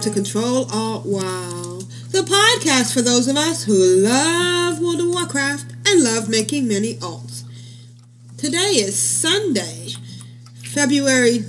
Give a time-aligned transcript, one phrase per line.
[0.00, 5.08] Welcome to Control Alt Wow, the podcast for those of us who love World of
[5.08, 7.42] Warcraft and love making many alts.
[8.38, 9.90] Today is Sunday,
[10.64, 11.40] February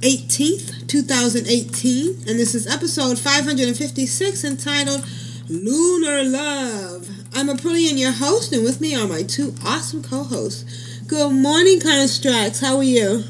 [0.00, 5.08] 18th, 2018, and this is episode 556 entitled
[5.48, 7.08] Lunar Love.
[7.32, 10.98] I'm Aprillian, your host, and with me are my two awesome co-hosts.
[11.06, 12.60] Good morning, Constraxx.
[12.60, 13.22] How are you?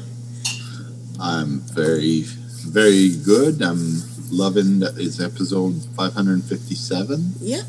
[1.19, 2.21] I'm very,
[2.65, 3.61] very good.
[3.61, 7.33] I'm loving that it's episode 557.
[7.41, 7.63] Yep.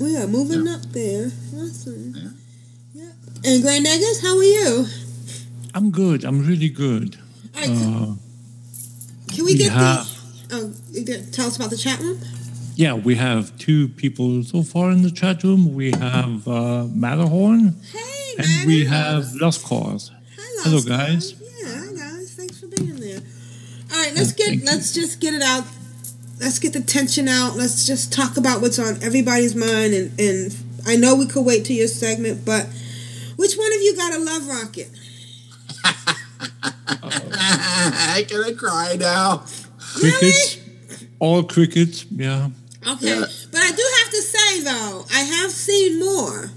[0.00, 0.74] We are moving Yeah.
[0.74, 1.30] up there.
[1.56, 2.14] Awesome.
[2.16, 3.02] Yeah.
[3.02, 3.12] Yep.
[3.44, 4.86] And Grand Nagus, how are you?
[5.74, 6.24] I'm good.
[6.24, 7.16] I'm really good.
[7.54, 8.14] All right, Uh,
[9.34, 10.08] can we we get have-
[10.48, 10.56] the?
[10.56, 10.72] Oh,
[11.32, 12.18] tell us about the chat room.
[12.74, 15.74] yeah, we have two people so far in the chat room.
[15.74, 18.66] We have uh, Matterhorn Hey, and man.
[18.66, 20.10] we have Lost Cause.
[20.38, 21.34] Hi, Lost Hello, guys.
[21.62, 22.30] Yeah, hi guys.
[22.30, 23.20] Thanks for being there.
[23.92, 25.64] All right, let's Yeah, get let's just get it out.
[26.40, 27.56] Let's get the tension out.
[27.56, 29.94] Let's just talk about what's on everybody's mind.
[29.94, 32.66] And and I know we could wait till your segment, but
[33.36, 34.90] which one of you got a love rocket?
[36.90, 39.44] I gonna cry now.
[39.96, 40.58] Crickets.
[41.18, 42.06] All crickets.
[42.10, 42.50] Yeah.
[42.86, 43.20] Okay, Yeah.
[43.50, 46.50] but I do have to say though, I have seen more.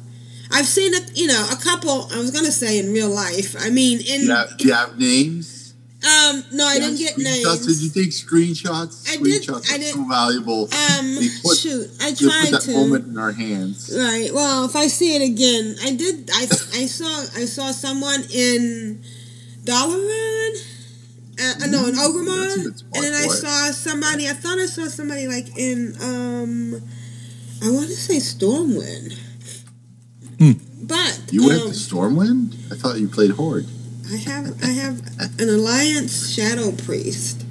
[0.52, 2.08] I've seen a you know a couple.
[2.14, 3.56] I was gonna say in real life.
[3.60, 5.61] I mean in Do you have, do you have names?
[6.04, 7.68] Um no, I didn't get screenshots?
[7.68, 9.08] Did you take screenshots?
[9.08, 10.64] I did- Screenshots I did- so valuable.
[10.74, 12.72] Um, put- shoot, I They put that to.
[12.74, 13.92] moment in our hands.
[13.96, 14.34] Right.
[14.34, 16.30] Well, if I see it again, I did.
[16.34, 16.44] I,
[16.82, 19.04] I saw I saw someone in
[19.64, 20.52] Dalaran.
[21.40, 24.28] Uh, uh, no, in Mm, that's a Orgrimmar, good spot and then I saw somebody.
[24.28, 26.82] I thought I saw somebody like in um,
[27.64, 29.18] I want to say Stormwind.
[30.40, 30.52] Hmm.
[30.82, 32.72] But You went um, to Stormwind?
[32.72, 33.68] I thought you played Horde.
[34.12, 35.00] I have I have
[35.40, 37.44] an Alliance Shadow Priest.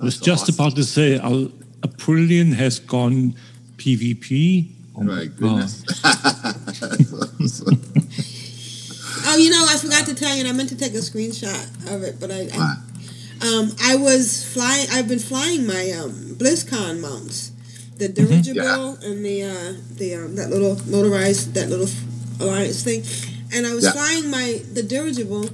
[0.00, 0.54] I was That's just awesome.
[0.54, 1.52] about to say Al-
[1.82, 3.34] Aprillian has gone
[3.76, 4.68] PvP.
[4.96, 5.84] Oh my goodness.
[9.30, 11.94] Oh, you know, I forgot to tell you, and I meant to take a screenshot
[11.94, 12.76] of it, but I, I
[13.46, 14.86] Um, I was flying.
[14.90, 17.52] I've been flying my um, BlizzCon mounts,
[17.98, 21.88] the dirigible and the uh, the um, that little motorized that little
[22.40, 23.02] alliance thing,
[23.52, 23.92] and I was Yeah.
[23.92, 25.50] flying my the dirigible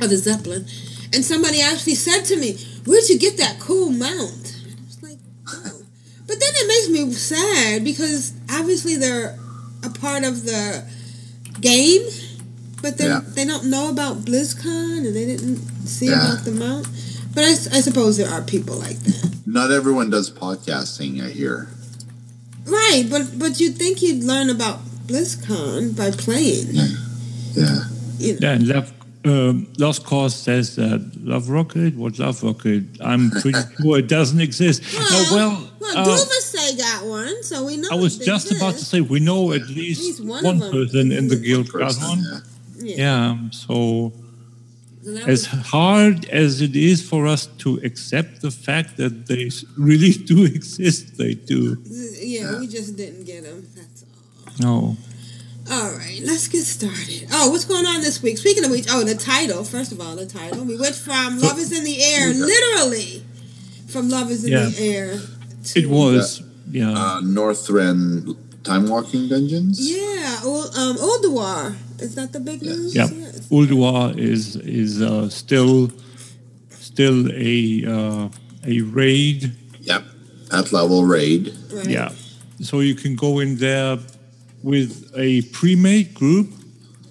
[0.00, 0.66] or the zeppelin,
[1.12, 5.18] and somebody actually said to me, "Where'd you get that cool mount?" I was like,
[5.48, 5.80] "Oh,"
[6.26, 9.38] but then it makes me sad because obviously they're
[9.84, 10.84] a part of the
[11.60, 12.02] game.
[12.80, 13.20] But then Yeah.
[13.34, 16.32] they don't know about BlizzCon and they didn't see Yeah.
[16.32, 16.86] about the mount.
[17.34, 19.30] But I, I suppose there are people like that.
[19.46, 21.68] Not everyone does podcasting, I hear.
[22.64, 26.68] Right, but but you'd think you'd learn about BlizzCon by playing.
[26.72, 26.86] Yeah.
[28.18, 28.38] You know.
[28.40, 28.92] Yeah, and Love,
[29.28, 31.94] um, Lost Cause says that Love Rocket.
[31.96, 32.84] What Love Rocket?
[33.00, 34.82] I'm pretty sure it doesn't exist.
[34.94, 37.88] No, well, well, uh, Duvasay got one, so we know.
[37.90, 41.12] I was it just about to say we know at least, least one one, person
[41.12, 42.22] in the guild got Person, one.
[42.24, 42.40] yeah.
[42.80, 42.96] Yeah.
[42.96, 44.12] Yeah, so
[45.02, 49.50] So as was- hard as it is for us to accept the fact that they
[49.76, 51.76] really do exist, they do.
[52.20, 53.66] yeah, we just didn't get them.
[53.74, 54.86] That's all.
[54.88, 54.96] No.
[55.70, 57.28] All right, let's get started.
[57.32, 58.38] Oh, what's going on this week?
[58.38, 59.64] Speaking of which, oh, the title.
[59.64, 60.64] First of all, the title.
[60.64, 63.22] We went from "Love Is in the Air," literally,
[63.88, 64.64] from "Love Is in Yeah.
[64.66, 65.20] the Air."
[65.64, 66.90] To, It was, yeah.
[66.92, 69.78] Uh, Northrend Time Walking Dungeons?
[69.80, 71.74] Yeah, Ul- um, Ulduar.
[72.00, 72.94] Is that the big news?
[72.94, 73.08] yeah.
[73.10, 73.40] Yes.
[73.50, 75.90] Ulduar is is uh, still
[76.80, 78.28] still a uh,
[78.64, 79.52] a raid.
[79.80, 80.04] Yep.
[80.52, 81.52] At level raid.
[81.72, 81.86] Right.
[81.88, 82.12] Yeah.
[82.62, 83.98] So you can go in there
[84.62, 86.48] with a pre-made group.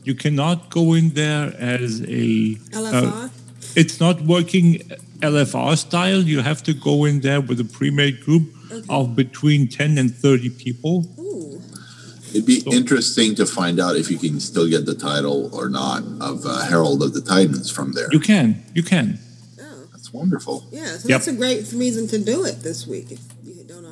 [0.04, 3.26] You cannot go in there as a LFR.
[3.26, 3.30] uh,
[3.76, 4.80] it's not working
[5.20, 6.20] LFR style.
[6.22, 8.44] You have to go in there with a pre-made group
[8.90, 11.06] of between 10 and 30 people.
[11.20, 11.62] Ooh.
[12.32, 15.70] It'd be So- interesting to find out if you can still get the title or
[15.70, 18.08] not of uh, Herald of the Titans from there.
[18.12, 19.20] You can, you can.
[19.60, 20.68] Oh, That's wonderful.
[20.72, 20.98] yeah.
[20.98, 21.20] So Yep.
[21.20, 23.37] that's a great reason to do it this week if you don't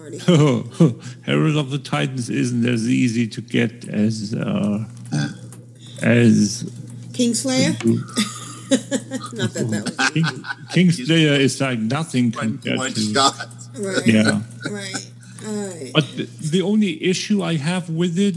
[0.06, 0.96] already party.
[1.26, 4.86] Herald of the Titans isn't as easy to get as uh,
[6.02, 6.64] as
[7.12, 7.74] Kingslayer?
[9.34, 10.10] Not that that was.
[10.10, 10.24] King,
[10.72, 13.48] Kingslayer is like nothing compared One to shot.
[13.78, 14.08] Right.
[14.08, 14.42] yeah.
[14.70, 15.12] Right.
[15.46, 15.92] Alright.
[15.94, 18.36] But the, the only issue I have with it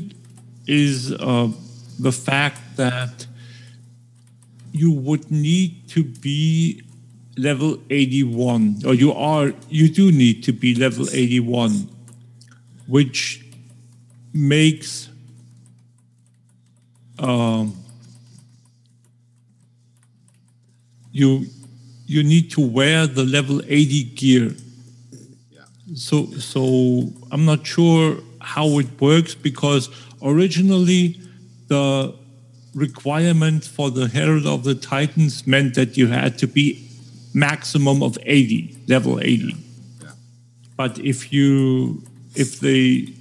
[0.67, 1.51] is uh,
[1.99, 3.27] the fact that
[4.73, 6.83] you would need to be
[7.39, 11.89] level 81, or you are, you do need to be level 81,
[12.87, 13.45] which
[14.33, 15.09] makes
[17.19, 17.77] um,
[21.13, 21.47] you
[22.07, 24.55] you need to wear the level 80 gear.
[25.95, 29.91] So so I'm not sure how it works because
[30.23, 31.21] originally
[31.67, 32.15] the
[32.75, 36.88] requirement for the Herald of the Titans meant that you had to be
[37.39, 39.57] maximum of 80, level 80.
[40.77, 42.03] But if you
[42.37, 43.13] if they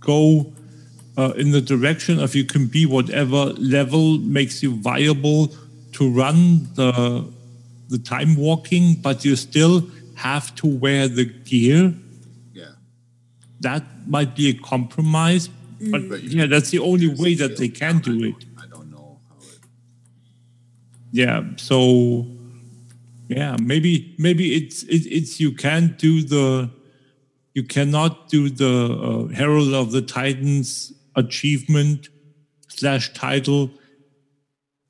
[0.00, 0.52] go
[1.16, 3.46] uh, in the direction of you can be whatever
[3.76, 5.48] level makes you viable
[5.92, 7.26] to run the
[7.88, 11.94] the time walking, but you still have to wear the gear.
[12.52, 12.72] Yeah.
[13.60, 15.48] That might be a compromise,
[15.80, 18.44] but But yeah, that's the only way that they can do it.
[18.58, 19.60] I don't know how it.
[21.12, 22.26] Yeah, so
[23.28, 26.70] yeah, maybe maybe it's it, it's you can't do the
[27.54, 32.08] you cannot do the uh, Herald of the Titans achievement
[32.68, 33.70] slash title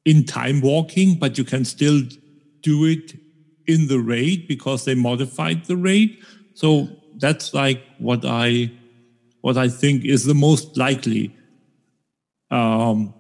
[0.05, 2.03] in time walking, but you can still
[2.63, 3.15] do it
[3.67, 6.19] in the raid because they modified the raid.
[6.55, 8.73] So that's like what I
[9.41, 11.35] what I think is the most likely.
[12.51, 13.15] Um,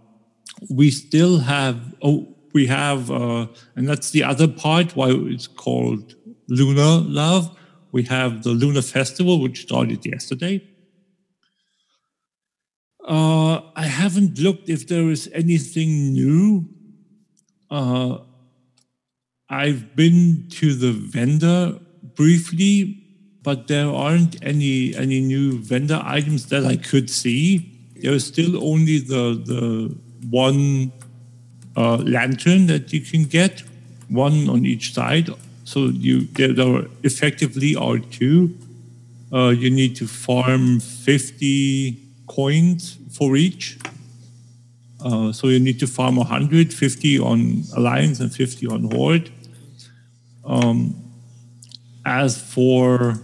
[0.70, 6.14] we still have oh we have uh, and that's the other part why it's called
[6.48, 7.44] lunar love.
[7.92, 10.56] We have the lunar festival which started yesterday.
[13.16, 13.54] Uh,
[13.84, 15.90] i haven't looked if there is anything
[16.22, 16.44] new.
[17.78, 18.12] Uh,
[19.62, 20.20] i've been
[20.58, 21.60] to the vendor
[22.20, 22.74] briefly
[23.46, 27.44] but there aren't any any new vendor items that i could see.
[28.02, 29.62] There's still only the the
[30.44, 30.92] one
[31.76, 33.62] uh, lantern that you can get,
[34.08, 35.30] one on each side.
[35.64, 38.56] So you there, effectively are two.
[39.32, 43.78] Uh, you need to farm 50 coins for each.
[45.00, 49.30] Uh, so you need to farm 150 on Alliance and 50 on Horde.
[50.44, 50.94] Um,
[52.04, 53.20] as for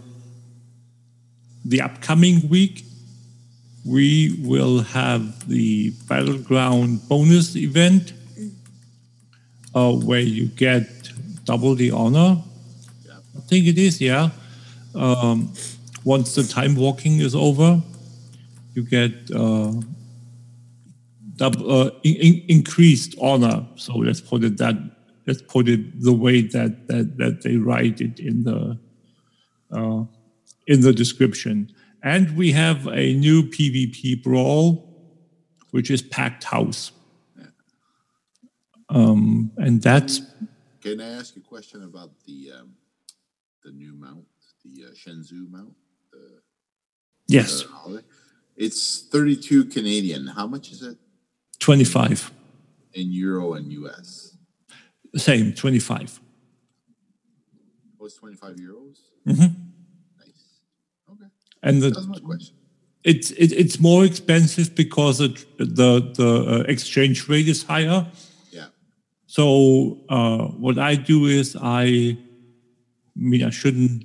[1.65, 2.85] the upcoming week,
[3.85, 8.13] we will have the Battleground bonus event
[9.75, 11.11] uh, where you get
[11.45, 12.43] double the honor.
[13.37, 14.31] I think it is, yeah.
[14.95, 15.53] Um,
[16.05, 17.83] once the time walking is over,
[18.75, 19.73] you get uh,
[21.37, 23.67] double, uh, in, in- increased honor.
[23.77, 24.77] So let's put it that.
[25.27, 28.79] Let's put it the way that that, that they write it in the
[29.71, 30.05] uh,
[30.67, 31.73] in the description.
[32.03, 34.89] And we have a new PvP brawl,
[35.71, 36.91] which is Packed House.
[38.93, 40.21] Um, and that's
[40.83, 42.75] Can I ask you a question about the um,
[43.65, 44.27] the new mount,
[44.65, 45.75] the uh, Shu-Zen mount?
[46.13, 46.41] The,
[47.27, 47.65] yes?
[48.55, 50.27] It's 32 Canadian.
[50.27, 50.99] How much is it
[51.61, 52.31] 25.
[52.93, 54.37] in euro and US?
[55.17, 56.21] Same, 25.
[57.99, 58.99] Oh, it's 25 euros?
[59.27, 59.43] Mm-hmm.
[60.19, 60.61] Nice.
[61.11, 61.31] Okay.
[61.63, 62.57] And was the, my question.
[63.05, 68.07] it's it, it's more expensive because it, the the uh, exchange rate is higher.
[69.33, 69.37] Yeah.
[69.37, 72.19] So uh, what I do is I, I
[73.17, 74.05] mean I shouldn't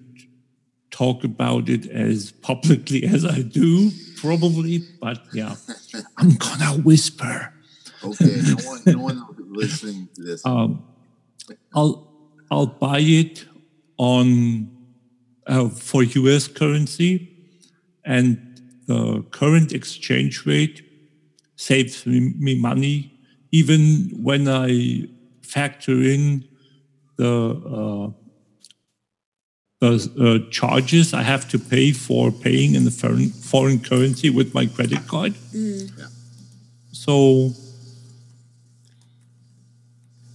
[0.92, 5.56] talk about it as publicly as I do probably, but yeah,
[6.18, 7.54] I'm gonna whisper.
[8.04, 8.42] Okay.
[8.44, 10.46] No one, no one listening to this.
[10.46, 10.84] Um,
[11.76, 12.08] I'll
[12.50, 13.46] I'll buy it
[13.98, 14.70] on
[15.48, 16.48] uh, for U.S.
[16.48, 17.30] currency,
[18.06, 20.84] and the current exchange rate
[21.56, 23.12] saves me, me money,
[23.52, 25.08] even when I
[25.48, 26.44] factor in
[27.18, 27.34] the
[27.80, 28.12] uh,
[29.80, 34.54] the uh, charges I have to pay for paying in the foreign foreign currency with
[34.54, 35.34] my credit card.
[35.52, 36.08] Yeah.
[36.92, 37.54] So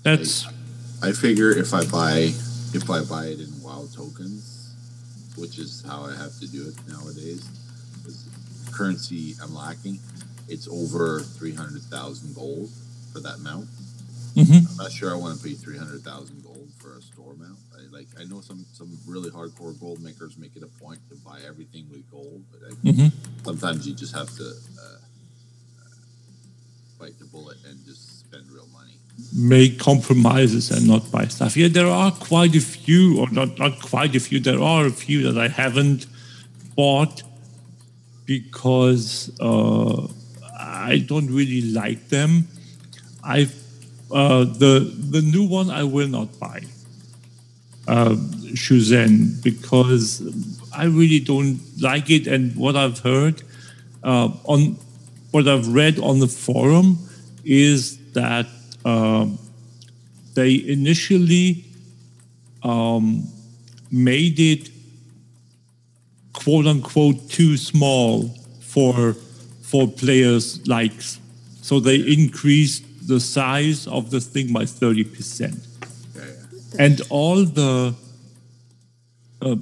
[0.02, 0.46] that's
[1.02, 2.32] I figure if I buy
[2.74, 4.74] if I buy it in WoW tokens,
[5.36, 7.42] which is how I have to do it nowadays,
[7.98, 8.28] because
[8.72, 9.98] currency I'm lacking,
[10.48, 12.70] it's over three hundred thousand gold
[13.12, 13.68] for that mount.
[14.36, 14.70] Mhm.
[14.70, 17.58] I'm not sure I want to pay three hundred thousand gold for a store mount.
[17.76, 21.16] I Like I know some some really hardcore gold makers make it a point to
[21.16, 23.12] buy everything with gold, but I, Mhm.
[23.44, 24.44] sometimes you just have to
[24.84, 24.98] uh,
[26.98, 28.96] bite the bullet and just spend real money.
[29.34, 31.54] make compromises and not buy stuff.
[31.56, 34.40] Yeah, there are quite a few, or not not quite a few.
[34.40, 36.06] There are a few that I haven't
[36.76, 37.22] bought
[38.24, 40.06] because uh,
[40.58, 42.48] I don't really like them.
[43.22, 43.44] I
[44.12, 46.62] uh, the the new one I will not buy.
[47.88, 48.16] Uh,
[48.54, 50.22] Shu-Zen because
[50.72, 53.42] I really don't like it, and what I've heard
[54.04, 54.76] uh, on
[55.30, 56.98] what I've read on the forum
[57.44, 58.46] is that
[58.84, 59.38] um,
[60.34, 61.64] they initially
[62.62, 63.26] um,
[63.90, 64.70] made it
[66.32, 68.28] quote unquote too small
[68.60, 69.14] for
[69.62, 71.18] for players likes.
[71.62, 75.66] So they increased the size of the thing by 30%.
[76.78, 77.94] And all the
[79.40, 79.56] uh,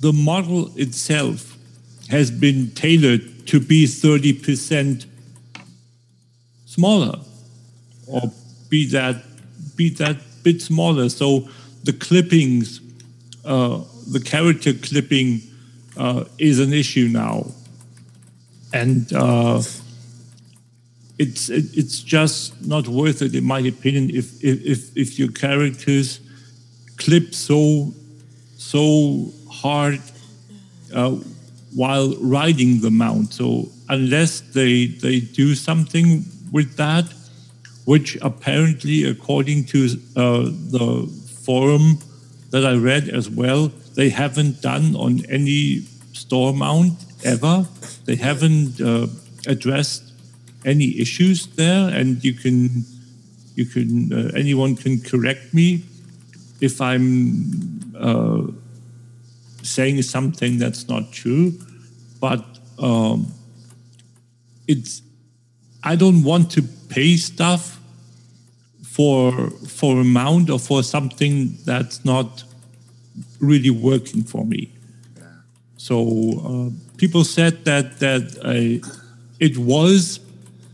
[0.00, 1.56] the model itself
[2.08, 5.06] has been tailored to be 30%
[6.66, 7.18] smaller
[8.06, 8.32] or
[8.68, 9.24] be that
[9.74, 11.08] be that bit smaller.
[11.08, 11.48] So
[11.84, 12.80] the clippings,
[13.44, 15.40] uh, the character clipping,
[15.96, 17.46] uh, is an issue now,
[18.72, 19.62] and uh,
[21.18, 24.10] it's it, it's just not worth it in my opinion.
[24.10, 26.20] If if if, if your characters
[26.96, 27.92] clip so
[28.56, 30.00] so hard
[30.94, 31.16] uh,
[31.74, 37.04] while riding the mount, so unless they they do something with that
[37.88, 41.10] which apparently, according to uh, the
[41.42, 41.98] forum
[42.50, 46.92] that I read as well, they haven't done on any store mount
[47.24, 47.66] ever.
[48.04, 49.06] They haven't uh,
[49.46, 50.07] addressed
[50.64, 52.84] any issues there, and you can,
[53.54, 55.82] you can, uh, anyone can correct me
[56.60, 58.46] if I'm uh,
[59.62, 61.54] saying something that's not true.
[62.20, 62.44] But
[62.78, 63.32] um,
[64.66, 65.02] it's,
[65.82, 67.78] I don't want to pay stuff
[68.82, 72.42] for for a mount or for something that's not
[73.38, 74.72] really working for me.
[75.76, 75.94] So
[76.44, 78.88] uh, people said that that uh,
[79.38, 80.18] it was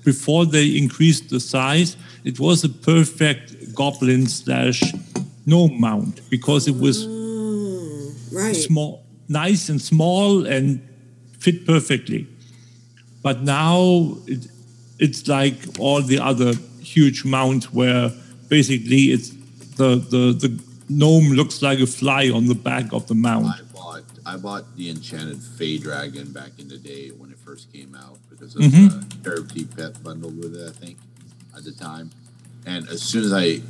[0.05, 4.83] before they increased the size, it was a perfect goblin slash
[5.47, 8.57] gnome mount because it was mm, Right.
[8.57, 10.81] small, nice and small and
[11.39, 12.27] fit perfectly.
[13.23, 14.47] But now it,
[14.99, 18.11] it's like all the other huge mounts where
[18.49, 19.31] basically it's
[19.77, 23.47] the, the, the gnome looks like a fly on the back of the mount.
[23.47, 27.73] I bought I bought the enchanted Fey Dragon back in the day when it first
[27.73, 28.91] came out because of Mhm.
[29.23, 30.99] the Charity Pet bundled with it, I think,
[31.57, 32.11] at the time.
[32.67, 33.61] And as soon as I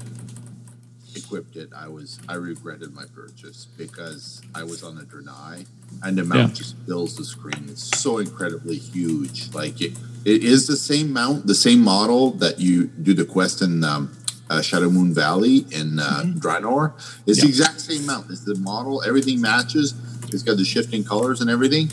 [1.17, 5.67] equipped it, I was I regretted my purchase because I was on a Draenei
[6.03, 6.55] and the mount Yeah.
[6.55, 7.67] just fills the screen.
[7.69, 9.51] It's so incredibly huge.
[9.53, 9.93] Like it,
[10.25, 14.11] it is the same mount, the same model that you do the quest in um,
[14.51, 16.93] uh, Shadowmoon Valley in uh, Draenor.
[17.27, 18.31] It's the exact same mount.
[18.31, 19.03] It's the model.
[19.07, 19.95] Everything matches.
[20.33, 21.91] It's got the shifting colors and everything.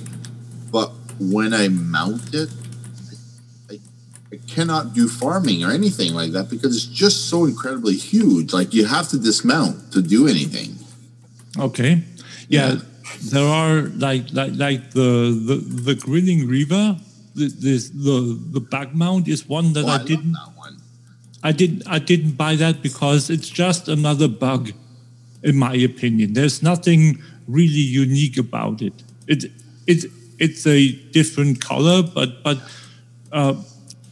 [0.72, 2.50] But when I mount it,
[3.70, 3.80] I,
[4.32, 8.54] I cannot do farming or anything like that because it's just so incredibly huge.
[8.54, 10.76] Like you have to dismount to do anything.
[11.58, 12.04] Okay.
[12.48, 12.80] Yeah,
[13.32, 16.98] there are like like like the the, the grinning reaver.
[17.34, 20.78] The, this, the the back mount is one that Oh, I I didn't that one.
[21.44, 24.72] I didn't I didn't buy that because it's just another bug,
[25.44, 26.34] in my opinion.
[26.34, 28.94] There's nothing really unique about it.
[29.28, 29.46] It
[29.88, 30.06] it
[30.46, 32.58] it's a different color, but but
[33.32, 33.54] uh,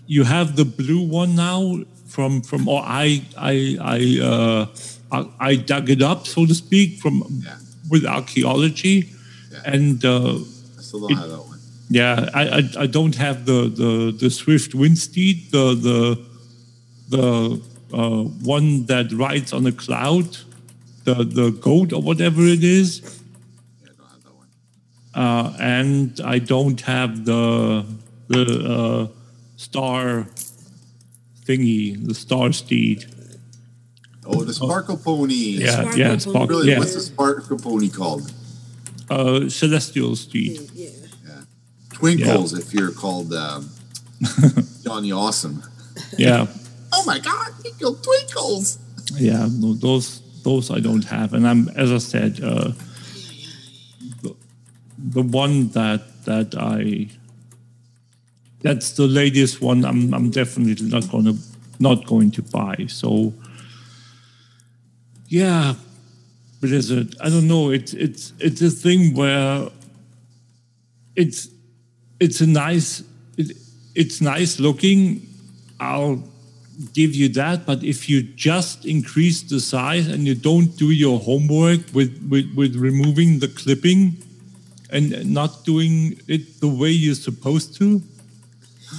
[0.07, 1.62] you have the blue one now
[2.07, 4.00] from from or I I I
[4.31, 4.65] uh,
[5.12, 7.57] I, I dug it up so to speak from Yeah.
[7.91, 8.95] with archaeology,
[9.51, 9.74] Yeah.
[9.74, 10.36] and uh,
[10.79, 11.59] I still don't It- have that one.
[11.89, 16.00] yeah, I, I, I don't have the, the, the Swift Windsteed, the the
[17.17, 17.62] the
[17.93, 18.24] uh,
[18.57, 20.38] one that rides on a cloud,
[21.05, 23.01] the the goat or whatever it is,
[25.19, 27.85] uh, and I don't have the
[28.27, 28.43] the
[28.77, 29.07] uh,
[29.57, 30.27] star
[31.45, 33.05] thingy, the star steed.
[34.25, 35.33] Oh, the Sparkle Pony.
[35.33, 36.19] Yeah, Sparkle yeah, Pony.
[36.19, 38.31] spark, Really, yeah, what's the Sparkle Pony called?
[39.09, 40.69] uh, celestial steed.
[40.73, 40.89] Yeah.
[41.91, 43.69] Twinkles, if you're called um,
[44.83, 45.63] Johnny Awesome.
[46.17, 46.47] Yeah.
[46.91, 48.79] Oh my God, he Twinkles.
[49.13, 52.75] Yeah, no, those those I don't have, and I'm as I said, uh, the,
[55.08, 57.10] the one that that I
[58.62, 59.86] that's the latest one.
[59.86, 61.38] I'm I'm definitely not to
[61.79, 62.86] not going to buy.
[62.88, 63.34] So
[65.27, 65.75] yeah,
[66.62, 67.15] Blizzard.
[67.22, 67.72] I don't know.
[67.72, 69.70] It's it's it's a thing where
[71.15, 71.48] it's
[72.20, 73.03] it's a nice
[73.38, 73.56] it,
[73.96, 75.25] it's nice looking.
[75.79, 76.22] I'll
[76.94, 77.65] give you that.
[77.65, 82.53] But if you just increase the size and you don't do your homework with with,
[82.56, 84.18] with removing the clipping
[84.91, 88.01] and not doing it the way you're supposed to,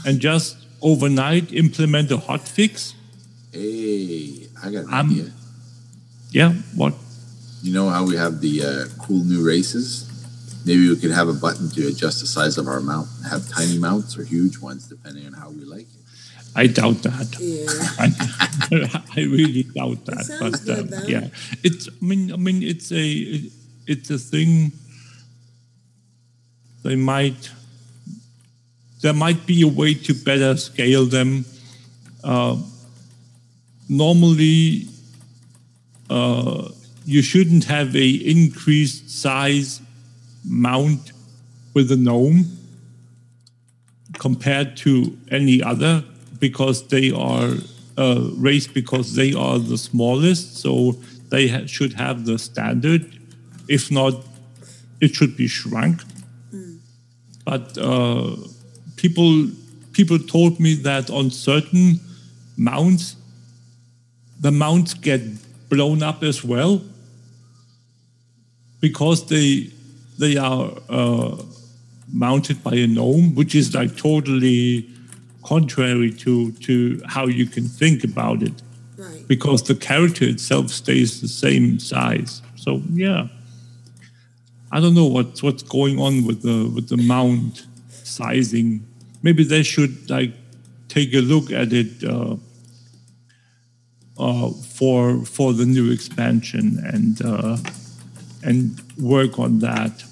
[0.06, 2.94] and just overnight implement a hot fix.
[3.52, 5.32] Hey, I got an Um, idea.
[6.32, 6.94] Yeah, what?
[7.62, 10.06] You know how we have the uh, cool new races?
[10.64, 13.08] Maybe we could have a button to adjust the size of our mount.
[13.30, 16.00] Have tiny mounts or huge ones, depending on how we like it.
[16.54, 17.28] I doubt that.
[17.38, 17.66] Yeah.
[18.04, 20.24] I, I really doubt that.
[20.24, 21.06] sounds But good, though.
[21.06, 21.28] yeah,
[21.62, 21.88] it's.
[21.88, 23.04] I mean, I mean, it's a,
[23.86, 24.72] it's a thing.
[26.82, 27.50] They might.
[29.02, 31.46] There might be a way to better scale them.
[32.22, 32.56] Uh,
[33.88, 34.88] normally,
[36.10, 36.68] uh,
[37.06, 39.80] you shouldn't have a increased size
[40.44, 41.12] mount
[41.74, 42.44] with a gnome
[44.18, 46.04] compared to any other
[46.38, 47.54] because they are
[47.96, 50.92] uh, raised because they are the smallest so
[51.28, 53.18] they ha- should have the standard
[53.68, 54.14] if not
[55.00, 56.02] it should be shrunk
[57.44, 58.36] but uh,
[58.96, 59.48] people
[59.92, 61.98] people told me that on certain
[62.56, 63.16] mounts
[64.40, 65.20] the mounts get
[65.68, 66.80] blown up as well
[68.80, 69.68] because they
[70.18, 71.36] they are uh,
[72.12, 74.88] mounted by a gnome, which is like totally
[75.42, 78.62] contrary to to how you can think about it,
[78.96, 79.26] Right.
[79.28, 82.42] because the character itself stays the same size.
[82.56, 83.28] So yeah,
[84.72, 88.86] I don't know what's what's going on with the with the mount sizing.
[89.22, 90.32] Maybe they should like
[90.88, 92.04] take a look at it.
[92.04, 92.36] Uh,
[94.20, 97.56] uh, for for the new expansion and uh,
[98.42, 100.04] and work on that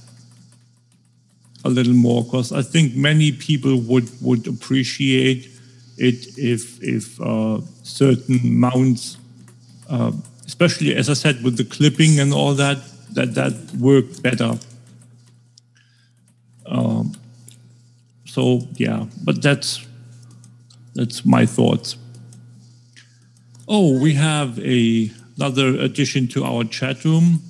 [1.65, 5.51] a little more because I think many people would would appreciate
[5.99, 9.19] it if if uh, certain mounts,
[9.91, 10.13] uh,
[10.47, 12.79] especially as I said with the clipping and all that,
[13.13, 14.59] that that work better.
[16.67, 17.13] Um,
[18.25, 19.87] so yeah, but that's
[20.95, 21.97] that's my thoughts.
[23.67, 27.43] Oh, we have a another addition to our chat room.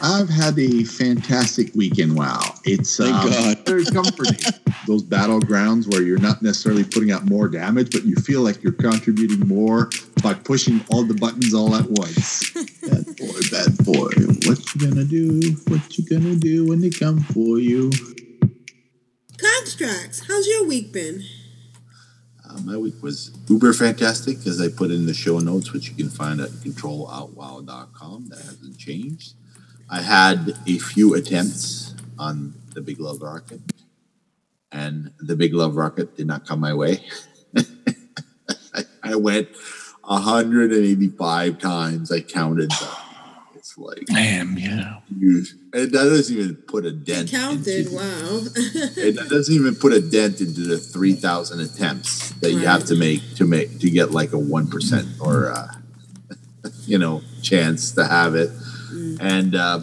[0.00, 2.16] I've had a fantastic weekend.
[2.16, 3.58] Wow, it's Thank um, God.
[3.66, 4.52] very comforting.
[4.86, 8.72] Those battlegrounds where you're not necessarily putting out more damage, but you feel like you're
[8.72, 9.90] contributing more
[10.22, 12.50] by pushing all the buttons all at once.
[12.82, 14.10] bad boy, bad boy,
[14.46, 15.56] what you gonna do?
[15.68, 17.90] What you gonna do when they come for you?
[19.36, 21.22] Constraxx, how's your week been?
[22.48, 25.94] Uh, my week was uber fantastic because I put in the show notes, which you
[25.94, 28.28] can find at ctrlaltwow.com.
[28.28, 29.34] That hasn't changed.
[29.90, 33.60] I had a few attempts on the Big Love Rocket,
[34.70, 37.04] and the Big Love Rocket did not come my way.
[38.74, 39.48] I, I went
[40.02, 42.12] 185 times.
[42.12, 42.88] I counted them.
[43.54, 45.00] It's like Damn, yeah.
[45.18, 45.54] huge.
[45.72, 47.30] And that doesn't even put a dent.
[47.30, 48.02] Counted, into- wow.
[48.96, 53.36] it doesn't even put a dent into the 3000 attempts that you have to make
[53.36, 55.72] to make to get like a 1% or uh,
[56.86, 58.50] you know chance to have it
[59.20, 59.80] and uh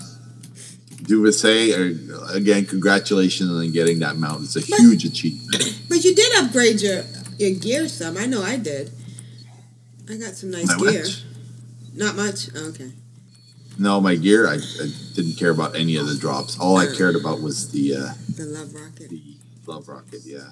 [1.04, 6.04] do we say uh, again congratulations on getting that mount it's a huge achievement but
[6.04, 7.04] you did upgrade your,
[7.38, 8.17] your gear some.
[8.17, 8.91] I know I did.
[10.10, 11.04] I got some nice gear.
[11.95, 12.54] Not much?
[12.56, 12.91] Okay.
[13.80, 17.15] no my gear I, I didn't care about any of the drops all i cared
[17.15, 19.10] about was the uh The Love Rocket.
[19.10, 19.36] the
[19.67, 20.50] love rocket yeah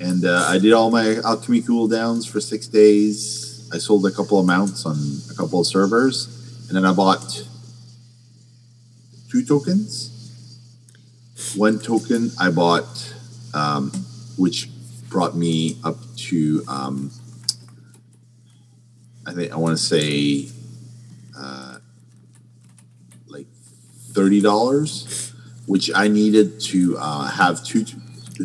[0.00, 4.38] and uh, i did all my alchemy cooldowns for six days i sold a couple
[4.38, 4.96] of mounts on
[5.30, 6.28] a couple of servers
[6.68, 7.42] and then i bought
[9.32, 10.10] two tokens.
[11.56, 13.14] One token i bought
[13.54, 13.90] um,
[14.36, 14.68] which
[15.08, 15.96] brought me up
[16.28, 17.10] to um,
[19.26, 20.48] i think i want to say
[21.36, 21.78] uh,
[23.26, 23.46] like
[24.12, 25.32] $30
[25.66, 27.84] which i needed to uh, have two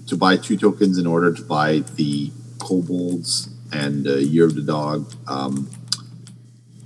[0.06, 4.62] to buy two tokens in order to buy the kobolds and uh, year of the
[4.62, 5.69] dog um,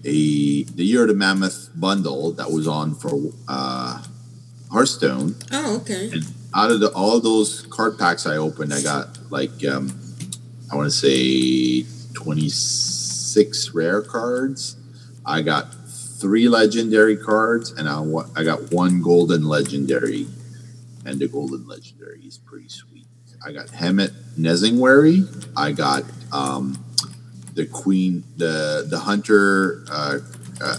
[0.04, 4.02] a the year of the mammoth bundle that was on for uh,
[4.72, 6.10] hearthstone Oh, okay.
[6.12, 6.24] and
[6.56, 10.00] out of the all those card packs I opened, I got like um,
[10.72, 14.76] I want to say twenty six rare cards.
[15.26, 15.74] I got
[16.20, 20.28] three legendary cards, and I wa- I got one golden legendary,
[21.06, 23.06] and the golden legendary is pretty sweet.
[23.46, 25.26] I got Hemet Nesingwary.
[25.56, 26.84] I got um,
[27.54, 29.84] the Queen, the the Hunter.
[29.90, 30.20] Uh,
[30.62, 30.78] uh,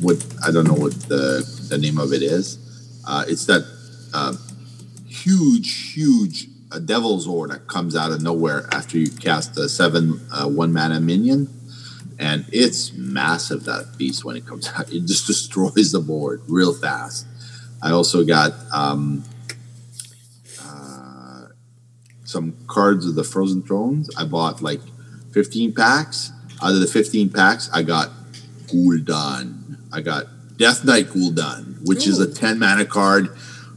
[0.00, 2.58] what I don't know what the the name of it is.
[3.06, 3.64] Uh, it's that
[4.12, 4.34] uh,
[5.06, 10.48] huge, huge uh, Devilsaur that comes out of nowhere after you cast a seven uh,
[10.48, 11.48] one mana minion,
[12.18, 13.64] and it's massive.
[13.64, 17.26] That beast when it comes out, it just destroys the board real fast.
[17.82, 19.24] I also got um,
[20.62, 21.48] uh,
[22.24, 24.08] some cards of the Frozen Thrones.
[24.16, 24.80] I bought like
[25.34, 26.30] fifteen packs.
[26.62, 28.10] Out of the fifteen packs, I got
[28.68, 29.76] Gul'dan.
[29.92, 30.24] I got
[30.56, 33.28] Death Knight Gul'dan, which is a ten mana card.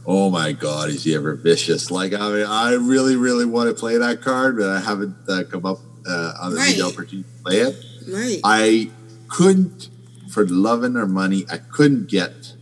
[0.06, 1.90] Oh my god, is he ever vicious?
[1.90, 5.42] Like I mean, I really, really want to play that card, but I haven't uh,
[5.50, 6.80] come up uh, on the Right.
[6.80, 7.76] opportunity to play it.
[8.08, 8.40] Right.
[8.42, 8.90] I
[9.28, 9.90] couldn't,
[10.30, 12.54] for loving or money, I couldn't get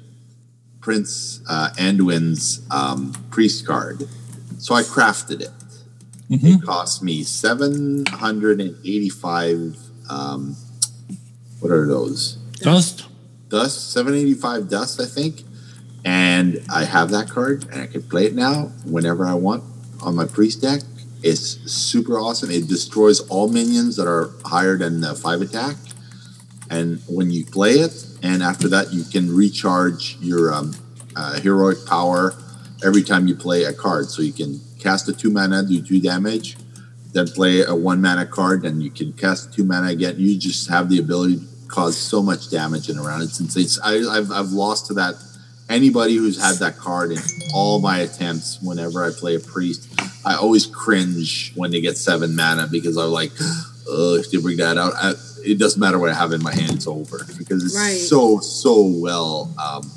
[0.80, 4.08] Prince uh, Anduin's um, priest card,
[4.58, 5.50] so I crafted it.
[6.28, 9.76] It cost me seven hundred and eighty-five.
[10.10, 10.56] Um,
[11.60, 12.34] what are those?
[12.60, 13.06] Dust.
[13.48, 15.42] Dust, seven eighty-five dust, I think.
[16.04, 19.64] And I have that card, and I can play it now whenever I want
[20.02, 20.82] on my priest deck.
[21.22, 22.50] It's super awesome.
[22.50, 25.76] It destroys all minions that are higher than uh, five attack.
[26.70, 30.74] And when you play it, and after that, you can recharge your um,
[31.14, 32.34] uh, heroic power
[32.84, 34.06] every time you play a card.
[34.10, 36.56] So you can cast a two mana, do two damage,
[37.12, 40.14] then play a one mana card, and you can cast two mana again.
[40.16, 43.24] You just have the ability to cause so much damage in a round.
[43.24, 43.66] It's insane.
[43.84, 45.14] I, I've, I've lost to that.
[45.68, 47.18] Anybody who's had that card in
[47.52, 49.92] all my attempts, whenever I play a priest,
[50.24, 53.32] I always cringe when they get seven mana because I'm like,
[53.88, 56.54] oh, if they bring that out, I, it doesn't matter what I have in my
[56.54, 57.98] hand, it's over because it's Right.
[57.98, 59.90] so so well um,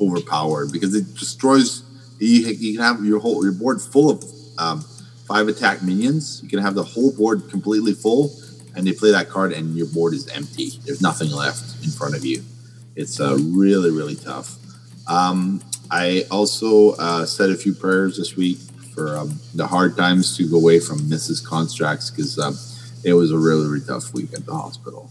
[0.00, 1.82] overpowered because it destroys.
[2.20, 4.22] You, you can have your whole your board full of
[4.58, 4.80] um,
[5.26, 6.40] five attack minions.
[6.42, 8.30] You can have the whole board completely full,
[8.74, 10.70] and they play that card, and your board is empty.
[10.84, 12.42] There's nothing left in front of you.
[12.94, 14.56] It's uh, really really tough.
[15.06, 18.58] Um, I also uh, said a few prayers this week
[18.94, 21.46] for um, the hard times to go away from Mrs.
[21.46, 22.56] Constraxx because um,
[23.04, 25.10] it was a really, really tough week at the hospital.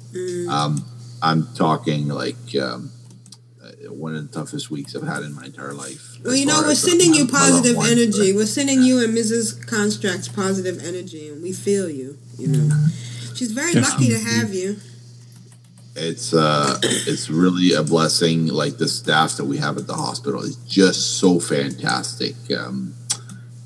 [0.49, 0.83] Um,
[1.21, 2.91] I'm talking like um,
[3.95, 6.17] one of the toughest weeks I've had in my entire life.
[6.23, 8.33] Well, you know, we're sending you my- my loved positive ones, energy.
[8.33, 9.65] We're sending you and Mrs.
[9.65, 12.17] Constraxx's positive energy, and we feel you.
[12.37, 12.87] You know,
[13.33, 14.77] she's very lucky to have you.
[15.97, 20.41] it's uh it's really a blessing like the staff that we have at the hospital
[20.41, 22.93] is just so fantastic um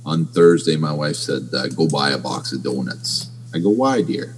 [0.06, 4.04] on thursday my wife said uh, go buy a box of donuts i go why
[4.04, 4.36] dear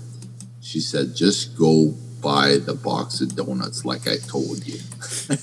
[0.62, 4.80] she said just go buy the box of donuts like i told you.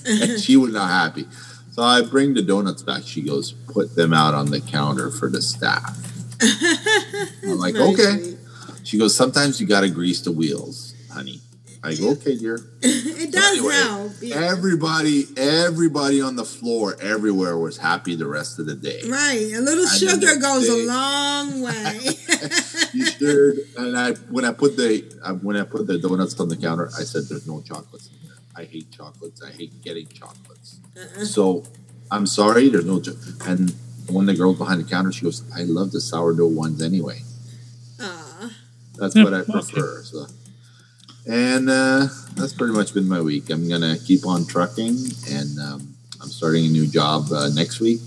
[0.07, 1.27] And she was not happy.
[1.73, 3.03] So i bring the donuts back.
[3.05, 5.97] She goes put them out on the counter for the staff.
[7.43, 8.23] I'm like okay.
[8.23, 8.39] sweet.
[8.85, 11.41] she goes sometimes you gotta grease the wheels honey
[11.89, 14.13] i go okay dear It does anyway, help.
[14.23, 14.37] yeah.
[14.55, 19.01] Everybody, everybody on the floor, everywhere was happy the rest of the day.
[19.09, 21.99] Right, a little And sugar goes day- a long way.
[22.95, 23.53] You sure?
[23.77, 24.91] And I, when I put the,
[25.23, 28.19] uh, when I put the donuts on the counter, I said, "There's no chocolates in
[28.25, 28.37] here.
[28.57, 29.43] I hate chocolates.
[29.43, 30.79] I hate getting chocolates.
[30.97, 31.25] Uh-uh.
[31.25, 31.65] So
[32.11, 33.17] I'm sorry, there's no." Cho-.
[33.45, 33.75] And
[34.09, 37.21] one of the girls behind the counter, she goes, "I love the sourdough ones anyway.
[38.01, 38.51] Aw.
[38.97, 39.53] That's Yeah, what I okay.
[39.53, 40.27] prefer." So.
[41.29, 43.51] And uh, that's pretty much been my week.
[43.51, 44.97] I'm gonna keep on trucking,
[45.31, 48.01] and um, I'm starting a new job uh, next week,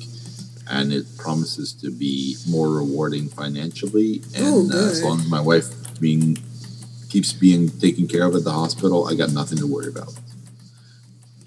[0.68, 4.24] and it promises to be more rewarding financially.
[4.40, 6.38] Oh, And uh, as long as my wife being
[7.10, 10.18] keeps being taken care of at the hospital, I got nothing to worry about.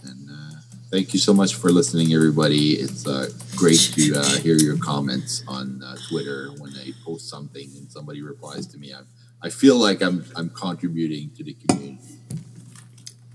[0.04, 0.60] And uh,
[0.92, 2.74] thank you so much for listening, everybody.
[2.74, 7.68] It's uh, great to uh, hear your comments on uh, Twitter when I post something
[7.76, 8.92] and somebody replies to me.
[8.92, 9.00] I,
[9.44, 11.98] I feel like I'm I'm contributing to the community.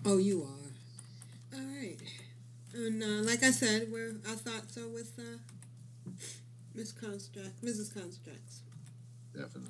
[0.04, 1.56] Oh, you are.
[1.60, 1.98] All right.
[2.74, 5.38] And uh, like I said, we're, our thoughts are with uh,
[6.74, 7.94] Miss Constraxx, Mrs.
[7.94, 8.62] Constraxx.
[9.36, 9.70] Definitely.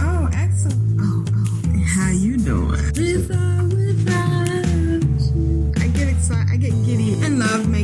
[0.00, 1.00] Oh, excellent.
[1.02, 2.70] Oh, oh, how you doing?
[2.70, 3.30] With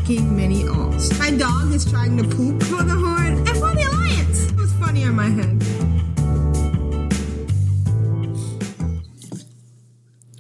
[0.00, 1.16] making mini alts.
[1.18, 4.46] My dog is trying to poop for the horde and for the alliance.
[4.50, 5.58] It was funny in my head.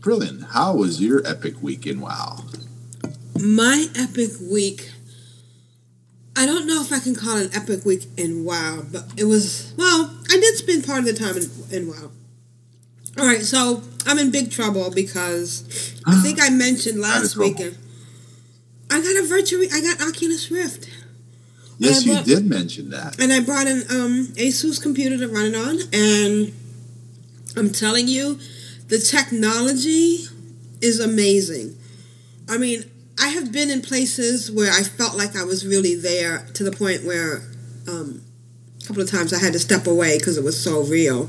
[0.00, 0.44] Brilliant.
[0.52, 2.44] How was your epic week in WoW?
[3.38, 4.92] My epic week.
[6.36, 9.24] I don't know if I can call it an epic week in WoW, but it
[9.24, 12.10] was, well, I did spend part of the time in, in WoW.
[13.18, 17.50] All right, so I'm in big trouble because I think I mentioned last trouble.
[17.50, 17.76] weekend.
[18.90, 19.62] I got a virtual.
[19.72, 20.88] I got Oculus Rift.
[21.78, 23.18] Yes, I you did mention that.
[23.18, 26.52] And I brought an um, Asus computer to run it on, and
[27.56, 28.38] I'm telling you,
[28.88, 30.24] the technology
[30.82, 31.76] is amazing.
[32.48, 32.84] I mean,
[33.20, 36.72] I have been in places where I felt like I was really there to the
[36.72, 37.42] point where
[37.88, 38.22] um,
[38.82, 41.28] a couple of times I had to step away because it was so real.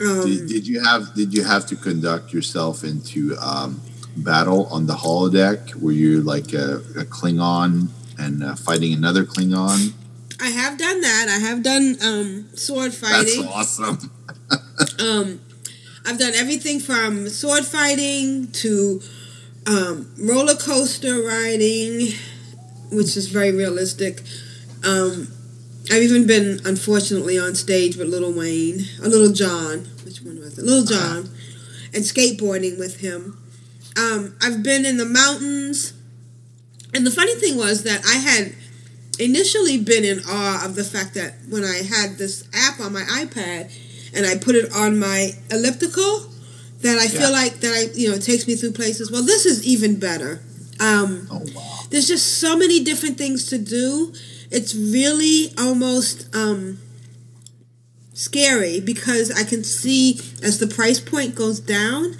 [0.00, 3.80] Um, did, did you have did you have to conduct yourself into um,
[4.16, 5.74] battle on the holodeck?
[5.74, 9.92] Were you like a, a Klingon and uh, fighting another Klingon?
[10.40, 11.26] I have done that.
[11.28, 13.48] I have done um, sword That's fighting.
[13.48, 14.10] awesome.
[15.00, 15.40] um,
[16.06, 19.00] I've done everything from sword fighting to
[19.66, 22.12] um, roller coaster riding,
[22.90, 24.20] which is very realistic.
[24.84, 25.28] Um,
[25.90, 29.86] I've even been, unfortunately, on stage with Little Wayne, or Little John.
[30.04, 30.64] Which one was it?
[30.64, 31.30] Little John,
[31.92, 33.38] and skateboarding with him.
[33.96, 35.92] Um, I've been in the mountains,
[36.92, 38.54] and the funny thing was that I had
[39.20, 43.02] initially been in awe of the fact that when I had this app on my
[43.02, 43.70] iPad
[44.12, 46.26] and I put it on my elliptical,
[46.80, 47.20] that I Yeah.
[47.20, 49.10] feel like that I you know it takes me through places.
[49.10, 50.40] Well, this is even better.
[50.80, 51.80] Um, oh wow!
[51.90, 54.12] There's just so many different things to do.
[54.50, 56.78] It's really almost um,
[58.12, 62.16] scary because I can see as the price point goes down,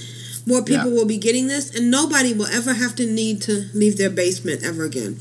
[0.46, 0.96] more people Yeah.
[0.96, 4.62] will be getting this, and nobody will ever have to need to leave their basement
[4.62, 5.18] ever again.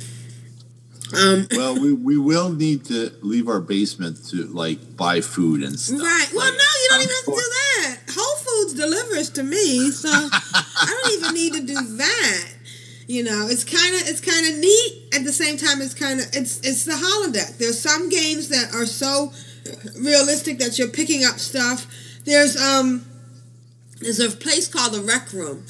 [1.15, 5.79] Um, well, we, we will need to leave our basement to like buy food and
[5.79, 6.01] stuff.
[6.01, 6.27] Right.
[6.33, 7.97] Well, no, you don't even have to do that.
[8.15, 12.49] Whole Foods delivers to me, so I don't even need to do that.
[13.05, 15.03] You know, it's kind of it's kind of neat.
[15.13, 17.57] At the same time, it's kind of it's it's the holodeck.
[17.57, 19.31] There's some games that are so
[19.99, 21.85] realistic that you're picking up stuff.
[22.25, 23.05] There's um
[24.03, 25.65] there's a place called the Rec Room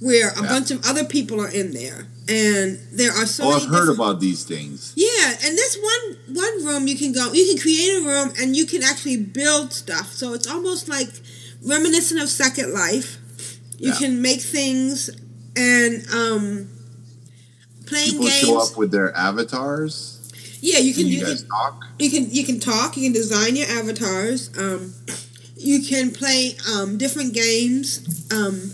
[0.00, 0.48] where a Yeah.
[0.48, 3.88] bunch of other people are in there, and there are so oh, many I've heard
[3.88, 4.92] about these things.
[4.94, 8.56] yeah, and this one one room you can go, you can create a room and
[8.56, 10.12] you can actually build stuff.
[10.12, 11.08] So it's almost like
[11.64, 13.18] reminiscent of Second Life.
[13.78, 13.98] You Yeah.
[13.98, 15.10] can make things
[15.56, 16.68] and um
[17.86, 18.38] playing People games.
[18.38, 20.18] show up with their avatars.
[20.60, 21.84] yeah, you can and you you can, talk.
[21.98, 22.96] you can you can talk.
[22.96, 24.50] You can design your avatars.
[24.58, 24.94] Um,
[25.58, 28.26] you can play um, different games.
[28.32, 28.72] Um,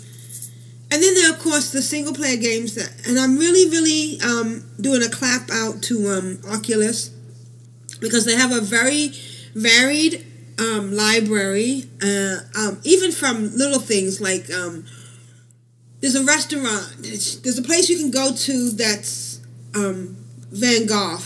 [0.91, 4.21] and then there are, of course, the single player games that, and I'm really, really
[4.21, 7.09] um, doing a clap out to um, Oculus
[8.01, 9.13] because they have a very
[9.55, 10.27] varied
[10.59, 14.47] um, library, uh, um, even from little things like
[16.01, 19.41] there's a restaurant, there's a place you can go to that's
[19.75, 21.19] Van Gogh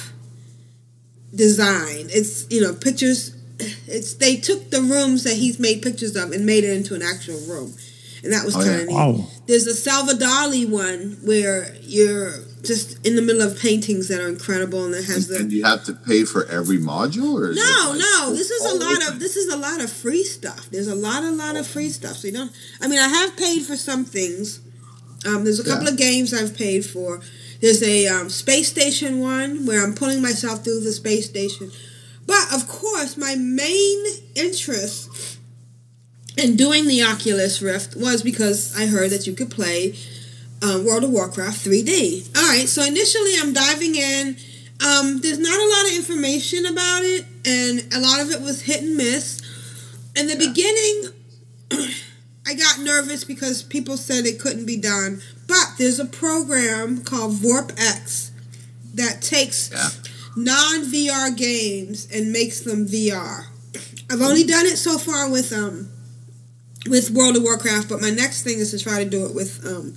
[1.34, 2.06] design.
[2.10, 3.34] It's you know pictures.
[3.60, 7.02] It's they took the rooms that he's made pictures of and made it into an
[7.02, 7.74] actual room,
[8.22, 8.80] and that was Oh, kind yeah.
[8.82, 8.94] of neat.
[8.94, 9.28] Wow.
[9.46, 10.28] There's a Salvador
[10.70, 15.26] one where you're just in the middle of paintings that are incredible, and it has
[15.28, 18.32] the And you have to pay for every module, or no, like no.
[18.34, 19.14] This is a lot open?
[19.14, 20.68] of this is a lot of free stuff.
[20.70, 22.18] There's a lot, a lot of free stuff.
[22.18, 22.52] So you don't.
[22.80, 24.60] I mean, I have paid for some things.
[25.26, 25.90] Um, there's a couple Yeah.
[25.92, 27.20] of games I've paid for.
[27.60, 31.72] There's a um, space station one where I'm pulling myself through the space station.
[32.28, 35.38] But of course, my main interest
[36.36, 39.96] in doing the Oculus Rift was because I heard that you could play
[40.62, 42.36] um, World of Warcraft 3D.
[42.36, 44.36] All right, so initially I'm diving in.
[44.86, 48.60] Um, there's not a lot of information about it, and a lot of it was
[48.60, 49.40] hit and miss.
[50.14, 51.94] In the beginning,
[52.46, 55.22] I got nervous because people said it couldn't be done.
[55.46, 58.32] But there's a program called VorpX
[58.92, 59.70] that takes
[60.38, 63.46] non VR games and makes them VR.
[64.10, 65.90] I've only done it so far with um
[66.88, 69.66] with World of Warcraft, but my next thing is to try to do it with
[69.66, 69.96] um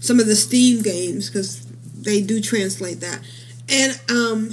[0.00, 3.20] some of the Steam games because they do translate that,
[3.68, 4.50] and um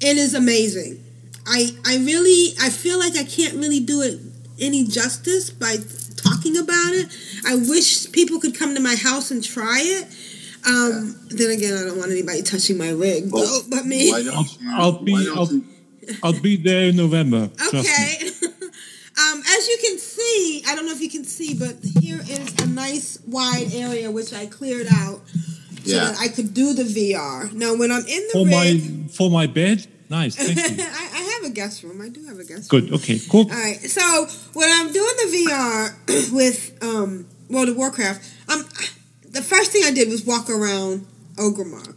[0.00, 1.02] it is amazing.
[1.46, 4.20] I I really I feel like I can't really do it
[4.60, 5.76] any justice by
[6.16, 7.08] talking about it.
[7.46, 10.08] I wish people could come to my house and try it.
[10.66, 14.10] Um, Then again, I don't want anybody touching my rig, though, but me.
[14.10, 14.70] Why don't you?
[14.74, 15.64] I'll be why don't I'll, you-
[16.22, 17.50] I'll be there in November.
[17.68, 18.18] Okay.
[18.52, 22.54] um, as you can see, I don't know if you can see, but here is
[22.62, 25.34] a nice wide area which I cleared out so
[25.84, 26.04] Yeah.
[26.06, 27.52] that I could do the VR.
[27.52, 29.86] Now, when I'm in the For rig, my for my bed.
[30.08, 30.84] Nice, thank you.
[30.84, 32.00] I, I have a guest room.
[32.00, 32.82] I do have a guest room.
[32.86, 32.94] Good.
[32.94, 33.18] Okay.
[33.28, 33.50] Cool.
[33.50, 33.78] All right.
[33.80, 38.64] So when I'm doing the VR with um, World of Warcraft, um,
[39.36, 41.94] the first thing I did was walk around Orgrimmar.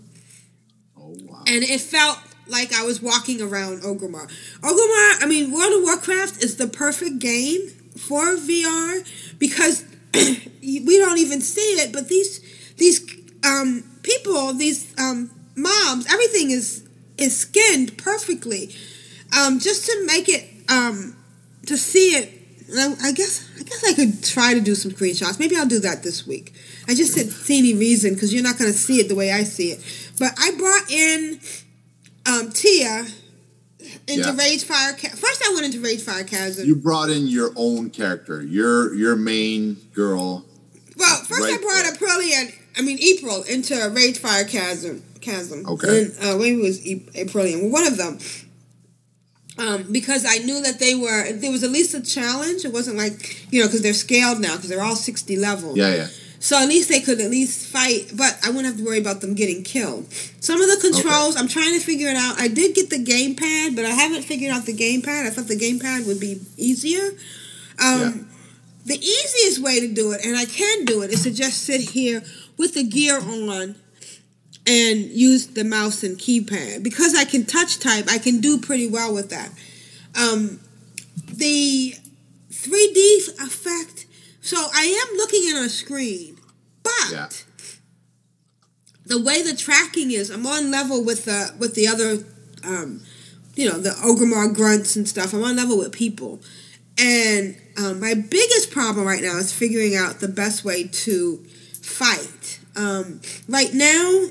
[0.98, 1.44] Oh wow!
[1.48, 4.30] And it felt like I was walking around Orgrimmar.
[4.60, 11.18] Orgrimmar, I mean, World of Warcraft is the perfect game for VR because we don't
[11.18, 12.42] even see it, but these
[12.76, 13.02] these
[13.46, 16.86] um, people, these um, mobs, everything is
[17.18, 18.76] is skinned perfectly,
[19.38, 21.16] um, just to make it um,
[21.68, 22.36] to see it.
[22.78, 25.40] I, I guess I guess I could try to do some screenshots.
[25.40, 26.54] Maybe I'll do that this week.
[26.90, 29.44] I just see any reason because you're not going to see it the way I
[29.44, 29.80] see it.
[30.18, 31.40] But I brought in
[32.26, 33.06] um, Tia
[34.08, 34.36] into Yeah.
[34.36, 35.00] Ragefire.
[35.00, 36.66] Ca- First, I went into Ragefire Chasm.
[36.66, 40.46] You brought in your own character, your your main girl.
[40.98, 41.62] Well, first I Right.
[41.62, 45.04] brought Aprillian, I mean April, into Ragefire Chasm.
[45.22, 45.66] Chasm.
[45.68, 46.06] Okay.
[46.06, 47.70] And, uh, maybe it was Aprillian.
[47.70, 48.18] One of them.
[49.60, 52.64] Um, because I knew that they were, there was at least a challenge.
[52.64, 55.78] It wasn't like, you know, because they're scaled now, because they're all 60 level.
[55.78, 56.08] Yeah, yeah.
[56.40, 59.20] So at least they could at least fight, but I wouldn't have to worry about
[59.20, 60.12] them getting killed.
[60.40, 62.40] Some of the controls, I'm trying to figure it out.
[62.40, 65.26] I did get the gamepad, but I haven't figured out the gamepad.
[65.28, 67.12] I thought the gamepad would be easier.
[67.82, 68.30] Um,
[68.86, 71.82] The easiest way to do it, and I can do it, is to just sit
[71.82, 72.24] here
[72.58, 73.76] with the gear on
[74.66, 76.82] and use the mouse and keypad.
[76.84, 79.52] Because I can touch type, I can do pretty well with that.
[80.16, 80.60] Um,
[81.32, 82.09] the 3D effect,
[84.50, 86.40] so I am looking at a screen,
[86.82, 87.46] but
[89.06, 92.24] the way the tracking is, I'm on level with the with the other,
[92.64, 93.04] um,
[93.54, 95.34] you know, the Orgrimmar grunts and stuff.
[95.36, 96.40] I'm on level with people,
[96.98, 101.38] and um, my biggest problem right now is figuring out the best way to
[101.84, 102.60] fight.
[102.76, 104.30] Um, right now,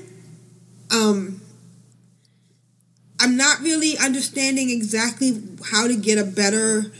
[0.91, 1.39] um,
[3.21, 6.91] I'm not really understanding exactly how to get a better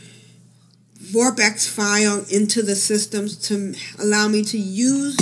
[1.12, 5.16] VorpX file into the systems to allow me to use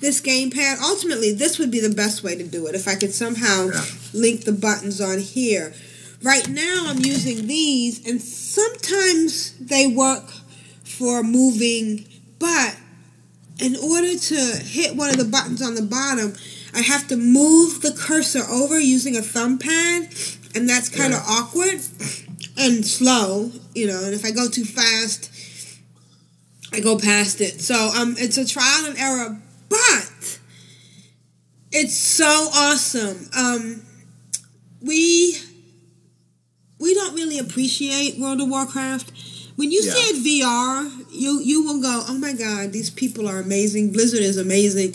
[0.00, 0.80] this gamepad.
[0.80, 3.70] Ultimately, this would be the best way to do it if I could somehow
[4.12, 5.72] link the buttons on here.
[6.22, 10.24] Right now, I'm using these, and sometimes they work
[10.84, 12.06] for moving,
[12.38, 12.76] but
[13.58, 16.34] in order to hit one of the buttons on the bottom,
[16.74, 20.08] I have to move the cursor over using a thumb pad,
[20.54, 21.80] and that's kind of awkward
[22.58, 24.04] and slow, you know.
[24.04, 25.30] And if I go too fast,
[26.72, 27.60] I go past it.
[27.60, 30.38] So um, it's a trial and error, but
[31.72, 33.28] it's so awesome.
[33.36, 33.82] Um,
[34.80, 35.36] we
[36.78, 39.12] we don't really appreciate World of Warcraft.
[39.56, 43.38] When you see it VR, you you will go, oh my god, these people are
[43.38, 43.92] amazing.
[43.92, 44.94] Blizzard is amazing.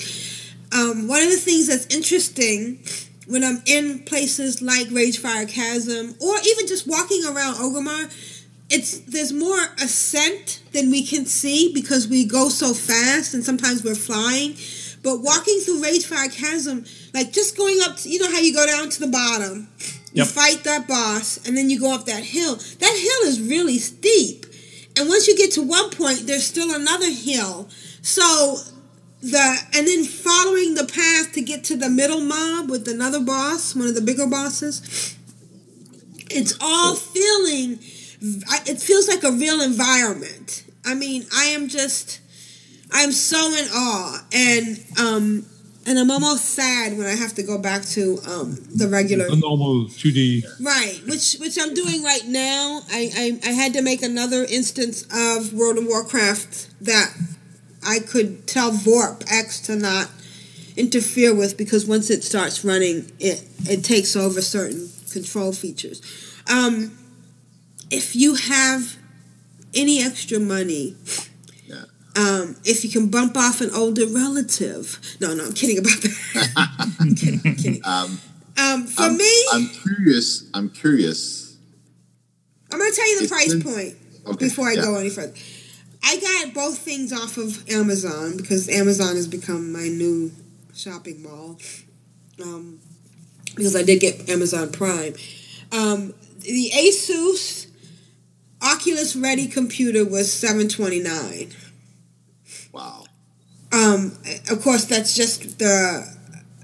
[0.72, 2.80] Um, one of the things that's interesting
[3.28, 8.12] when I'm in places like Ragefire Chasm, or even just walking around Orgrimmar,
[8.70, 13.84] it's there's more ascent than we can see because we go so fast and sometimes
[13.84, 14.56] we're flying.
[15.04, 18.66] But walking through Ragefire Chasm, like just going up, to, you know how you go
[18.66, 19.68] down to the bottom,
[20.14, 20.28] you Yep.
[20.28, 22.56] fight that boss, and then you go up that hill.
[22.56, 24.48] That hill is really steep,
[24.98, 27.70] and once you get to one point, there's still another hill.
[28.02, 28.58] So
[29.22, 33.76] the and then following the path to get to the middle mob with another boss,
[33.76, 35.16] one of the bigger bosses.
[36.32, 37.80] It's all feeling.
[38.68, 40.64] It feels like a real environment.
[40.86, 42.22] I mean, I am just.
[42.92, 45.46] I'm so in awe, and um,
[45.86, 49.36] and I'm almost sad when I have to go back to um the regular The
[49.36, 50.44] normal 2D.
[50.64, 52.82] Right, which which I'm doing right now.
[52.90, 57.14] I, I I had to make another instance of World of Warcraft that
[57.86, 60.10] I could tell VorpX to not
[60.78, 66.02] interfere with because once it starts running, it it takes over certain control features.
[66.52, 66.92] Um,
[67.92, 68.98] if you have
[69.74, 70.96] any extra money,
[72.18, 76.52] um, if you can bump off an older relative, no, no, I'm kidding about that.
[77.00, 77.82] I'm kidding, I'm kidding.
[77.86, 78.20] Um,
[78.58, 80.50] Um, for I'm, me, I'm curious.
[80.54, 81.58] I'm curious.
[82.72, 83.96] I'm going to tell you the price been- point
[84.28, 84.82] Okay, before I yeah.
[84.84, 85.34] go any further.
[86.04, 90.32] I got both things off of Amazon because Amazon has become my new
[90.74, 91.58] shopping mall.
[92.42, 92.80] Um,
[93.56, 95.16] because I did get Amazon Prime.
[95.74, 97.65] Um, the Asus
[98.66, 101.52] Oculus Ready computer was seven twenty nine.
[102.72, 103.06] Wow.
[103.72, 104.18] Um,
[104.50, 106.16] of course, that's just the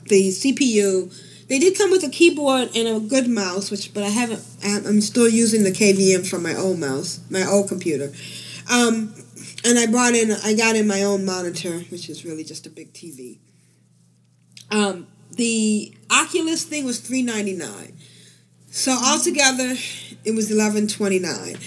[0.05, 1.13] the CPU.
[1.47, 4.43] They did come with a keyboard and a good mouse, which but I haven't.
[4.63, 8.11] I'm still using the KVM from my old mouse, my old computer.
[8.71, 9.13] Um,
[9.63, 12.69] and I brought in, I got in my own monitor, which is really just a
[12.69, 13.39] big TV.
[14.71, 17.97] Um, the Oculus thing was three ninety nine.
[18.71, 19.75] So altogether,
[20.23, 21.57] it was eleven twenty nine.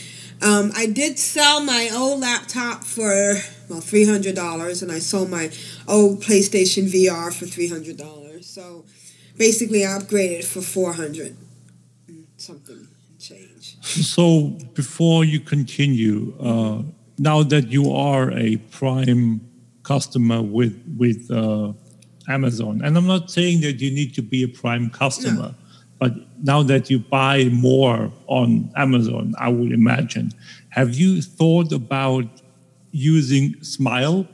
[0.45, 3.37] Um, I did sell my old laptop for
[3.71, 5.51] well three hundred dollars, and I sold my
[5.89, 8.47] old PlayStation VR for three hundred dollars.
[8.47, 8.85] So
[9.39, 11.37] basically, I upgraded for four hundred
[12.37, 12.87] something
[13.19, 13.79] change.
[13.83, 16.83] So before you continue, uh,
[17.19, 19.41] now that you are a Prime
[19.83, 21.73] customer with with uh,
[22.29, 25.55] Amazon, and I'm not saying that you need to be a Prime customer,
[25.99, 30.33] but now that you buy more on Amazon, I would imagine,
[30.71, 32.25] have you thought about
[32.91, 34.27] using Smile?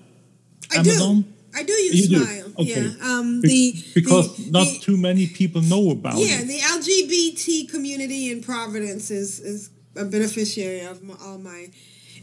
[0.72, 1.22] I Amazon?
[1.22, 1.28] do.
[1.54, 2.24] I do use You do?
[2.24, 2.52] Smile.
[2.58, 2.82] Okay.
[2.82, 2.92] Yeah.
[3.02, 6.28] Um, the because the, not the- too many people know about yeah, it.
[6.30, 11.68] Yeah, the LGBT community in Providence is is a beneficiary of my, all my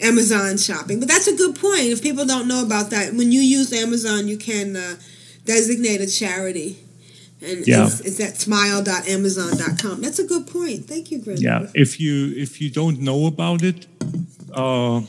[0.02, 1.00] Amazon shopping.
[1.00, 1.82] But that's a good point.
[1.82, 4.96] If people don't know about that, when you use Amazon, you can uh,
[5.46, 6.78] designate a charity.
[7.42, 7.86] And Yeah.
[7.86, 10.02] it's, it's at smile.amazon.com.
[10.02, 10.88] That's a good point.
[10.88, 11.42] Thank you, Brenda.
[11.42, 13.86] Yeah, if you if you don't know about it,
[14.54, 15.02] uh,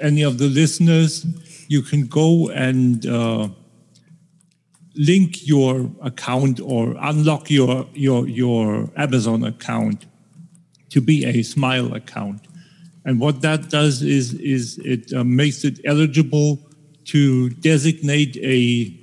[0.00, 1.24] any of the listeners,
[1.68, 3.48] you can go and uh,
[4.96, 10.06] link your account or unlock your your your Amazon account
[10.90, 12.42] to be a Smile account,
[13.04, 16.58] and what that does is is it uh, makes it eligible
[17.06, 18.94] to designate a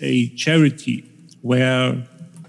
[0.00, 1.04] a charity
[1.44, 2.02] where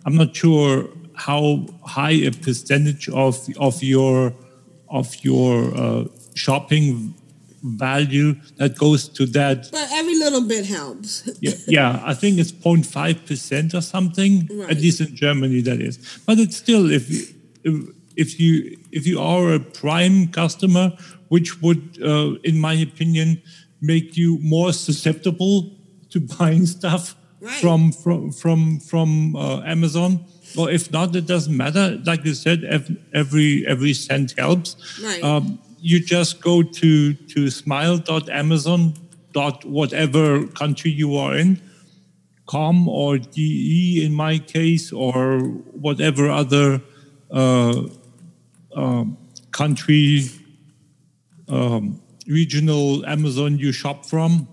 [0.06, 4.34] I'm not sure how high a percentage of of your
[4.90, 7.14] of your uh, shopping
[7.62, 9.70] value that goes to that.
[9.72, 11.30] But every little bit helps.
[11.42, 14.48] Yeah, yeah, I think it's 0.5 percent or something.
[14.54, 14.72] Right.
[14.72, 15.96] At least in Germany, that is.
[16.26, 17.24] But it's still if you,
[17.64, 17.76] if,
[18.16, 20.94] if you if you are a prime customer,
[21.28, 23.42] which would, uh, in my opinion,
[23.82, 25.72] make you more susceptible
[26.12, 27.16] to buying stuff
[27.62, 30.26] from from from from uh, Amazon.
[30.58, 32.00] Or if not, it doesn't matter.
[32.06, 34.78] Like you said, ev- every every cent helps.
[35.04, 35.22] Right.
[35.24, 38.94] Um, you just go to to smile.amazon
[39.34, 41.60] dot whatever country you are in,
[42.48, 46.82] com or de in my case, or whatever other
[47.32, 47.84] uh,
[48.76, 49.18] um,
[49.52, 50.24] country
[51.50, 54.48] um, regional Amazon you shop from,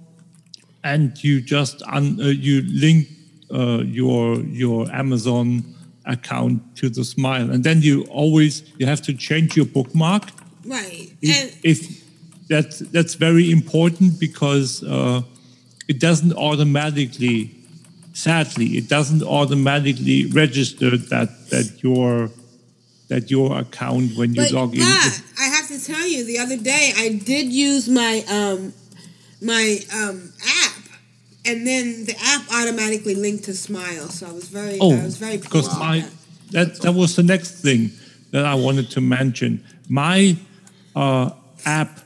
[0.84, 3.08] and you just un, uh, you link
[3.52, 5.64] uh, your your Amazon
[6.06, 10.24] account to the Smile, and then you always you have to change your bookmark.
[10.64, 11.12] Right.
[11.20, 12.04] If, if
[12.48, 15.22] that's that's very important because uh,
[15.88, 17.50] it doesn't automatically
[18.14, 22.30] sadly it doesn't automatically register that that your
[23.12, 24.80] that your account when you but, log in.
[24.80, 28.72] but I have to tell you, the other day I did use my um
[29.42, 30.32] my um
[30.64, 30.71] app,
[31.44, 34.08] and then the app automatically linked to Smile.
[34.08, 35.80] So I was very, oh I was very because pleased.
[35.80, 36.04] my
[36.50, 37.90] that that was the next thing
[38.30, 40.36] that I wanted to mention my
[40.94, 41.30] uh,
[41.64, 42.00] app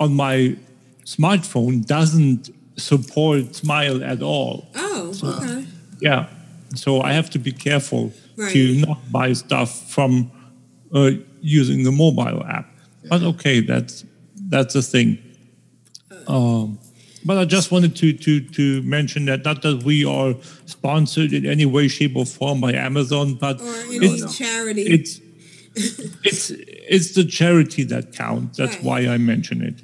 [0.00, 0.56] on my
[1.04, 4.68] smartphone doesn't support Smile at all.
[4.74, 5.64] Oh, okay.
[6.00, 6.26] Yeah.
[6.74, 8.50] So I have to be careful Right.
[8.52, 10.30] to not buy stuff from
[10.94, 11.10] uh,
[11.42, 12.66] using the mobile app.
[13.10, 14.04] But okay, that's
[14.48, 15.18] that's a thing.
[16.26, 16.78] Um,
[17.24, 20.34] but I just wanted to to to mention that not that we are
[20.66, 24.82] sponsored in any way, shape, or form by Amazon, but Or any it's charity.
[24.82, 25.20] it's
[26.24, 28.58] it's it's the charity that counts.
[28.58, 28.84] That's Right.
[28.84, 29.80] why I mention it.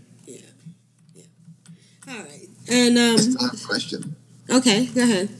[2.70, 4.14] And um, I have a question.
[4.50, 5.30] okay, go ahead.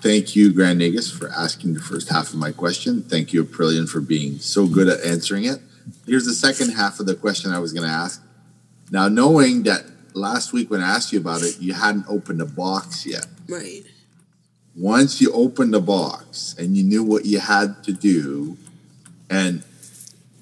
[0.00, 3.02] Thank you, Grand Nagus, for asking the first half of my question.
[3.02, 5.60] Thank you, Aprillian, for being so good at answering it.
[6.06, 8.20] Here's the second half of the question I was going to ask.
[8.90, 9.84] Now, knowing that
[10.18, 13.26] last week when I asked you about it, you hadn't opened the box yet.
[13.48, 13.84] Right.
[14.76, 18.56] Once you opened the box and you knew what you had to do,
[19.28, 19.62] and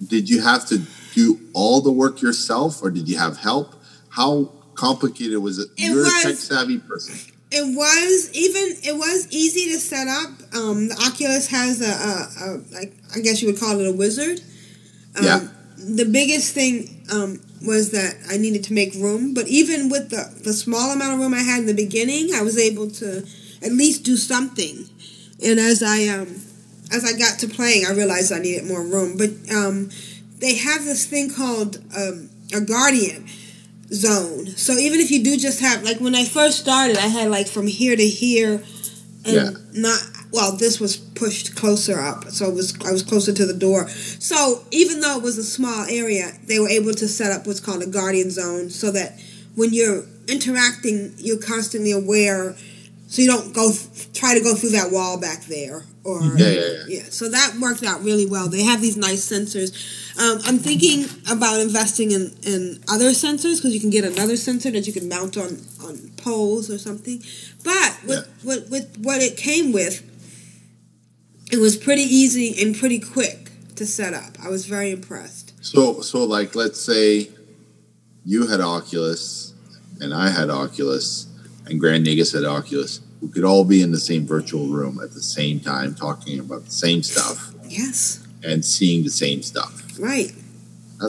[0.06, 0.82] did you have to
[1.14, 3.74] do all the work yourself or did you have help?
[4.10, 5.68] How complicated was it?
[5.76, 7.32] It You're was- a tech savvy person.
[7.52, 10.30] It was even it was easy to set up.
[10.52, 13.92] Um, the Oculus has a, a, a like I guess you would call it a
[13.92, 14.40] wizard.
[15.16, 15.48] Um, Yeah.
[15.78, 20.32] The biggest thing um, was that I needed to make room, but even with the
[20.44, 23.26] the small amount of room I had in the beginning, I was able to
[23.62, 24.88] at least do something.
[25.42, 26.28] And as I um,
[26.92, 29.16] as I got to playing, I realized I needed more room.
[29.16, 29.90] But um,
[30.38, 33.26] they have this thing called um, a guardian
[33.92, 34.46] zone.
[34.48, 37.48] So even if you do just have like when I first started, I had like
[37.48, 38.62] from here to here,
[39.24, 39.50] and Yeah.
[39.72, 40.00] not
[40.36, 40.52] well.
[40.56, 43.88] This was pushed closer up, so it was I was closer to the door.
[43.88, 47.60] So even though it was a small area, they were able to set up what's
[47.60, 49.18] called a guardian zone, so that
[49.56, 52.54] when you're interacting, you're constantly aware.
[53.08, 56.48] So you don't go th- try to go through that wall back there, or Yeah,
[56.48, 56.84] yeah, yeah.
[56.88, 57.02] yeah.
[57.10, 58.48] So that worked out really well.
[58.48, 59.70] They have these nice sensors.
[60.18, 64.72] Um, I'm thinking about investing in, in other sensors because you can get another sensor
[64.72, 67.22] that you can mount on, on poles or something.
[67.62, 70.02] But with, with, with what it came with,
[71.50, 74.36] it was pretty easy and pretty quick to set up.
[74.42, 75.52] I was very impressed.
[75.64, 77.28] So, so like, let's say
[78.24, 79.54] you had Oculus,
[80.00, 81.26] and I had Oculus,
[81.66, 83.00] and Grand Nagus had Oculus.
[83.20, 86.64] We could all be in the same virtual room at the same time, talking about
[86.66, 89.82] the same stuff Yes, and seeing the same stuff.
[89.98, 90.32] right.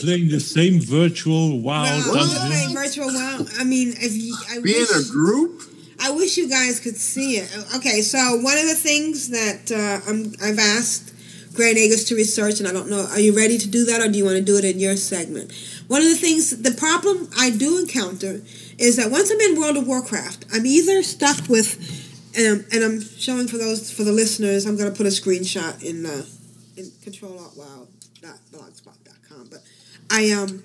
[0.02, 2.52] Playing the same virtual WoW Well, dungeon.
[2.52, 3.46] okay, virtual wow.
[3.58, 5.62] I mean, if you, I Be in wish, a group.
[6.00, 7.50] I wish you guys could see it.
[7.76, 11.14] Okay, so one of the things that uh, I'm, I've asked
[11.56, 14.08] Grand Nagus to research, and I don't know, are you ready to do that, or
[14.08, 15.52] do you want to do it in your segment?
[15.88, 18.41] One of the things, the problem I do encounter
[18.78, 21.78] is that once I'm in World of Warcraft, I'm either stuck with,
[22.38, 24.66] um, and I'm showing for those for the listeners.
[24.66, 26.24] I'm going to put a screenshot in uh,
[26.76, 27.88] in Control Wow
[28.52, 29.60] blogspot.com, but
[30.12, 30.64] I um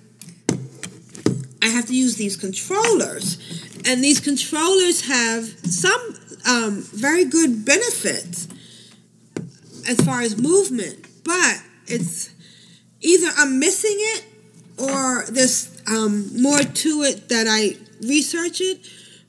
[1.62, 3.38] I have to use these controllers,
[3.86, 6.16] and these controllers have some
[6.46, 8.48] um, very good benefits
[9.88, 12.30] as far as movement, but it's
[13.00, 14.24] either I'm missing it
[14.78, 17.76] or there's um, more to it that I
[18.06, 18.86] research it.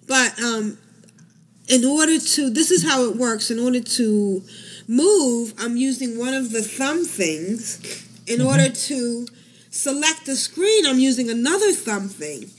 [0.08, 0.78] But um,
[1.68, 3.49] in order to, this is how it works.
[3.51, 4.43] In order to
[4.88, 7.80] move, I'm using one of the thumb things.
[8.28, 9.28] In order to
[9.70, 12.49] select the screen, I'm using another thumb thing.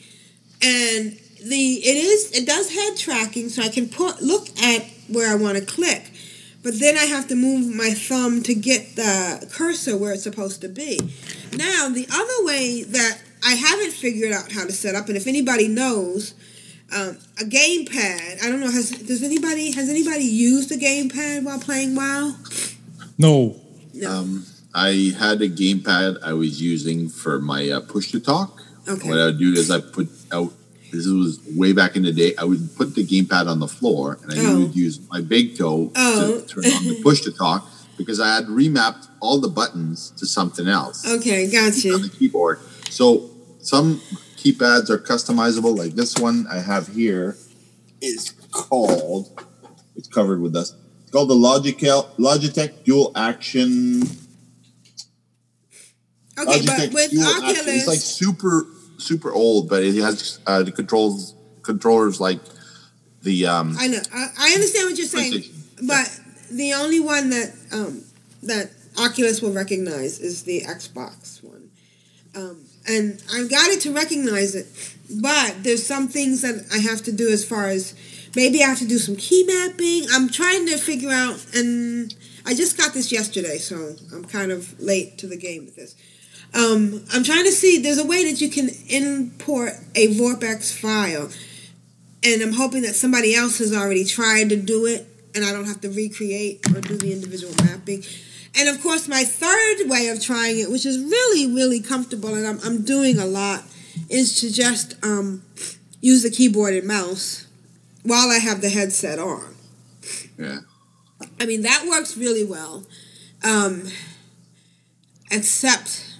[0.63, 5.31] And the it is it does head tracking, so I can put look at where
[5.31, 6.11] I want to click.
[6.63, 10.63] But then I have to move my thumb to get the cursor where it's supposed
[10.63, 10.99] to be.
[11.53, 15.27] Now, the other way that I haven't figured out how to set up, and if
[15.27, 16.33] anybody knows,
[16.95, 18.43] um, a gamepad.
[18.43, 18.71] I don't know.
[18.71, 22.35] Has does anybody has anybody used a gamepad while playing WoW?
[23.19, 23.57] No.
[24.07, 28.61] Um, I had a gamepad I was using for my uh, push to talk.
[28.89, 29.09] Okay.
[29.09, 30.53] What I would do is I put out.
[30.95, 32.35] This was way back in the day.
[32.37, 34.61] I would put the gamepad on the floor, and I Oh.
[34.61, 36.41] would use my big toe Oh.
[36.41, 40.27] to turn on the push to talk because I had remapped all the buttons to
[40.27, 41.95] something else Okay, gotcha.
[41.95, 42.59] on the keyboard.
[42.91, 43.31] So
[43.61, 44.01] some
[44.37, 47.37] keypads are customizable, like this one I have here
[48.01, 49.31] is called.
[49.97, 50.75] It's covered with dust.
[51.03, 54.03] It's called the Logical Logitech Dual Action.
[56.37, 57.45] Okay, but with Dual Action.
[57.45, 58.67] Oculus, it's like super
[58.99, 62.41] super old, but it has uh, the controls controllers like
[63.23, 63.77] the um.
[63.79, 64.01] I know.
[64.13, 65.45] I, I understand what you're saying,
[65.87, 66.21] but
[66.51, 68.05] the only one that um,
[68.43, 71.71] that Oculus will recognize is the Xbox one,
[72.35, 74.67] um, and I've got it to recognize it.
[75.21, 77.95] But there's some things that I have to do as far as
[78.37, 80.07] maybe I have to do some key mapping.
[80.13, 82.15] I'm trying to figure out, and
[82.47, 85.95] I just got this yesterday, so I'm kind of late to the game with this.
[86.55, 87.79] Um, I'm trying to see.
[87.79, 91.31] There's a way that you can import a VorpX file
[92.25, 95.67] and I'm hoping that somebody else has already tried to do it and I don't
[95.67, 98.03] have to recreate or do the individual mapping.
[98.57, 102.47] And of course, my third way of trying it, which is really, really comfortable and
[102.47, 103.65] I'm, I'm doing a lot,
[104.09, 105.43] is to just um,
[106.01, 107.47] use the keyboard and mouse
[108.05, 109.55] while I have the headset on.
[110.39, 110.61] Yeah.
[111.41, 112.85] I mean, that works really well.
[113.43, 113.89] Um,
[115.31, 116.14] except,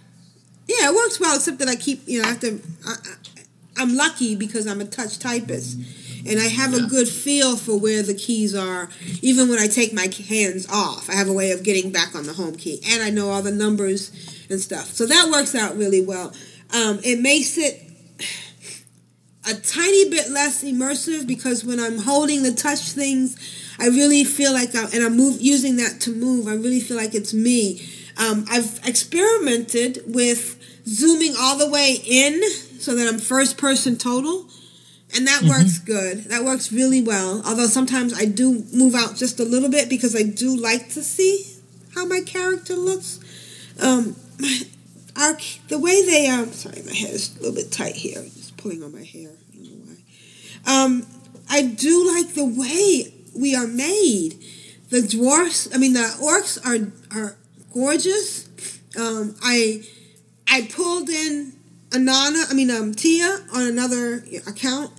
[0.79, 3.83] yeah, it works well, except that I keep, you know, I have to, I, I,
[3.83, 5.79] I'm lucky because I'm a touch typist.
[6.27, 8.89] And I have a good feel for where the keys are,
[9.21, 11.11] even when I take my hands off.
[11.11, 13.43] I have a way of getting back on the home key, and I know all
[13.43, 14.11] the numbers
[14.49, 14.87] and stuff.
[14.87, 16.33] So that works out really well.
[16.75, 17.79] Um, it makes it
[19.47, 23.37] a tiny bit less immersive because when I'm holding the touch things,
[23.79, 26.49] I really feel like, I, and I'm move, using that to move.
[26.49, 27.87] I really feel like it's me.
[28.17, 32.43] Um, I've experimented with zooming all the way in
[32.79, 34.47] so that I'm first person total,
[35.15, 36.25] and that works good.
[36.25, 37.43] That works really well.
[37.47, 41.03] Although sometimes I do move out just a little bit because I do like to
[41.03, 41.57] see
[41.95, 43.21] how my character looks.
[43.81, 44.17] Um,
[45.17, 45.37] our
[45.69, 48.19] the way they um, sorry, my hair is a little bit tight here.
[48.19, 49.31] I'm Just pulling on my hair.
[49.53, 49.95] I don't know
[50.65, 50.85] why.
[50.85, 51.07] Um,
[51.49, 54.43] I do like the way we are made.
[54.91, 57.37] The dwarfs, I mean the orcs are are
[57.73, 58.49] gorgeous.
[58.99, 59.83] Um, I
[60.49, 61.53] I pulled in
[61.91, 64.93] Anana, I mean um Tia on another account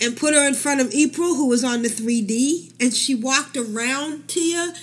[0.00, 3.56] and put her in front of April who was on the 3D and she walked
[3.56, 4.74] around Tia.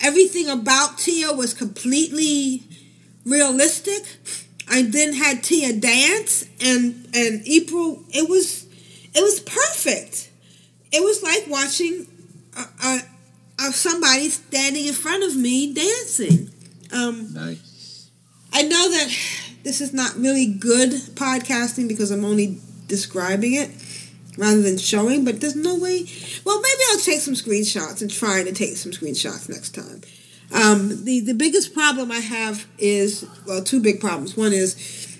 [0.00, 2.64] Everything about Tia was completely
[3.24, 4.04] realistic.
[4.68, 8.66] I then had Tia dance and and April it was
[9.14, 10.30] it was perfect.
[10.90, 12.06] It was like watching
[12.56, 13.00] a, a,
[13.60, 16.50] a somebody standing in front of me dancing.
[16.92, 18.10] Um, Nice.
[18.52, 19.08] I know that
[19.64, 23.70] this is not really good podcasting because I'm only describing it
[24.36, 26.06] rather than showing, but there's no way.
[26.44, 30.02] Well, maybe I'll take some screenshots and try to take some screenshots next time.
[30.52, 34.36] Um, the the biggest problem I have is well, two big problems.
[34.36, 35.18] One is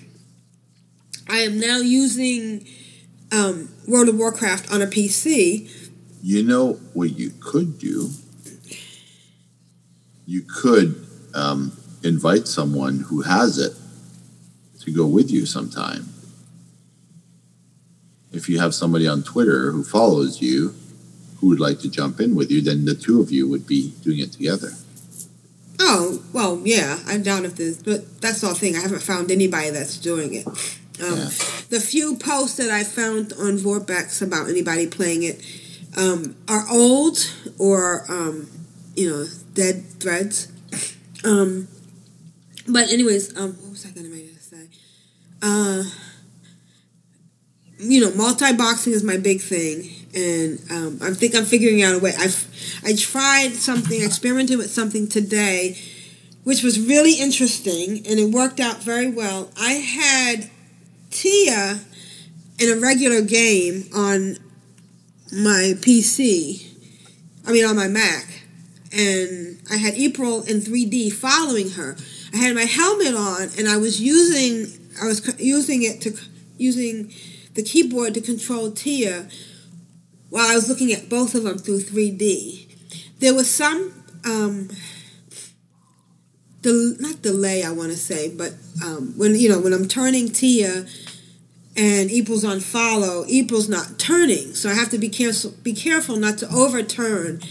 [1.27, 2.65] I am now using
[3.31, 5.69] um, World of Warcraft on a PC.
[6.21, 8.11] You know what you could do?
[10.27, 13.73] You could um, invite someone who has it
[14.85, 16.09] to go with you sometime.
[18.31, 20.75] If you have somebody on Twitter who follows you
[21.37, 23.91] who would like to jump in with you, then the two of you would be
[24.01, 24.71] doing it together.
[25.79, 26.99] Oh well, yeah.
[27.05, 28.75] I'm down if there's, but that's the thing.
[28.75, 30.47] I haven't found anybody that's doing it.
[30.47, 31.29] Um, Yeah.
[31.69, 35.43] The few posts that I found on VorpX about anybody playing it
[35.97, 37.17] um, are old
[37.57, 38.49] or um,
[38.95, 40.51] you know dead threads.
[41.23, 41.67] Um,
[42.67, 44.14] but anyways, um, what was I going to?
[45.45, 45.83] Uh,
[47.77, 51.93] you know, multi boxing is my big thing, and um, I think I'm figuring out
[51.93, 52.13] a way.
[52.17, 52.47] I've
[52.83, 55.77] I tried something, experimented with something today,
[56.43, 59.51] which was really interesting, and it worked out very well.
[59.55, 60.49] I had
[61.11, 61.79] Tia
[62.57, 64.37] in a regular game on
[65.31, 66.75] my PC,
[67.45, 68.41] I mean on my Mac,
[68.91, 71.95] and I had April in 3D following her.
[72.33, 76.17] I had my helmet on, and I was using I was using it to
[76.57, 77.11] using
[77.53, 79.27] the keyboard to control Tia
[80.29, 82.67] while I was looking at both of them through 3D.
[83.19, 84.69] There was some um,
[86.61, 90.29] del- not delay, I want to say, but um, when you know when I'm turning
[90.29, 90.85] Tia
[91.77, 96.17] and April's on follow, April's not turning, so I have to be careful be careful
[96.17, 97.41] not to overturn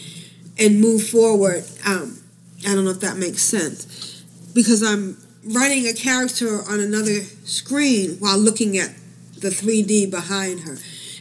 [0.59, 1.64] and move forward.
[1.86, 2.18] Um,
[2.66, 4.22] I don't know if that makes sense
[4.55, 5.16] because I'm
[5.47, 8.90] running a character on another screen while looking at
[9.38, 10.72] the 3D behind her.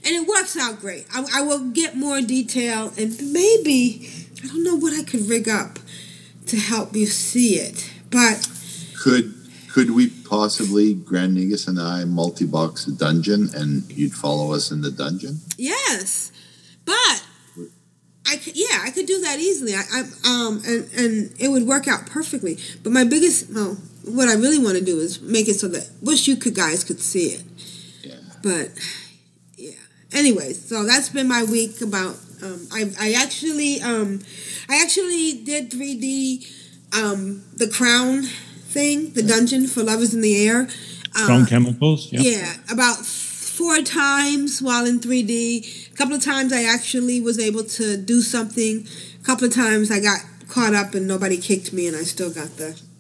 [0.06, 1.06] And it works out great.
[1.14, 4.10] I, I will get more detail and maybe,
[4.44, 5.80] I don't know what I could rig up
[6.48, 7.90] to help you see it.
[8.10, 8.48] But
[9.02, 9.34] Could
[9.72, 14.82] could we possibly, Grand Nagus and I, multi-box a dungeon and you'd follow us in
[14.82, 15.40] the dungeon?
[15.58, 16.32] yes,
[16.86, 17.24] but
[18.28, 19.74] I could, yeah, I could do that easily.
[19.74, 22.58] I, I um and and it would work out perfectly.
[22.84, 25.90] But my biggest, well, what I really want to do is make it so that
[26.02, 27.44] wish you could guys could see it.
[28.04, 28.16] Yeah.
[28.42, 28.72] But
[29.58, 29.72] yeah.
[30.12, 32.18] Anyways, so that's been my week about.
[32.42, 34.20] Um, I I actually um
[34.70, 36.46] I actually did 3D
[36.94, 38.24] um the crown
[38.74, 40.68] thing, the dungeon for Love is in the Air.
[41.16, 42.12] Uh, Strong chemicals.
[42.12, 42.22] Yeah.
[42.22, 45.92] yeah, about four times while in 3D.
[45.94, 48.88] A couple of times I actually was able to do something.
[49.22, 52.34] A couple of times I got caught up and nobody kicked me, and I still
[52.34, 52.93] got the the, the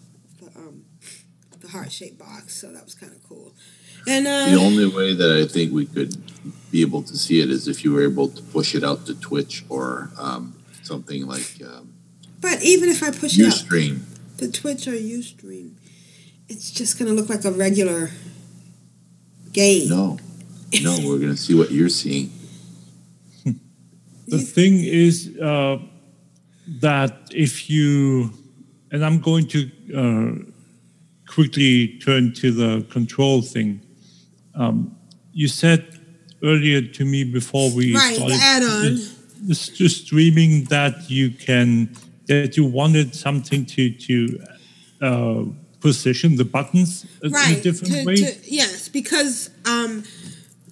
[1.73, 2.55] heart shaped box.
[2.55, 3.53] So that was kind of cool.
[4.07, 6.15] And uh, The only way that I think we could
[6.71, 9.13] be able to see it is if you were able to push it out to
[9.19, 11.93] Twitch or um, something like um,
[12.41, 14.01] but even if I push it up, Ustream.
[14.37, 15.75] the Twitch or Ustream,
[16.49, 18.11] it's just gonna look like a regular
[19.53, 19.87] game.
[19.87, 20.19] No,
[20.81, 22.31] no, we're gonna see what you're seeing.
[24.27, 25.77] The thing is uh,
[26.79, 28.31] that if you,
[28.91, 29.59] and I'm going to
[29.95, 30.51] uh,
[31.33, 33.81] quickly turn to the control thing.
[34.55, 34.95] Um,
[35.33, 35.99] you said
[36.43, 38.99] earlier to me before we Right, started add-on.
[39.47, 41.89] this streaming that you can
[42.27, 44.15] that you wanted something to to
[45.01, 45.43] uh,
[45.81, 48.15] position the buttons in a right different to- way.
[48.15, 50.03] to- yes because um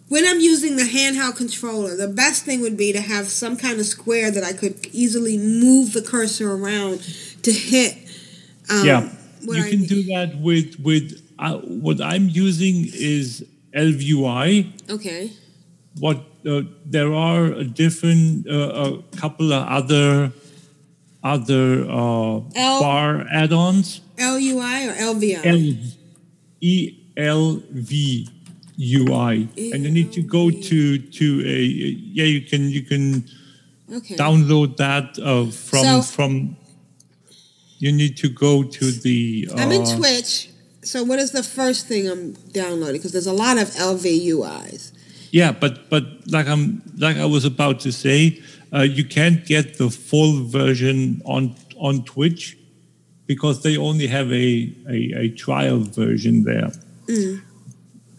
[0.07, 3.77] when i'm using the handheld controller the best thing would be to have some kind
[3.81, 6.99] of square that i could easily move the cursor around
[7.43, 7.93] to hit
[8.69, 9.09] um, yeah,
[9.43, 13.43] you I can do that with with uh, what I'm using is
[13.75, 14.71] ElvUI.
[14.89, 15.31] okay
[15.99, 20.31] What uh, there are a different uh, a couple of other
[21.23, 24.01] other uh, L- bar add-ons.
[24.17, 24.51] lui
[24.87, 25.59] or lvi L
[26.61, 26.75] E
[27.17, 28.27] L V
[28.77, 31.57] U I, and you need to go to to a
[32.17, 32.25] yeah.
[32.25, 33.25] You can you can
[33.93, 36.57] okay download that uh, from So- from.
[37.81, 39.49] You need to go to the.
[39.51, 40.49] Uh, i'm in twitch
[40.83, 44.91] so what is the first thing i'm downloading because there's a lot of ElvUIs
[45.31, 48.41] Yeah, but but like I'm like I was about to say,
[48.73, 52.57] uh, you can't get the full version on on Twitch
[53.27, 56.71] because they only have a a, a trial version there.
[57.07, 57.41] Mm.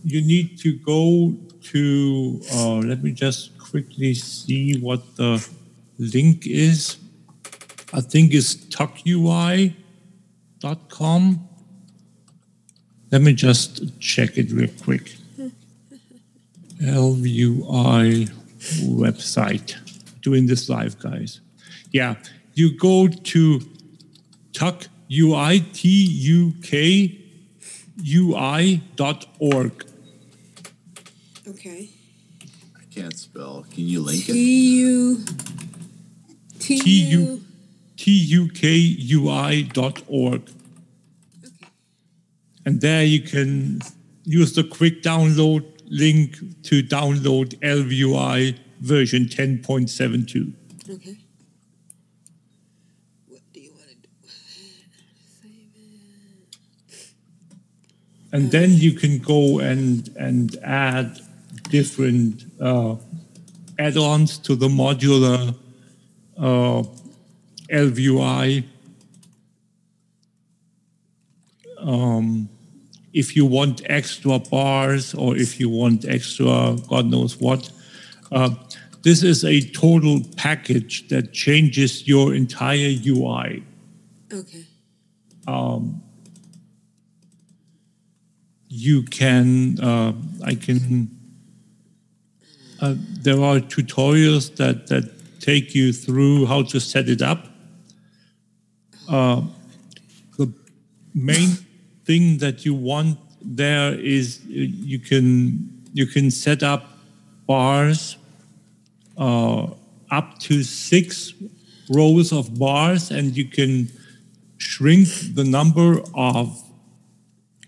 [0.04, 1.36] You need to go
[1.72, 2.40] to.
[2.54, 5.46] Uh, let me just quickly see what the
[5.98, 6.96] link is.
[7.94, 9.74] I think it's tukui.com.
[13.10, 15.16] Let me just check it real quick.
[16.80, 18.30] ElvUI
[18.80, 19.76] website.
[20.22, 21.40] Doing this live, guys.
[21.92, 22.14] Yeah,
[22.54, 23.60] you go to
[24.52, 27.18] tuck ui t u k
[28.02, 29.84] ui dot org.
[31.46, 31.90] Okay.
[32.76, 33.66] I can't spell.
[33.70, 34.32] Can you link it?
[34.32, 35.24] T U
[36.58, 37.42] T T U.
[38.06, 40.02] U T U K U I dot.
[42.64, 43.80] And there you can
[44.24, 50.52] use the quick download link to download ElvUI version 10.72.
[50.90, 51.16] Okay.
[53.28, 54.28] What do you want to do?
[55.42, 57.06] Save it.
[58.32, 61.20] And then you can go and, and add
[61.70, 62.96] different uh,
[63.78, 65.54] add-ons to the modular
[66.38, 66.82] uh,
[67.72, 68.64] ElvUI.
[71.78, 72.48] Um,
[73.12, 77.70] if you want extra bars or if you want extra God knows what.
[78.30, 78.54] Uh,
[79.02, 83.64] this is a total package that changes your entire UI.
[84.32, 84.64] Okay.
[85.46, 86.02] Um,
[88.68, 90.12] you can, uh,
[90.44, 91.10] I can,
[92.80, 97.51] uh, there are tutorials that, that take you through how to set it up.
[99.08, 99.42] Uh,
[100.38, 100.52] the
[101.14, 101.56] main
[102.04, 106.98] thing that you want there is you can you can set up
[107.46, 108.16] bars
[109.18, 109.66] uh,
[110.10, 111.34] up to six
[111.90, 113.88] rows of bars, and you can
[114.56, 116.62] shrink the number of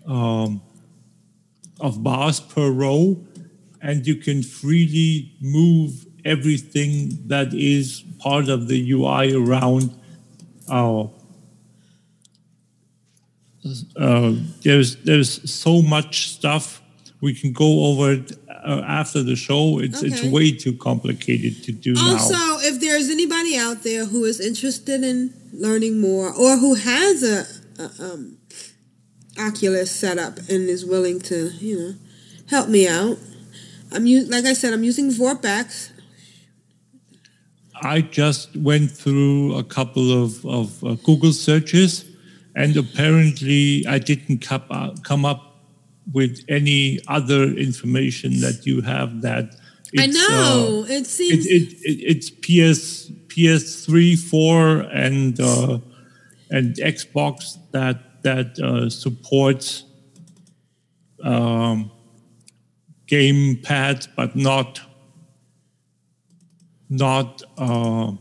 [0.07, 0.61] um,
[1.79, 3.17] of bars per row,
[3.81, 9.93] and you can freely move everything that is part of the UI around
[10.69, 11.11] our
[13.97, 16.81] uh, there's there's so much stuff
[17.21, 19.79] we can go over it uh, after the show.
[19.79, 22.57] It's it's way too complicated to do Also, now.
[22.61, 27.45] if there's anybody out there who is interested in learning more or who has a,
[27.81, 28.37] a um,
[29.39, 31.93] Oculus setup and is willing to, you know,
[32.49, 33.17] help me out,
[33.91, 35.91] I'm u- like I said, I'm using VorpX.
[37.81, 42.05] I just went through a couple of of uh, Google searches,
[42.55, 45.55] and apparently I didn't come up, come up
[46.11, 49.55] with any other information that you have that.
[49.97, 51.45] I it's, know uh, it seems.
[51.45, 55.79] it, it, it, it's PS PS3, four, and uh,
[56.49, 59.83] and Xbox that that uh, supports
[61.23, 61.91] um,
[63.07, 64.81] game pads, but not
[66.89, 68.11] not uh,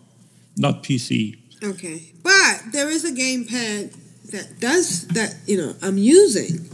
[0.57, 1.39] not PC.
[1.63, 5.37] Okay, but there is a gamepad that does that.
[5.47, 6.69] You know, I'm using.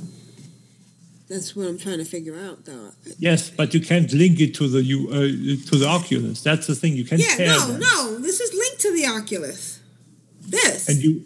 [1.28, 2.90] That's what I'm trying to figure out, though.
[3.18, 6.42] Yes, but you can't link it to the you uh, to the Oculus.
[6.42, 6.94] That's the thing.
[6.94, 7.80] You can't Yeah, no, them.
[7.80, 8.18] no.
[8.18, 9.78] This is linked to the Oculus.
[10.48, 11.22] This And you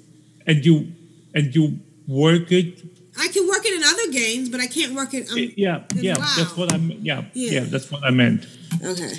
[0.46, 0.92] and you
[1.34, 2.82] and you work it.
[3.18, 5.30] I can work it in other games, but I can't work it.
[5.30, 6.18] Um, Yeah, in yeah.
[6.18, 6.34] WoW.
[6.36, 6.90] That's what I'm.
[6.90, 7.50] Yeah, Yeah.
[7.52, 8.46] yeah, That's what I meant.
[8.84, 9.12] Okay.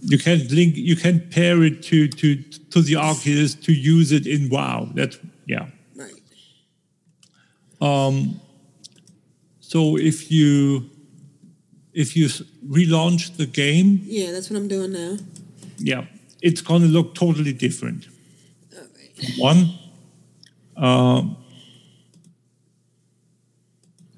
[0.00, 0.76] You can't link.
[0.76, 2.36] You can't pair it to to
[2.70, 4.88] to the Oculus to use it in WoW.
[4.94, 5.66] That's yeah.
[7.82, 8.40] Um.
[9.60, 10.88] So if you
[11.92, 12.26] if you
[12.66, 15.16] relaunch the game, Yeah, that's what I'm doing now.
[15.78, 16.04] yeah,
[16.40, 18.06] it's gonna look totally different.
[19.38, 19.70] One,
[20.76, 21.36] um,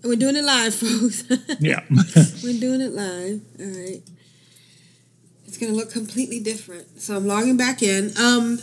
[0.02, 1.24] We're doing it live, folks.
[1.60, 1.80] yeah,
[2.44, 3.40] We're doing it live.
[3.60, 4.02] All right.
[5.46, 7.00] It's gonna look completely different.
[7.00, 8.12] So I'm logging back in.
[8.18, 8.58] Um,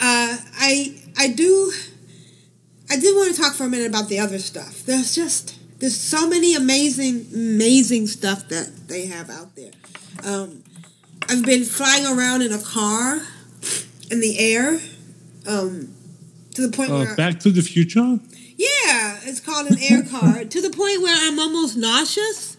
[0.00, 1.72] uh, I I do.
[2.88, 4.84] I did want to talk for a minute about the other stuff.
[4.84, 9.72] There's just there's so many amazing amazing stuff that they have out there.
[10.24, 10.62] Um,
[11.28, 13.20] I've been flying around in a car
[14.10, 14.80] in the air.
[15.46, 15.94] Um,
[16.54, 18.18] to the point uh, where Back to the Future.
[18.56, 20.44] yeah, it's called an air car.
[20.54, 22.56] to the point where I'm almost nauseous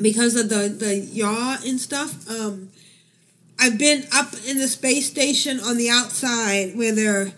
[0.00, 2.28] because of the the yaw and stuff.
[2.28, 2.70] Um,
[3.58, 7.32] I've been up in the space station on the outside where they're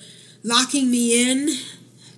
[0.47, 1.49] locking me in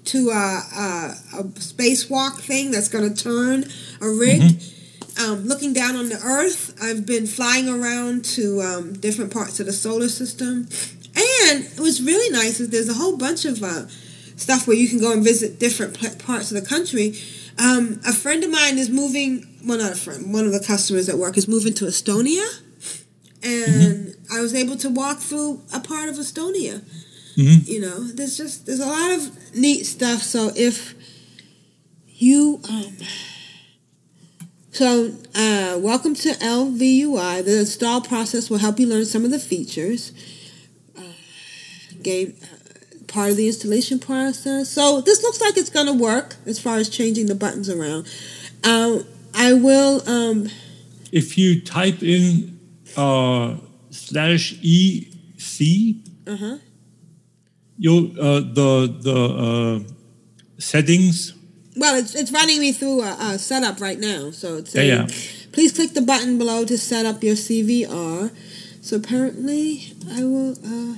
[0.04, 3.64] to a, a, a spacewalk thing that's going to turn
[4.00, 4.62] a rig.
[5.20, 9.66] Um, looking down on the Earth, I've been flying around to um, different parts of
[9.66, 10.68] the solar system,
[11.50, 13.88] and what's really nice is there's a whole bunch of uh,
[14.36, 17.18] stuff where you can go and visit different pl- parts of the country.
[17.58, 19.44] Um, a friend of mine is moving.
[19.66, 20.32] Well, not a friend.
[20.32, 22.46] One of the customers at work is moving to Estonia,
[23.42, 26.84] and I was able to walk through a part of Estonia.
[27.38, 30.22] You know, there's just there's a lot of neat stuff.
[30.22, 30.94] So if
[32.08, 32.96] you um,
[34.72, 37.44] so uh, welcome to ElvUI.
[37.44, 40.12] The install process will help you learn some of the features.
[40.96, 41.02] Uh,
[42.02, 44.68] game uh, part of the installation process.
[44.68, 48.08] So this looks like it's going to work as far as changing the buttons around.
[48.64, 50.02] Um, I will.
[50.08, 50.48] Um,
[51.12, 52.58] If you type in
[52.96, 53.58] uh,
[53.90, 55.94] slash EC,
[56.26, 56.58] uh
[57.78, 58.70] you'll uh, the
[59.00, 59.16] the
[59.46, 59.92] uh,
[60.58, 61.34] settings.
[61.76, 64.32] Well, it's, it's running me through a, a setup right now.
[64.32, 65.14] So it's Yeah, saying, yeah.
[65.52, 68.32] please click the button below to set up your CVR.
[68.82, 70.96] So apparently, I will uh,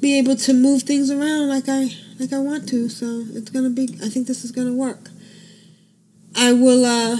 [0.00, 2.88] be able to move things around like I like I want to.
[2.88, 3.88] So it's gonna be.
[4.02, 5.10] I think this is gonna work.
[6.36, 7.16] I will uh,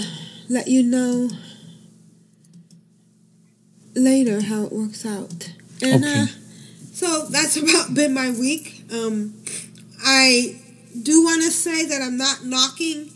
[0.48, 1.30] let you know
[3.94, 5.52] later how it works out.
[5.82, 6.20] And Okay.
[6.22, 6.26] uh,
[6.97, 8.82] so that's about been my week.
[8.90, 9.34] Um,
[10.03, 10.59] I
[11.03, 13.11] do want to say that I'm not knocking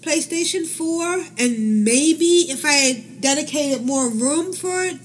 [0.00, 4.96] PlayStation 4, and maybe if I had dedicated more room for it,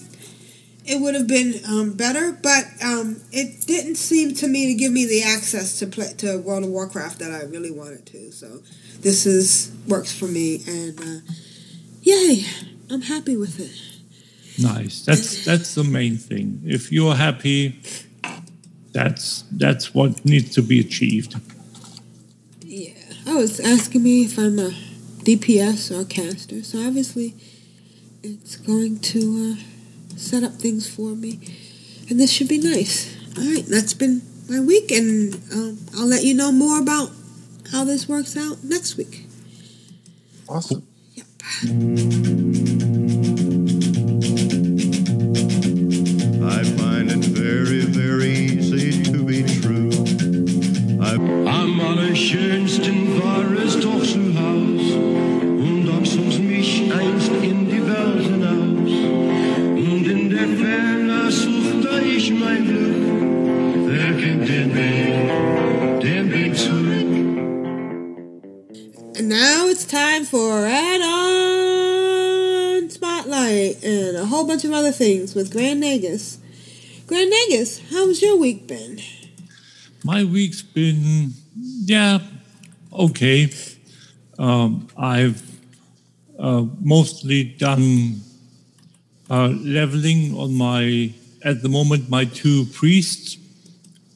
[0.84, 2.32] it would have been um, better.
[2.32, 6.40] But um, it didn't seem to me to give me the access to play to
[6.40, 8.32] World of Warcraft that I really wanted to.
[8.32, 8.64] So
[9.02, 11.34] this is works for me, and uh,
[12.02, 12.46] yay,
[12.90, 13.80] I'm happy with it.
[14.60, 15.06] Nice.
[15.06, 16.62] That's that's the main thing.
[16.66, 17.80] If you're happy,
[18.94, 21.36] that's that's what needs to be achieved.
[22.62, 22.94] Yeah.
[23.28, 24.70] I was asking me if I'm a
[25.28, 26.64] DPS or a caster.
[26.64, 27.36] So obviously,
[28.24, 31.40] it's going to uh, set up things for me,
[32.10, 33.16] and this should be nice.
[33.38, 37.10] All right, that's been my week, and um, I'll let you know more about
[37.72, 39.26] how this works out next week.
[40.48, 40.88] Awesome.
[41.64, 42.77] I
[52.18, 58.24] Am allerschönsten war es doch zu Haus und auch sonst mich einst in die Welt
[58.24, 58.92] hinaus.
[59.76, 63.06] Und in der Ferne suchte ich mein Glück.
[63.86, 65.30] Wer kennt den Weg,
[66.02, 67.06] den Weg zurück?
[69.20, 71.70] And now it's time for add-on
[72.90, 76.40] spotlight and a whole bunch of other things with Grand Nagus.
[77.06, 79.00] Grand Nagus, how's your week been?
[80.04, 81.36] My week's been
[81.88, 82.20] yeah
[82.98, 83.50] okay.
[84.40, 85.42] Um, I've
[86.38, 88.22] uh, mostly done
[89.30, 91.14] uh, leveling on my
[91.44, 93.38] at the moment my two priests,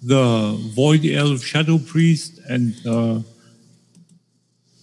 [0.03, 3.15] the Void Elf Shadow Priest and uh,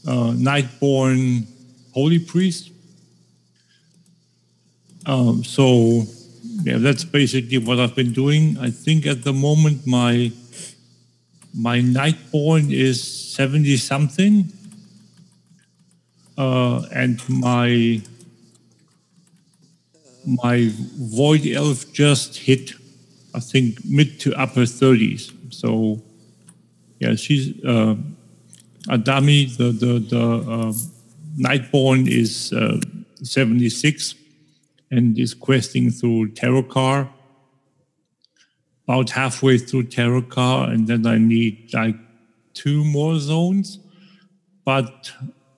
[0.07, 1.47] uh, Nightborne
[1.93, 2.71] Holy Priest.
[5.07, 6.05] Um, so
[6.63, 8.59] yeah, that's basically what I've been doing.
[8.59, 10.33] I think at the moment my
[11.55, 14.53] my Nightborne is seventy something,
[16.37, 18.01] uh, and my
[20.27, 22.73] my Void Elf just hit,
[23.35, 25.33] I think mid to upper thirties.
[25.51, 26.03] So
[27.01, 27.97] yeah, she's uh,
[28.89, 29.47] Adami.
[29.47, 30.73] The the the uh,
[31.39, 32.81] Nightborne is uh,
[33.23, 34.15] seventy six
[34.91, 37.09] and is questing through Terokkar.
[38.89, 41.97] About halfway through Terokkar, and then I need like
[42.55, 43.79] two more zones.
[44.65, 45.13] But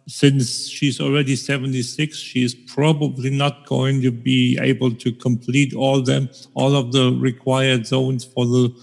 [0.09, 6.29] since she's already 76, she's probably not going to be able to complete all them,
[6.55, 8.75] all of the required zones for the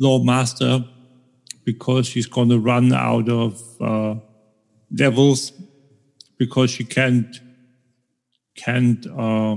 [0.00, 0.84] Loremaster,
[1.64, 4.16] because she's going to run out of uh,
[4.98, 5.52] levels,
[6.38, 7.40] because she can't
[8.56, 9.56] can't uh,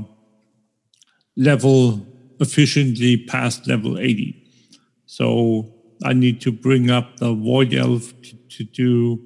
[1.35, 2.05] level
[2.39, 4.41] efficiently past level 80.
[5.05, 5.73] So
[6.03, 9.21] I need to bring up the Void Elf to, to do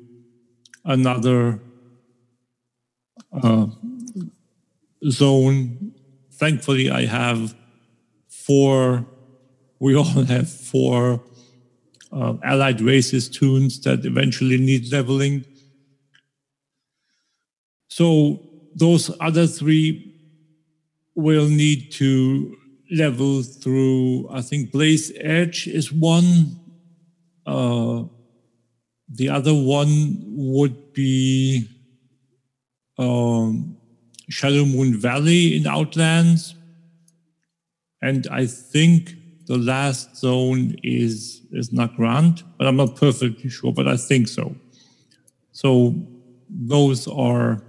[0.85, 1.61] another
[3.31, 3.67] uh,
[5.09, 5.93] zone.
[6.33, 7.55] Thankfully, I have
[8.27, 9.05] four,
[9.79, 11.23] we all have four
[12.11, 15.45] uh, allied races tunes that eventually need leveling.
[17.87, 18.39] So
[18.75, 20.15] those other three
[21.15, 22.55] will need to
[22.91, 26.59] level through, I think Blade's Edge is one.
[27.45, 28.03] Uh,
[29.07, 31.67] the other one would be
[32.97, 33.77] um,
[34.31, 36.55] Shadowmoon Valley in Outlands.
[38.01, 39.15] And I think
[39.47, 44.55] the last zone is, is Nagrand, but I'm not perfectly sure, but I think so.
[45.51, 45.95] So
[46.49, 47.61] those are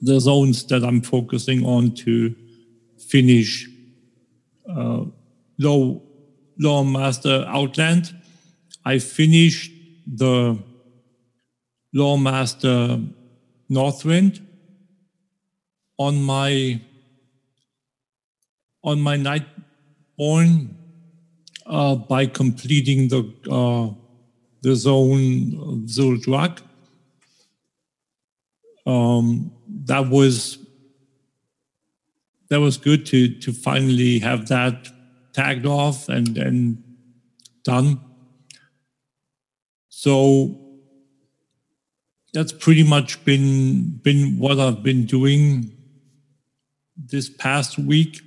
[0.00, 2.34] the zones that I'm focusing on to
[2.98, 3.68] finish
[4.68, 5.04] uh,
[5.58, 6.00] Law,
[6.60, 8.14] Loremaster Outland.
[8.84, 9.72] I finished
[10.06, 10.58] the
[11.94, 13.00] Law Master
[13.70, 14.40] Northrend
[15.98, 16.80] on my
[18.82, 20.82] on my Nightborne.
[21.66, 23.94] uh, by completing the uh,
[24.62, 26.60] the zone of Zul'Drak.
[28.86, 29.52] Um,
[29.86, 30.58] that was
[32.52, 34.86] that was good to to finally have that
[35.32, 36.84] tagged off and and
[37.64, 37.98] done.
[39.88, 40.58] So
[42.34, 45.72] that's pretty much been been what I've been doing
[46.94, 48.20] this past week.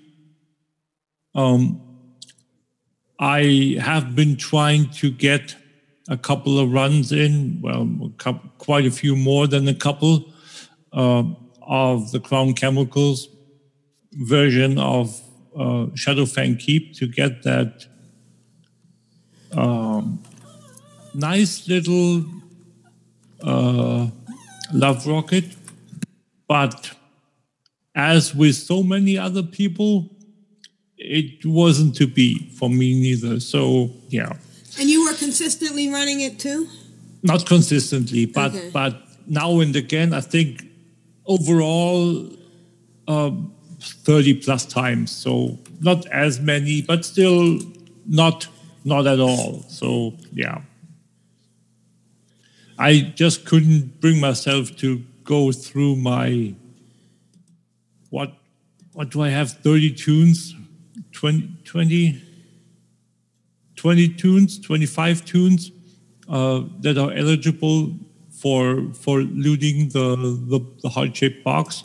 [1.36, 1.80] Um,
[3.20, 5.56] I have been trying to get
[6.10, 10.34] a couple of runs in, well, a couple, quite a few more than a couple
[10.94, 11.24] uh,
[11.62, 13.28] of the Crown Chemicals
[14.16, 15.20] version of
[15.56, 17.86] uh, Shadowfang Keep to get that
[19.52, 20.22] um,
[21.14, 22.26] nice little
[23.42, 24.08] uh,
[24.74, 25.46] love rocket.
[26.48, 26.92] But
[27.96, 30.12] as with so many other people,
[30.98, 33.40] it wasn't to be for me neither.
[33.40, 34.34] So yeah,
[34.80, 36.68] And you were consistently running it too?
[37.24, 38.70] not consistently, but Okay.
[38.72, 40.62] but now and again, I think
[41.26, 42.30] overall
[43.08, 43.55] um,
[43.88, 45.12] thirty plus times.
[45.12, 47.60] So not as many, but still
[48.06, 48.48] not
[48.84, 49.64] not at all.
[49.68, 50.62] So yeah,
[52.78, 56.54] I just couldn't bring myself to go through my
[58.10, 58.34] what
[58.94, 59.52] what do I have?
[59.52, 60.56] Thirty tunes,
[61.12, 62.22] 20, 20
[63.76, 65.72] 20 tunes, 25 tunes
[66.28, 67.94] uh, that are eligible
[68.32, 70.16] for for looting the
[70.48, 71.84] the, the heart shaped box.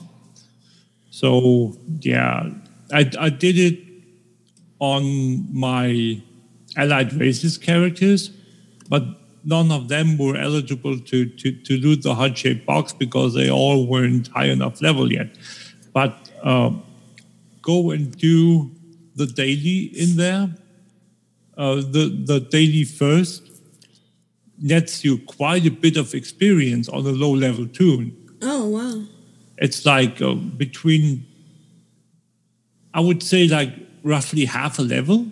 [1.11, 2.51] So yeah,
[2.93, 3.79] I, I did it
[4.79, 6.23] on my
[6.77, 8.31] allied races characters,
[8.89, 9.05] but
[9.45, 13.51] none of them were eligible to to, to loot the heart shaped box because they
[13.51, 15.29] all weren't high enough level yet.
[15.93, 16.71] But uh,
[17.61, 18.71] go and do
[19.17, 20.55] the daily in there
[21.61, 23.43] uh, the the daily first
[24.59, 28.17] nets you quite a bit of experience on a low level tune.
[28.43, 29.03] Oh, wow.
[29.61, 31.27] It's like uh, between,
[32.95, 35.27] I would say, like roughly half a level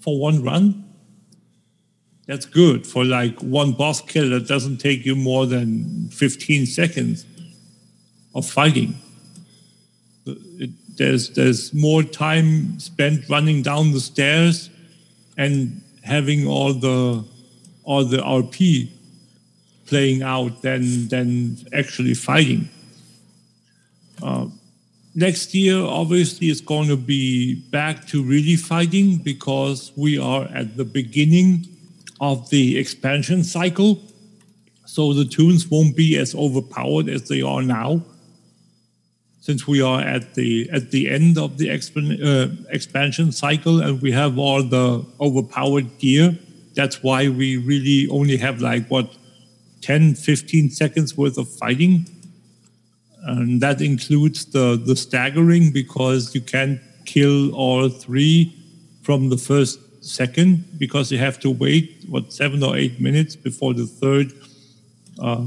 [0.00, 0.84] for one run.
[2.26, 7.26] That's good for like one boss kill that doesn't take you more than 15 seconds
[8.34, 8.94] of fighting.
[10.26, 14.68] It- there's there's more time spent running down the stairs
[15.38, 17.24] and having all the
[17.84, 18.90] all the RP
[19.86, 22.68] playing out than than actually fighting.
[24.22, 24.46] Uh,
[25.14, 30.76] next year, obviously, it's going to be back to really fighting because we are at
[30.76, 31.66] the beginning
[32.20, 34.00] of the expansion cycle.
[34.86, 38.02] So the tunes won't be as overpowered as they are now
[39.40, 44.00] since we are at the at the end of the expan- uh, expansion cycle and
[44.02, 46.38] we have all the overpowered gear
[46.74, 49.16] that's why we really only have like what
[49.80, 52.06] 10 15 seconds worth of fighting
[53.22, 58.54] and that includes the the staggering because you can't kill all three
[59.02, 63.74] from the first second because you have to wait what seven or eight minutes before
[63.74, 64.32] the third
[65.20, 65.44] uh,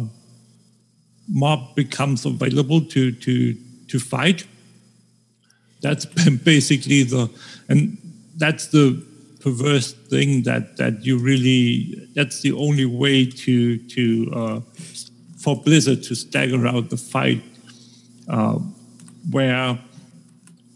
[1.28, 3.56] mob becomes available to to
[3.88, 4.46] to fight.
[5.82, 6.06] That's
[6.44, 7.30] basically the
[7.70, 7.98] and
[8.38, 9.04] that's the
[9.40, 14.60] perverse thing that that you really that's the only way to to uh,
[15.38, 17.44] for Blizzard to stagger out the fight.
[18.28, 18.60] Uh,
[19.32, 19.78] where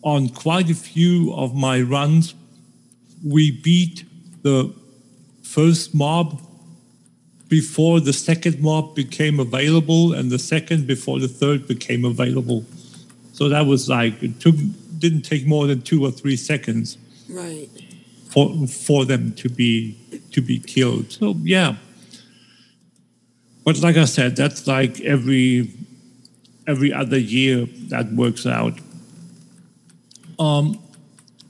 [0.04, 2.34] on quite a few of my runs
[3.26, 4.04] we beat
[4.44, 4.74] the
[5.44, 6.40] first mob
[7.50, 12.66] before the second mob became available and the second before the third became available.
[13.34, 14.56] So that was like it took
[15.00, 16.98] didn't take more than two or three seconds
[17.30, 17.70] Right.
[18.30, 19.98] for for them to be
[20.32, 21.12] to be killed.
[21.12, 21.76] So yeah.
[23.64, 25.72] But like I said, that's like every
[26.68, 28.74] every other year that works out.
[30.38, 30.80] Um,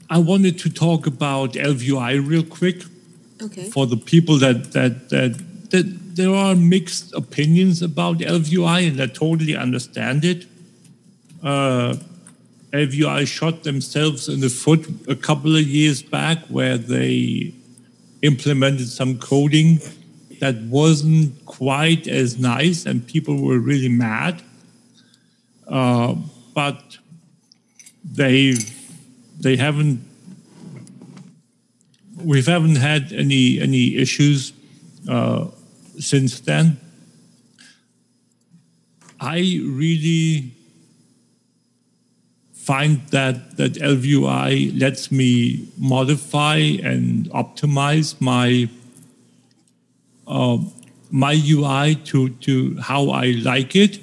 [0.09, 2.84] I wanted to talk about ElvUI real quick
[3.41, 3.70] Okay.
[3.70, 9.07] for the people that that that that there are mixed opinions about ElvUI and I
[9.07, 10.45] totally understand it.
[11.43, 11.95] Uh,
[12.72, 17.53] ElvUI shot themselves in the foot a couple of years back where they
[18.22, 19.80] implemented some coding
[20.39, 24.41] that wasn't quite as nice and people were really mad.
[25.68, 26.15] Uh,
[26.53, 26.97] but
[28.03, 28.55] they
[29.39, 30.01] they haven't
[32.24, 34.53] we haven't had any any issues
[35.09, 35.47] uh,
[35.99, 36.78] since then.
[39.20, 40.51] I really
[42.53, 48.70] find that that ElvUI lets me modify and optimize my
[50.28, 50.57] uh,
[51.09, 53.99] my UI to to how I like it.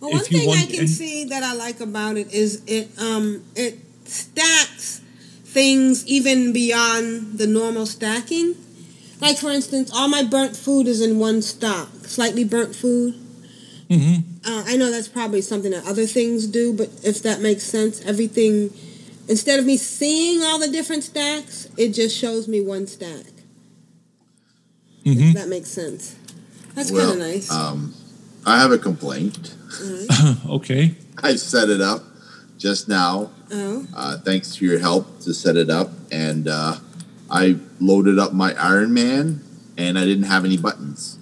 [0.00, 2.62] Well, one If you thing I can an- see that I like about it is
[2.66, 5.00] it um it stacks
[5.44, 8.54] things even beyond the normal stacking.
[9.20, 11.88] Like for instance, all my burnt food is in one stock.
[12.06, 13.14] Slightly burnt food.
[13.90, 14.20] Mm-hmm.
[14.46, 18.00] Uh, I know that's probably something that other things do, but if that makes sense,
[18.06, 18.72] everything
[19.28, 23.26] instead of me seeing all the different stacks, it just shows me one stack.
[25.04, 25.20] Mm-hmm.
[25.20, 26.14] If that makes sense.
[26.74, 27.50] That's Well, kind of nice.
[27.50, 27.94] Um,
[28.46, 29.54] I have a complaint.
[30.48, 30.94] okay.
[31.22, 32.02] I set it up
[32.58, 33.30] just now.
[33.52, 33.86] Oh.
[33.94, 36.76] Uh, thanks to your help to set it up, and uh,
[37.30, 39.42] I loaded up my Iron Man,
[39.76, 41.18] and I didn't have any buttons,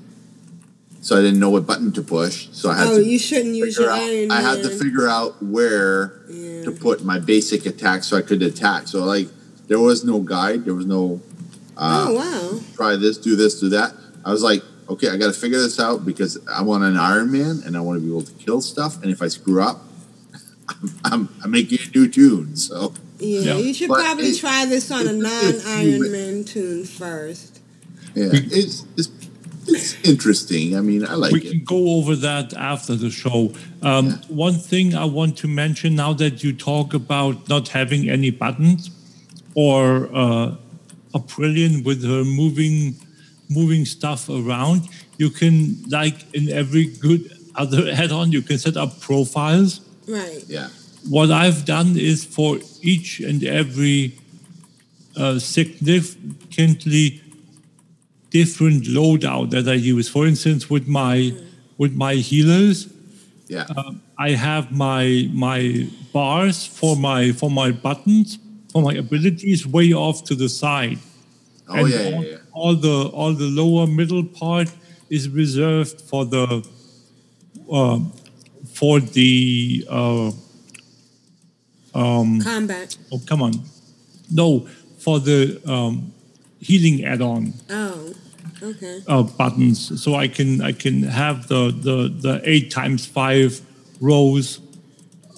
[1.01, 2.49] so I didn't know what button to push.
[2.53, 3.05] So I had Oh, to.
[3.05, 7.03] you shouldn't use figure your out- Iron I had to figure out where to put
[7.05, 8.88] my basic attack so I could attack.
[8.88, 9.28] So like,
[9.68, 10.64] there was no guide.
[10.66, 11.20] There was no.
[11.76, 12.61] Uh, oh wow.
[12.74, 13.94] try this, do this, do that.
[14.24, 17.30] I was like, okay, I got to figure this out because I want an Iron
[17.32, 19.03] Man and I want to be able to kill stuff.
[19.03, 19.82] And if I screw up,
[20.68, 22.57] I'm, I'm, I'm making a new tune.
[22.57, 27.61] So Yeah, you should But probably it- try this on a non-Iron Man tune first.
[28.14, 29.11] yeah, it's, it's
[29.70, 30.74] it's interesting.
[30.78, 31.51] I mean, I like we it.
[31.51, 33.53] can go over that after the show.
[33.82, 38.30] Um, One thing I want to mention now that you talk about not having any
[38.30, 38.91] buttons
[39.55, 40.55] or uh,
[41.12, 42.95] Aprillian with her moving
[43.49, 44.88] moving stuff around,
[45.18, 49.80] you can like in every good other add-on, you can set up profiles.
[50.07, 50.42] Right.
[50.46, 50.68] Yeah.
[51.09, 54.14] What I've done is for each and every
[55.16, 57.22] uh, significantly
[58.30, 60.09] different loadout that I use.
[60.09, 61.32] For instance, with my
[61.78, 62.88] with my healers,
[63.49, 63.64] Yeah.
[63.76, 68.38] um, I have my my bars for my for my buttons
[68.72, 70.99] for my abilities way off to the side.
[71.68, 72.36] Oh, And yeah, yeah, yeah.
[72.63, 74.69] All the all the lower middle part
[75.11, 76.45] is reserved for the
[77.73, 77.99] uh,
[78.79, 80.31] for the uh,
[81.95, 82.97] um, Combat.
[83.13, 83.53] oh come on
[84.31, 86.13] no for the um,
[86.61, 88.15] healing add-on Oh.
[88.61, 89.01] Okay.
[89.07, 93.61] uh, buttons, so I can I can have the the, the eight times five
[94.01, 94.59] rows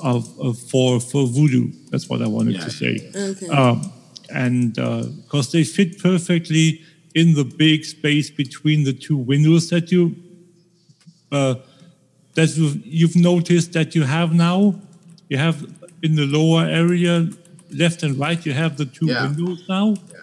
[0.03, 1.71] of, of for for voodoo.
[1.91, 2.95] That's what I wanted to say.
[3.15, 3.49] Okay.
[3.49, 3.93] Um,
[4.33, 6.81] and because they fit perfectly
[7.15, 10.15] in the big space between the two windows that you
[11.33, 11.55] uh,
[12.35, 14.75] that you've, you've noticed that you have now.
[15.29, 15.63] You have
[16.03, 17.29] in the lower area,
[17.73, 18.45] left and right.
[18.47, 19.27] You have the two Yeah.
[19.27, 19.91] windows now.
[19.91, 20.17] Yeah.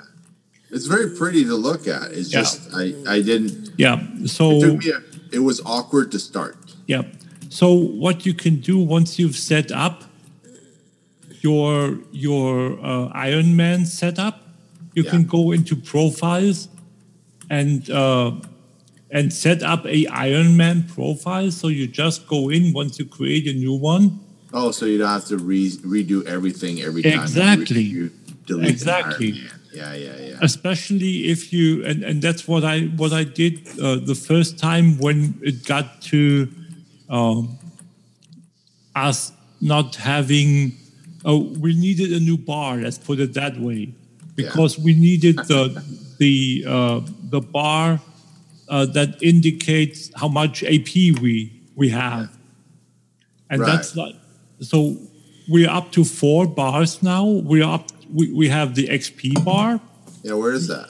[0.71, 2.11] It's very pretty to look at.
[2.11, 2.41] It's Yeah.
[2.41, 3.71] just I I didn't.
[3.77, 4.01] Yeah.
[4.25, 4.85] So It.
[4.85, 6.57] A, it was awkward to start.
[6.88, 7.03] Yeah.
[7.49, 10.03] So what you can do once you've set up
[11.41, 14.41] your your uh, Iron Man setup,
[14.93, 16.67] you can go into profiles
[17.50, 18.32] and uh,
[19.12, 21.52] and set up a Iron Man profile.
[21.52, 24.20] So you just go in once you create a new one.
[24.54, 27.20] Oh, so you don't have to re, redo everything every time.
[27.20, 27.82] Exactly.
[27.82, 28.12] You
[28.45, 29.43] delete Exactly.
[29.74, 30.38] Yeah, yeah, yeah.
[30.41, 34.98] especially if you and, and that's what I what I did uh, the first time
[34.98, 36.52] when it got to
[37.10, 37.60] um,
[38.95, 40.76] us not having
[41.26, 43.93] oh we needed a new bar let's put it that way
[44.36, 45.84] because we needed the
[46.18, 47.99] the uh, the bar
[48.69, 52.30] uh, that indicates how much AP we we have
[53.49, 53.68] and Right.
[53.68, 54.11] that's not
[54.60, 54.98] so
[55.48, 59.80] we're up to four bars now we're up we, we have the XP bar
[60.23, 60.89] Yeah, where is that?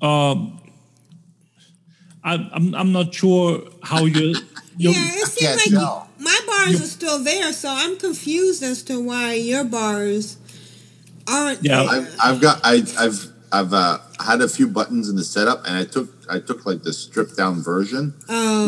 [0.00, 0.60] um,
[2.24, 4.34] I'm, I'm I'm not sure how you.
[4.76, 8.82] you Yeah, it seems like you- my bars are still there, so I'm confused as
[8.84, 10.36] to why your bars
[11.26, 11.78] aren't there.
[11.88, 15.76] I've, I've got I, I've I've uh, had a few buttons in the setup, and
[15.76, 18.14] I took I took like the stripped down version,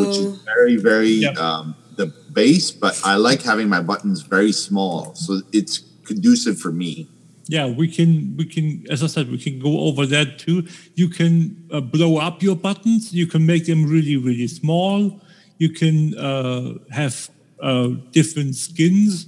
[0.00, 0.38] which is Oh.
[0.44, 2.70] very very um, the base.
[2.70, 7.06] But I like having my buttons very small, so it's conducive for me.
[7.46, 10.66] yeah, we can we can as I said we can go over that too.
[10.94, 13.12] You can uh, blow up your buttons.
[13.12, 15.20] You can make them really really small.
[15.58, 17.28] You can uh, have
[17.62, 19.26] uh, different skins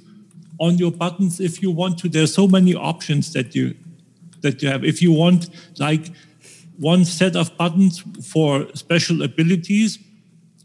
[0.59, 2.09] on your buttons if you want to.
[2.09, 3.75] There's so many options that you
[4.43, 4.85] that you have.
[4.85, 5.49] If you want
[5.79, 6.13] like
[6.79, 9.99] one set of buttons for special abilities,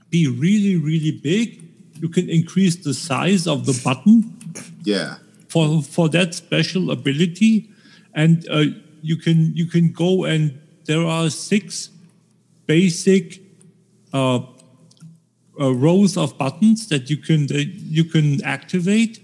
[0.09, 1.63] be really really big.
[1.99, 4.37] You can increase the size of the button
[4.83, 5.15] Yeah,
[5.49, 7.69] for for that special ability,
[8.13, 8.65] and uh,
[9.01, 11.89] you can you can go and there are six
[12.65, 13.41] basic
[14.13, 14.39] uh,
[15.59, 19.19] uh, rows of buttons that you can that you can activate,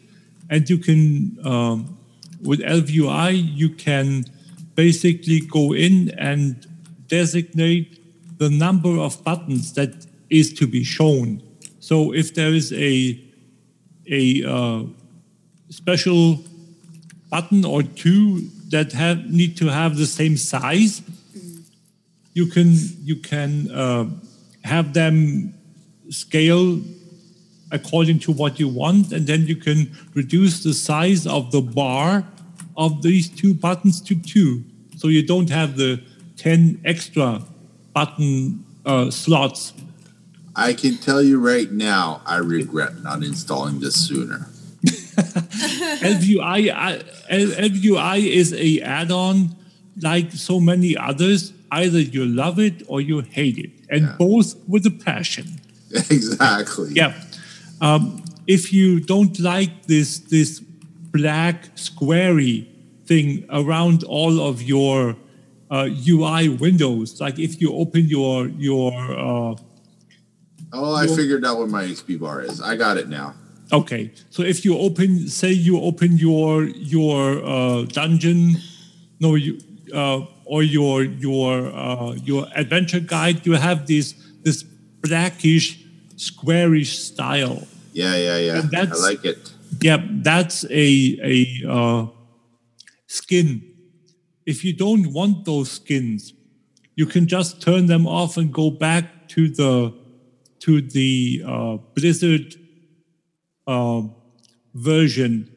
[0.50, 1.98] and you can um,
[2.44, 4.26] with ElvUI you can
[4.76, 6.68] basically go in and
[7.08, 8.00] designate
[8.38, 11.42] the number of buttons that is to be shown.
[11.80, 13.20] So if there is a
[14.08, 14.84] a uh,
[15.70, 16.40] special
[17.30, 21.02] button or two that have need to have the same size,
[22.34, 22.74] you can
[23.04, 24.06] you can uh,
[24.64, 25.54] have them
[26.10, 26.82] scale
[27.72, 32.24] according to what you want, and then you can reduce the size of the bar
[32.78, 34.64] of these two buttons to two,
[34.98, 36.02] so you don't have the
[36.38, 37.42] ten extra
[37.94, 39.74] button uh, slots.
[40.56, 44.50] I can tell you right now, I regret not installing this sooner.
[44.86, 49.56] ElvUI, I- L- ElvUI is a add-on
[50.02, 51.54] like so many others.
[51.72, 55.60] Either you love it or you hate it, and both with a passion.
[55.92, 56.92] exactly.
[56.94, 57.20] Yeah.
[57.82, 60.63] Um, if you don't like this this
[61.14, 62.66] black squarey
[63.06, 65.16] thing around all of your
[65.72, 69.56] uh, UI windows, like if you open your your uh,
[70.76, 72.60] Oh, I Well- figured out what my XP bar is.
[72.60, 73.36] I got it now.
[73.72, 78.58] Okay, so if you open, say you open your your uh, dungeon,
[79.20, 79.60] no, you
[79.94, 84.14] uh, or your your uh, your adventure guide, you have this
[84.44, 84.64] this
[85.02, 85.80] blackish,
[86.18, 87.68] squarish style.
[87.94, 88.60] Yeah, yeah, yeah.
[88.60, 89.53] And I that's- like it.
[89.84, 92.08] Yeah, that's a a uh,
[93.06, 93.70] skin.
[94.46, 96.34] If you don't want those skins,
[96.96, 99.94] you can just turn them off and go back to the
[100.60, 102.56] to the uh, Blizzard
[103.68, 104.04] uh,
[104.74, 105.54] version,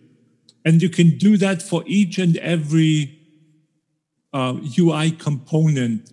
[0.64, 3.16] and you can do that for each and every
[4.32, 6.12] uh, UI component.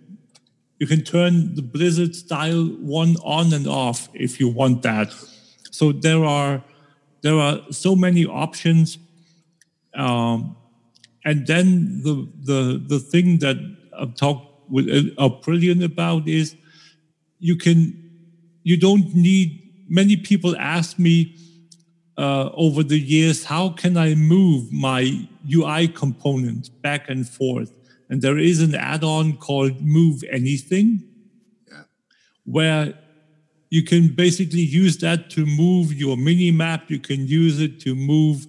[0.77, 5.11] You can turn the Blizzard style one on and off if you want that.
[5.71, 6.63] So there are
[7.23, 8.97] there are so many options,
[9.95, 10.55] um,
[11.25, 13.57] and then the the the thing that
[13.97, 16.55] I've talked with uh, Aprillian about is
[17.39, 17.77] you can
[18.63, 21.35] you don't need many people ask me
[22.17, 27.73] uh, over the years how can i move my ui component back and forth?
[28.09, 31.03] And there is an add-on called move anything
[32.45, 32.93] where
[33.73, 36.91] you can basically use that to move your mini map.
[36.91, 38.45] You can use it to move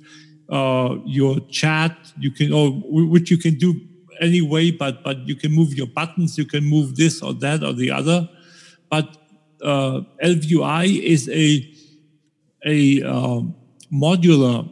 [0.51, 1.97] uh, your chat.
[2.19, 2.73] You can or
[3.15, 3.81] which you can do
[4.21, 6.37] anyway but but you can move your buttons.
[6.37, 8.29] You can move this or that or the other.
[8.91, 9.17] But
[9.63, 11.49] uh, ElvUI is a
[12.67, 13.55] a um,
[13.91, 14.69] modular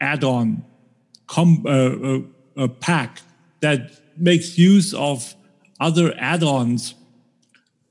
[0.00, 0.64] add-on
[1.26, 2.20] com- uh, uh,
[2.56, 3.20] uh, pack
[3.60, 5.34] that makes use of
[5.80, 6.94] other add-ons,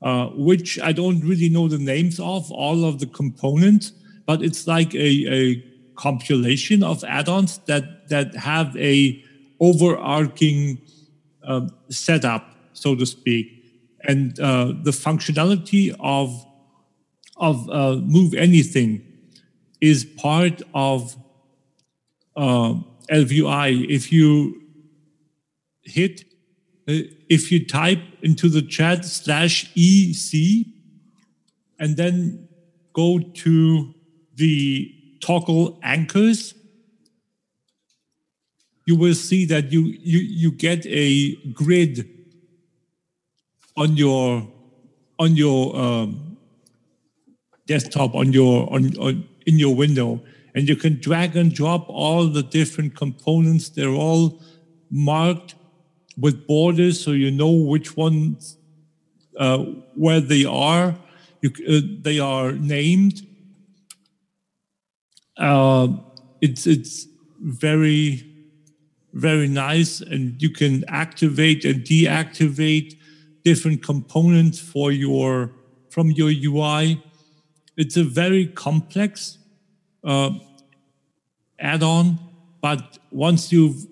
[0.02, 3.92] uh, which I don't really know the names of all of the components,
[4.26, 5.64] but it's like a, a
[5.94, 9.22] compilation of add-ons that that have a
[9.60, 10.80] overarching
[11.44, 13.62] uh, setup, so to speak
[14.04, 16.44] and uh, the functionality of
[17.36, 19.02] of uh, move anything
[19.80, 21.16] is part of
[22.36, 22.74] uh,
[23.10, 23.86] ElvUI.
[23.88, 24.62] If you
[25.82, 26.24] hit,
[26.86, 30.66] if you type into the chat slash EC,
[31.78, 32.48] and then
[32.92, 33.94] go to
[34.34, 36.54] the toggle anchors,
[38.86, 42.08] you will see that you you you get a grid
[43.76, 44.48] on your
[45.18, 46.36] on your um,
[47.66, 50.20] desktop on your on, on in your window.
[50.54, 53.70] And you can drag and drop all the different components.
[53.70, 54.38] They're all
[54.90, 55.54] marked
[56.18, 58.58] with borders so you know which ones
[59.38, 59.58] uh,
[59.94, 60.94] where they are
[61.40, 63.26] you, uh, they are named
[65.38, 65.88] uh,
[66.40, 67.06] it's it's
[67.40, 68.32] very
[69.14, 72.96] very nice and you can activate and deactivate
[73.44, 75.52] different components for your
[75.90, 77.02] from your UI.
[77.76, 79.38] It's a very complex
[80.04, 80.30] uh,
[81.58, 82.18] add-on,
[82.60, 83.86] but once you've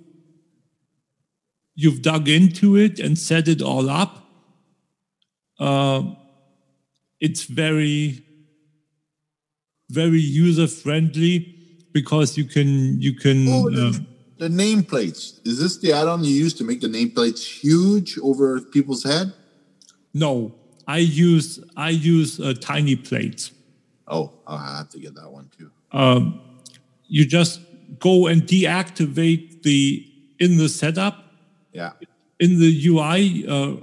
[1.74, 4.26] you've dug into it and set it all up,
[5.58, 6.02] uh,
[7.20, 8.24] it's very
[9.90, 11.54] very user friendly
[11.92, 13.48] because you can you can.
[13.48, 14.06] Oh, uh, the,
[14.38, 15.46] the nameplates.
[15.46, 19.34] Is this the add-on you use to make the nameplates huge over people's head?
[20.14, 20.54] No,
[20.86, 23.52] I use I use uh, tidy plates.
[24.08, 25.70] Oh, I'll have to get that one too.
[25.92, 26.40] Um,
[27.06, 27.60] you just
[27.98, 30.06] go and deactivate the
[30.38, 31.29] in the setup
[31.72, 31.92] Yeah.
[32.38, 33.76] in the UI uh,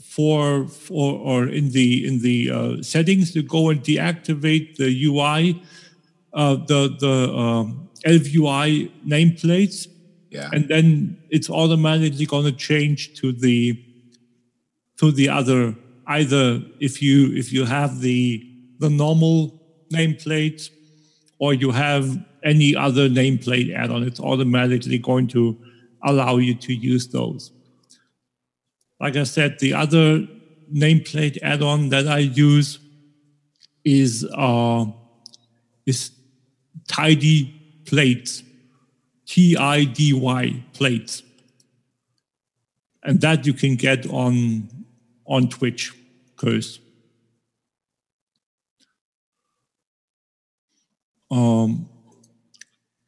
[0.00, 3.34] for for or in the in the uh, settings.
[3.34, 5.62] You go and deactivate the UI,
[6.34, 9.88] uh, the the um, ElvUI nameplates,
[10.30, 10.50] Yeah.
[10.52, 13.78] and then it's automatically going to change to the
[14.98, 15.74] to the other.
[16.06, 18.44] Either if you if you have the
[18.80, 19.60] the normal
[19.92, 20.68] nameplate,
[21.38, 22.04] or you have
[22.44, 25.56] any other nameplate add-on, it's automatically going to
[26.02, 27.52] allow you to use those.
[29.00, 30.26] Like I said, the other
[30.72, 32.78] nameplate add-on that I use
[33.84, 34.86] is uh,
[35.86, 36.12] is
[36.88, 37.52] tidy
[37.84, 38.42] plates,
[39.26, 41.22] T I D Y plates,
[43.02, 44.68] and that you can get on
[45.26, 45.92] on Twitch,
[46.36, 46.78] curse.
[51.30, 51.88] Um,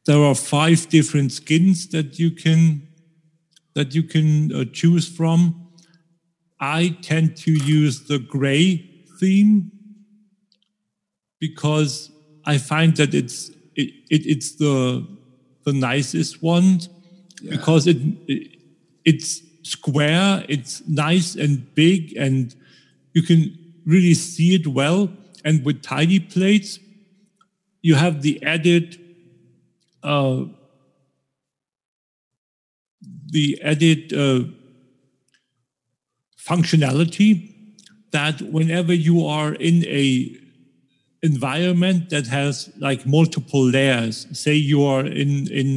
[0.05, 2.84] there are five different skins that you can
[3.75, 5.67] that you can uh, choose from.
[6.59, 8.89] I tend to use the gray
[9.19, 9.71] theme
[11.39, 12.11] because
[12.45, 15.05] I find that it's it, it it's the
[15.65, 16.79] the nicest one
[17.49, 17.97] because it,
[18.27, 18.57] it
[19.03, 22.55] it's square, it's nice and big, and
[23.13, 25.11] you can really see it well.
[25.43, 26.79] And with tidy plates,
[27.81, 28.99] you have the added
[30.01, 30.45] uh,
[33.35, 34.43] the added uh,
[36.49, 37.29] functionality
[38.11, 40.37] that whenever you are in a
[41.21, 45.31] environment that has like multiple layers say you are in
[45.61, 45.69] in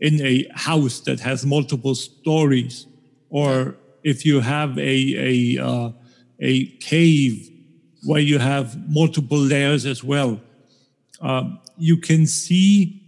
[0.00, 2.86] in a house that has multiple stories
[3.28, 4.96] or if you have a
[5.32, 5.90] a uh,
[6.40, 6.54] a
[6.90, 7.36] cave
[8.08, 8.66] where you have
[9.00, 10.40] multiple layers as well
[11.20, 13.02] um, you can see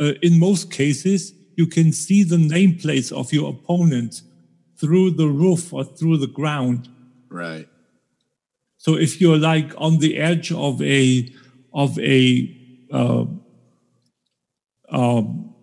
[0.00, 4.22] uh, in most cases you can see the nameplates of your opponent
[4.76, 6.88] through the roof or through the ground
[7.28, 7.68] Right.
[8.76, 11.32] so if you're like on the edge of a
[11.72, 12.56] of a
[12.92, 13.24] uh,
[14.90, 15.54] um,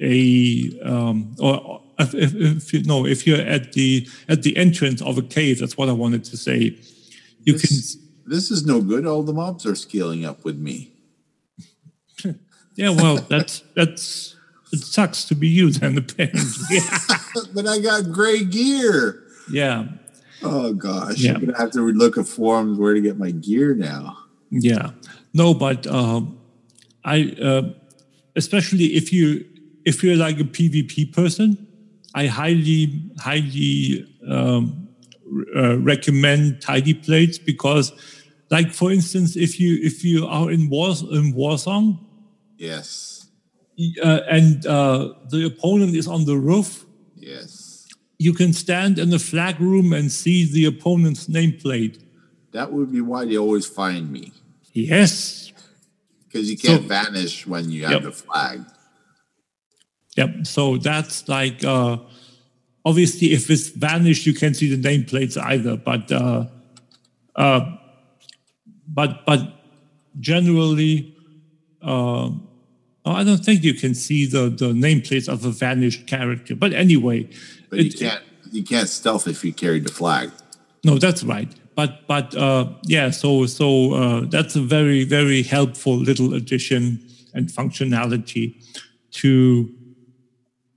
[0.00, 5.00] a um, or if, if, if you know if you're at the at the entrance
[5.00, 6.76] of a cave, that's what I wanted to say.
[7.42, 7.96] You this,
[8.26, 9.06] This is no good.
[9.06, 10.92] All the mobs are scaling up with me.
[12.74, 14.35] yeah well that's that's
[14.76, 16.78] it sucks to be you then apparently
[17.54, 19.24] but I got gray gear.
[19.50, 19.86] yeah
[20.42, 21.18] Oh gosh.
[21.18, 21.34] Yeah.
[21.34, 24.18] I'm gonna have to look at forums where to get my gear now.
[24.50, 24.90] Yeah,
[25.32, 26.38] no, but um,
[27.04, 27.70] I uh,
[28.36, 29.44] especially if you
[29.84, 31.66] if you're like a PvP person,
[32.14, 34.88] I highly highly um,
[35.56, 37.92] uh, recommend tidy plates because,
[38.50, 41.98] like for instance, if you if you are in war in Warsong
[42.58, 43.15] Yes.
[44.02, 46.84] Uh, and uh, the opponent is on the roof,
[47.16, 47.86] Yes.
[48.18, 52.00] you can stand in the flag room and see the opponent's nameplate.
[52.52, 54.32] That would be why they always find me.
[54.72, 55.52] Yes.
[56.24, 58.02] Because you can't So- vanish when you have Yep.
[58.02, 58.64] the flag.
[60.16, 60.46] Yep.
[60.46, 61.98] So that's like uh,
[62.84, 65.76] obviously if it's vanished, you can't see the nameplates either.
[65.76, 66.46] But uh,
[67.34, 67.76] uh,
[68.88, 69.40] but but
[70.18, 71.14] generally,
[71.82, 72.30] uh,
[73.12, 76.54] I don't think you can see the the nameplates of a vanished character.
[76.56, 77.28] But anyway,
[77.70, 78.22] But you can't
[78.52, 80.30] you can't stealth if you carry the flag.
[80.84, 81.52] no, that's right.
[81.74, 87.00] But but uh, yeah, so so uh, that's a very very helpful little addition
[87.34, 88.54] and functionality
[89.12, 89.70] to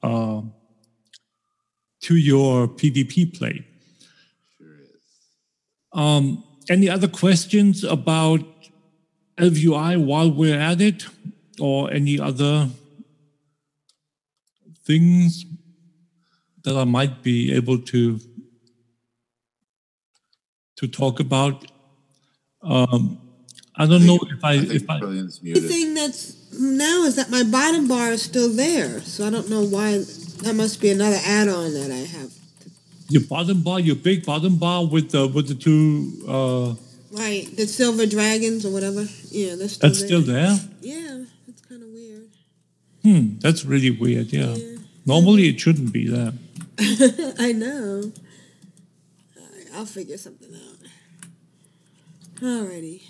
[0.04, 0.42] uh,
[2.02, 3.66] to your PvP play.
[4.58, 4.68] Sure
[5.94, 8.42] Um, any other questions about
[9.38, 11.06] ElvUI while we're at it,
[11.60, 12.70] or any other
[14.86, 15.46] things
[16.64, 18.20] that I might be able to
[20.78, 21.66] to talk about?
[22.62, 23.20] Um,
[23.76, 27.88] I don't know if I, if I The thing that's now is that my bottom
[27.88, 30.04] bar is still there, so I don't know why.
[30.44, 32.32] That must be another add-on that I have.
[33.10, 36.24] your bottom bar, your big bottom bar with the with the two.
[36.28, 36.76] Uh,
[37.12, 39.02] Right, the silver dragons or whatever.
[39.32, 40.08] Yeah, that's still that's there.
[40.08, 40.60] still there.
[40.82, 42.30] Yeah, that's kind of weird.
[43.04, 44.32] Hmm, that's really weird.
[44.34, 44.56] Yeah.
[45.06, 46.34] Normally it shouldn't be there.
[47.40, 48.12] I know.
[49.74, 50.78] I'll figure something out.
[52.42, 53.02] Alrighty.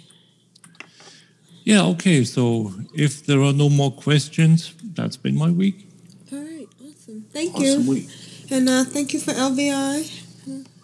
[1.64, 1.84] Yeah.
[1.86, 2.24] Okay.
[2.24, 5.88] So if there are no more questions, that's been my week.
[6.32, 7.26] All right, awesome.
[7.32, 7.90] Thank Awesome you.
[7.90, 8.10] week.
[8.52, 10.10] And uh, thank you for ElvUI.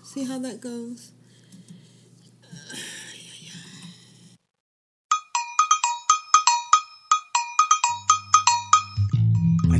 [0.03, 1.11] See how that goes.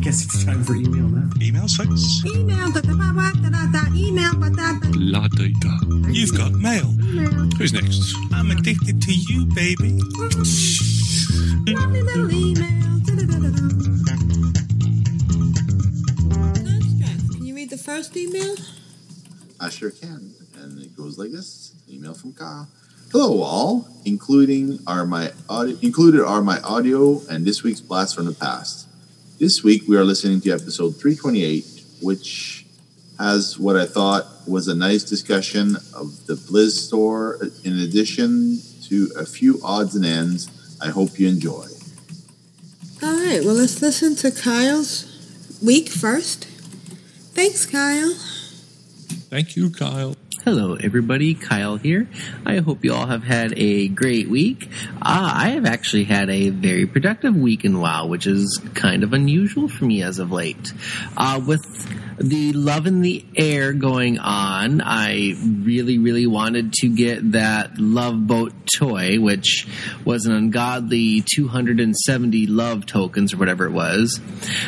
[0.06, 1.27] Guess guess it's time for email now.
[1.41, 2.23] Email folks.
[2.27, 4.88] Email, da, da, ba, ba, da, da, da, email, ba, da, da.
[4.94, 5.80] La da da.
[6.10, 6.86] You've got mail.
[7.57, 8.15] Who's next?
[8.32, 9.98] I'm addicted to you, baby.
[11.73, 12.99] Lovely little email.
[13.02, 13.68] da, da, da, da, da.
[17.34, 18.56] Can you read the first email?
[19.60, 20.36] I sure can.
[20.61, 21.73] And it goes like this.
[21.90, 22.68] Email from Kyle.
[23.11, 28.26] Hello all, including are my audio, included are my audio and this week's blast from
[28.26, 28.85] the past.
[29.38, 31.66] This week we are listening to episode 328,
[32.02, 32.66] which
[33.20, 38.62] has what I thought was a nice discussion of the Blizz store uh, in addition
[38.84, 40.49] to a few odds and ends.
[40.82, 41.68] I hope you enjoy.
[43.03, 45.03] All right, well, let's listen to Kyle's
[45.62, 46.45] week first.
[47.34, 48.14] Thanks, Kyle.
[49.30, 50.16] Thank you, Kyle.
[50.45, 51.34] Hello, everybody.
[51.34, 52.07] Kyle here.
[52.45, 54.69] I hope you all have had a great week.
[55.01, 59.13] Uh, I have actually had a very productive week in WoW, which is kind of
[59.13, 60.72] unusual for me as of late.
[61.17, 61.65] Uh, with
[62.17, 68.25] the love in the air going on, I really, really wanted to get that love
[68.25, 69.67] boat toy, which
[70.05, 74.19] was an ungodly 270 love tokens or whatever it was.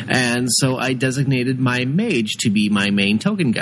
[0.08, 3.52] And so I designated my mage to be my main token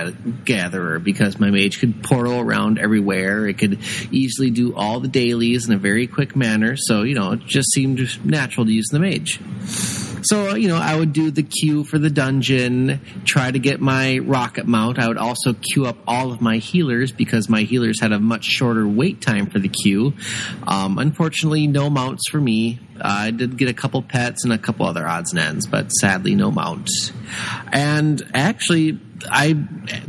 [0.44, 3.46] gatherer because my mage could portal around everywhere.
[3.46, 3.78] It could
[4.10, 6.76] easily do all the dailies in a very quick manner.
[6.76, 9.40] So, you know, it just seemed natural to use the mage.
[10.28, 14.18] So, you know, I would do the queue for the dungeon, try to get my
[14.18, 14.98] rocket mount.
[14.98, 18.44] I would also queue up all of my healers because my healers had a much
[18.44, 20.14] shorter wait time for the queue.
[20.66, 22.80] Um, unfortunately, no mounts for me.
[23.00, 25.88] Uh, I did get a couple pets and a couple other odds and ends, but
[25.90, 27.12] sadly, no mounts.
[27.72, 28.98] And actually,
[29.30, 29.54] I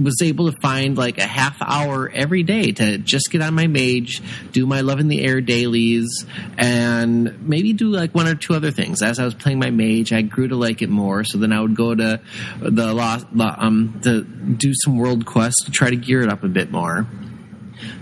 [0.02, 3.68] was able to find like a half hour every day to just get on my
[3.68, 6.26] mage, do my love in the air dailies,
[6.58, 9.02] and maybe do like one or two other things.
[9.02, 11.24] As I was playing my mage, I grew to like it more.
[11.24, 12.20] So then I would go to
[12.62, 16.50] the lost, um to do some world quests to try to gear it up a
[16.50, 17.08] bit more.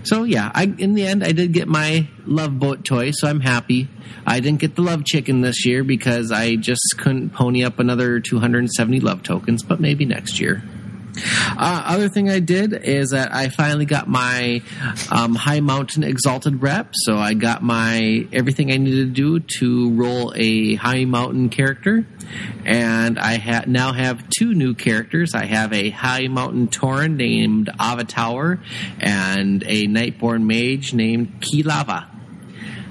[0.02, 3.40] So yeah, I in the end I did get my love boat toy, so I'm
[3.40, 3.88] happy.
[4.26, 8.20] I didn't get the love chicken this year because I just couldn't pony up another
[8.20, 10.62] 270 love tokens, but maybe next year.
[11.18, 14.62] Uh, other thing I did is that I finally got my
[15.10, 16.90] um, Highmountain Exalted rep.
[16.92, 22.06] So I got my everything I needed to do to roll a Highmountain character,
[22.64, 25.34] and I ha- now have two new characters.
[25.34, 28.62] I have a Highmountain Tauren named Avatower,
[29.00, 32.08] and a Nightborne Mage named Kilava.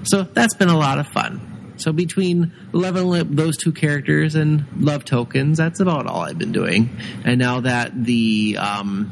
[0.03, 1.54] So that's been a lot of fun.
[1.77, 6.51] So between leveling up those two characters and love tokens, that's about all I've been
[6.51, 6.89] doing.
[7.23, 9.11] And now that the um,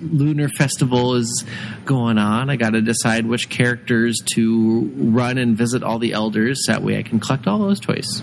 [0.00, 1.44] Lunar Festival is
[1.84, 6.62] going on, I got to decide which characters to run and visit all the elders.
[6.66, 8.22] That way, I can collect all those toys.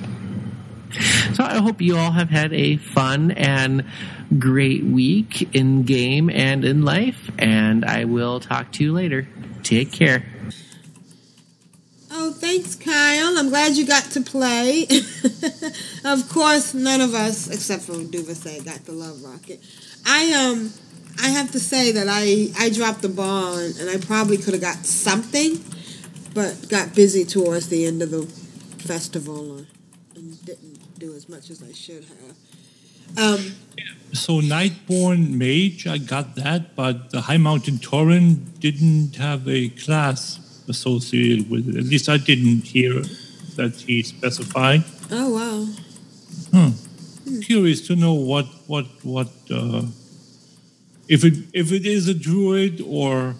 [1.33, 3.83] So I hope you all have had a fun and
[4.37, 7.29] great week in game and in life.
[7.37, 9.27] And I will talk to you later.
[9.63, 10.25] Take care.
[12.19, 13.37] Oh, thanks, Kyle.
[13.37, 14.87] I'm glad you got to play.
[16.03, 19.63] of course, none of us, except for Duvasay, got the love rocket.
[20.03, 20.73] I um,
[21.21, 24.55] I have to say that I I dropped the ball and, and I probably could
[24.55, 25.63] have got something,
[26.33, 28.23] but got busy towards the end of the
[28.81, 29.63] festival
[30.15, 32.35] and, didn't do as much as I should have.
[33.15, 33.55] Um,
[34.13, 41.49] So Nightborne Mage, I got that, but the Highmountain Tauren didn't have a class associated
[41.49, 41.75] with it.
[41.77, 43.01] At least I didn't hear
[43.55, 44.83] that he specified.
[45.11, 45.59] oh wow.
[46.53, 47.41] Hmm.
[47.41, 49.83] Curious to know what what what uh,
[51.07, 53.35] if it if it is a druid or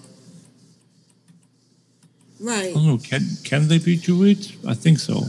[2.39, 2.69] Right.
[2.69, 2.97] I don't know.
[2.99, 4.53] Can can they be druids?
[4.67, 5.23] I think so.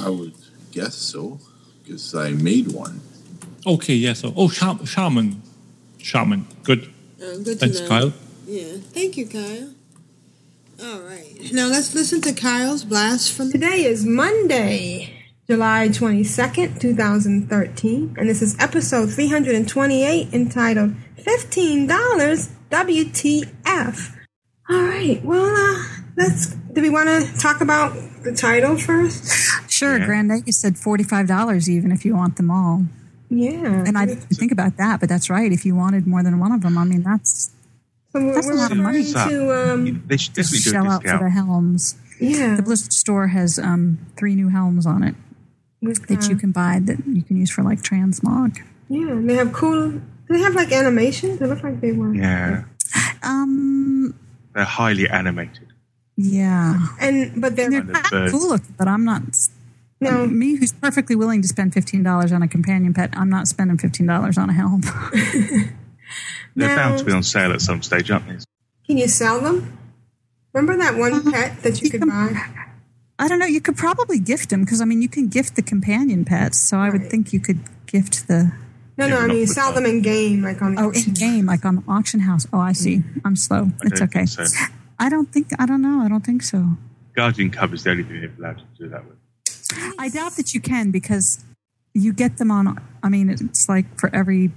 [0.00, 0.34] I would
[0.72, 1.38] guess so,
[1.84, 3.00] because I made one.
[3.66, 4.20] Okay, yes.
[4.20, 5.40] so oh, sha- shaman,
[6.02, 6.46] shaman.
[6.64, 6.92] Good.
[7.20, 7.88] Uh, good to Thanks, know.
[7.88, 8.12] Kyle.
[8.46, 8.76] Yeah.
[8.92, 9.70] Thank you, Kyle.
[10.82, 11.36] All right.
[11.52, 15.12] Now let's listen to Kyle's blast from Today is Monday,
[15.48, 21.86] July 22nd, 2013, and this is episode 328 entitled $15
[22.70, 24.16] WTF.
[24.70, 25.84] All right, well, uh,
[26.16, 29.70] let's, do we want to talk about the title first?
[29.70, 32.84] Sure, Grand you said forty-five dollars even if you want them all.
[33.34, 35.50] Yeah, and I didn't think about that, but that's right.
[35.50, 37.50] If you wanted more than one of them, I mean that's
[38.12, 40.90] So that's a lot of money to, um, They should to definitely do shell a
[40.90, 41.96] out for the helms.
[42.20, 42.56] Yeah.
[42.56, 45.14] the Blizzard store has um, three new helms on it
[45.80, 48.58] With, that you uh, can buy that you can use for like transmog.
[48.88, 51.38] yeah, and they have cool, do they have like animations?
[51.38, 52.14] They look like they were.
[52.14, 52.64] Yeah,
[53.22, 54.14] Um,
[54.54, 55.68] they're highly animated.
[56.16, 56.78] Yeah.
[57.00, 59.22] And but they're, they're kind of cool looking, but I'm not.
[60.02, 60.26] No.
[60.42, 63.78] me who's perfectly willing to spend fifteen dollars on a companion pet, I'm not spending
[63.78, 64.80] fifteen dollars on a helm.
[66.54, 68.36] They're Now- bound to be on sale at some stage, aren't they?
[68.86, 69.78] Can you sell them?
[70.52, 71.30] Remember that one Uh-huh.
[71.30, 72.34] pet that you could buy?
[73.18, 73.46] I don't know.
[73.46, 76.76] You could probably gift them because I mean, you can gift the companion pets, so
[76.78, 78.52] I would think you could gift the.
[78.98, 81.64] No, no, I mean sell them in game, like on the Oh, in game, like
[81.64, 82.46] on the auction house.
[82.52, 83.02] Oh, I see.
[83.24, 83.70] I'm slow.
[83.82, 84.26] I It's okay.
[84.26, 84.44] so.
[84.98, 85.48] I don't think.
[85.58, 86.00] I don't know.
[86.02, 86.76] I don't think so.
[87.14, 89.16] Guardian Cub is the only thing they're allowed to do that with.
[89.98, 91.44] I doubt that you can because
[91.94, 92.82] you get them on.
[93.02, 94.50] I mean, it's like for every.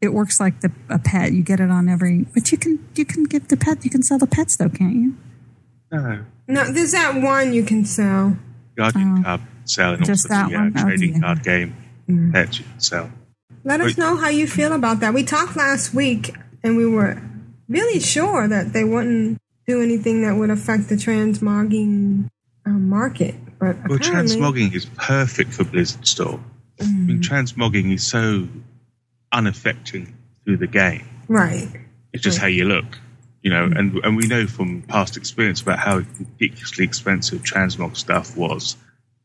[0.00, 1.32] It works like the a pet.
[1.32, 2.26] You get it on every.
[2.34, 3.84] But you can you can get the pet.
[3.84, 5.16] You can sell the pets though, can't you?
[5.92, 6.24] No.
[6.48, 8.36] No, there's that one you can sell.
[8.76, 10.06] Guardian Cub sell and Oh.
[10.06, 10.72] Just that the uh, one?
[10.76, 11.20] Oh, trading Okay.
[11.20, 11.76] card game
[12.32, 13.10] pets you can sell.
[13.64, 15.14] Let us know how you feel about that.
[15.14, 16.34] We talked last week,
[16.64, 17.22] and we were
[17.68, 22.28] really sure that they wouldn't do anything that would affect the transmogging
[22.66, 23.36] uh, market.
[23.62, 26.40] But Well, apparently, transmogging is perfect for Blizzard Store.
[26.80, 27.06] I Mm.
[27.06, 28.48] mean, transmogging is so
[29.30, 30.12] unaffecting
[30.44, 31.04] through the game.
[31.28, 31.68] right?
[32.12, 32.98] It's just how you look,
[33.42, 33.64] you know.
[33.64, 38.76] And and we know from past experience about how ridiculously expensive transmog stuff was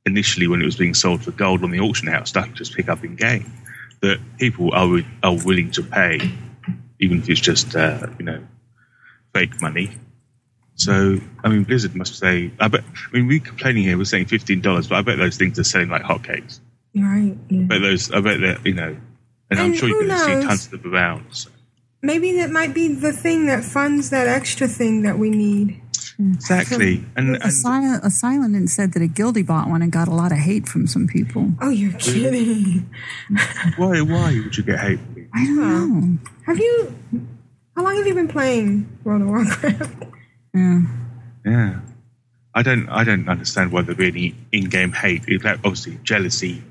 [0.06, 2.30] initially when it was being sold for gold on the auction house.
[2.30, 3.52] Stuff you just pick up in game
[4.02, 6.22] that people are are willing to pay,
[7.00, 8.42] even if it's just uh, you know
[9.34, 9.90] fake money.
[10.78, 12.52] So I mean, Blizzard must say.
[12.60, 12.84] I bet.
[12.84, 13.98] I mean, we're complaining here.
[13.98, 16.60] We're saying fifteen dollars, but I bet those things are selling like hotcakes.
[16.96, 17.36] Right.
[17.52, 18.12] I bet those.
[18.12, 18.96] I bet that you know.
[19.50, 21.26] And, I'm sure you're going to see tons of them around.
[21.32, 21.50] So.
[22.02, 25.82] Maybe that might be the thing that funds that extra thing that we need.
[26.18, 26.34] Hmm.
[26.34, 27.06] Exactly.
[27.16, 30.32] And, a, silent, a silent said that a guildy bought one and got a lot
[30.32, 31.54] of hate from some people.
[31.62, 32.90] Oh, you're kidding.
[33.78, 34.02] why?
[34.02, 35.00] Why would you get hate?
[35.34, 36.18] I don't know.
[36.46, 36.94] Have you?
[37.76, 40.04] How long have you been playing World of Warcraft?
[40.54, 40.82] Yeah.
[41.46, 41.80] Yeah.
[42.54, 42.90] I don't.
[42.90, 45.24] I don't understand why there'd be any in-game hate.
[45.46, 46.64] Obviously, jealousy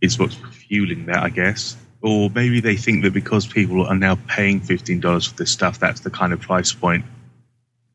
[0.00, 1.76] is what's fueling that, I guess.
[2.00, 5.78] Or maybe they think that because people are now paying fifteen dollars for this stuff,
[5.78, 7.04] that's the kind of price point.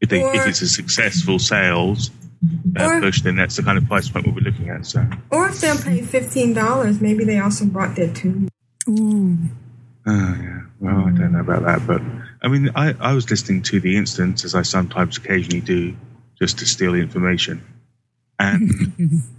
[0.01, 2.09] If they, if it's a successful sales
[2.77, 4.85] uh, Or- push, then that's the kind of price point we'll be looking at.
[4.85, 8.47] So, Or if they'll pay fifteen dollars, maybe they also brought their tune.
[8.87, 9.37] Ooh.
[10.07, 10.61] Oh, yeah.
[10.79, 12.01] Well, I don't know about that, but
[12.41, 15.95] I mean, I, I was listening to the instance as I sometimes occasionally do,
[16.39, 17.61] just to steal the information,
[18.39, 18.71] and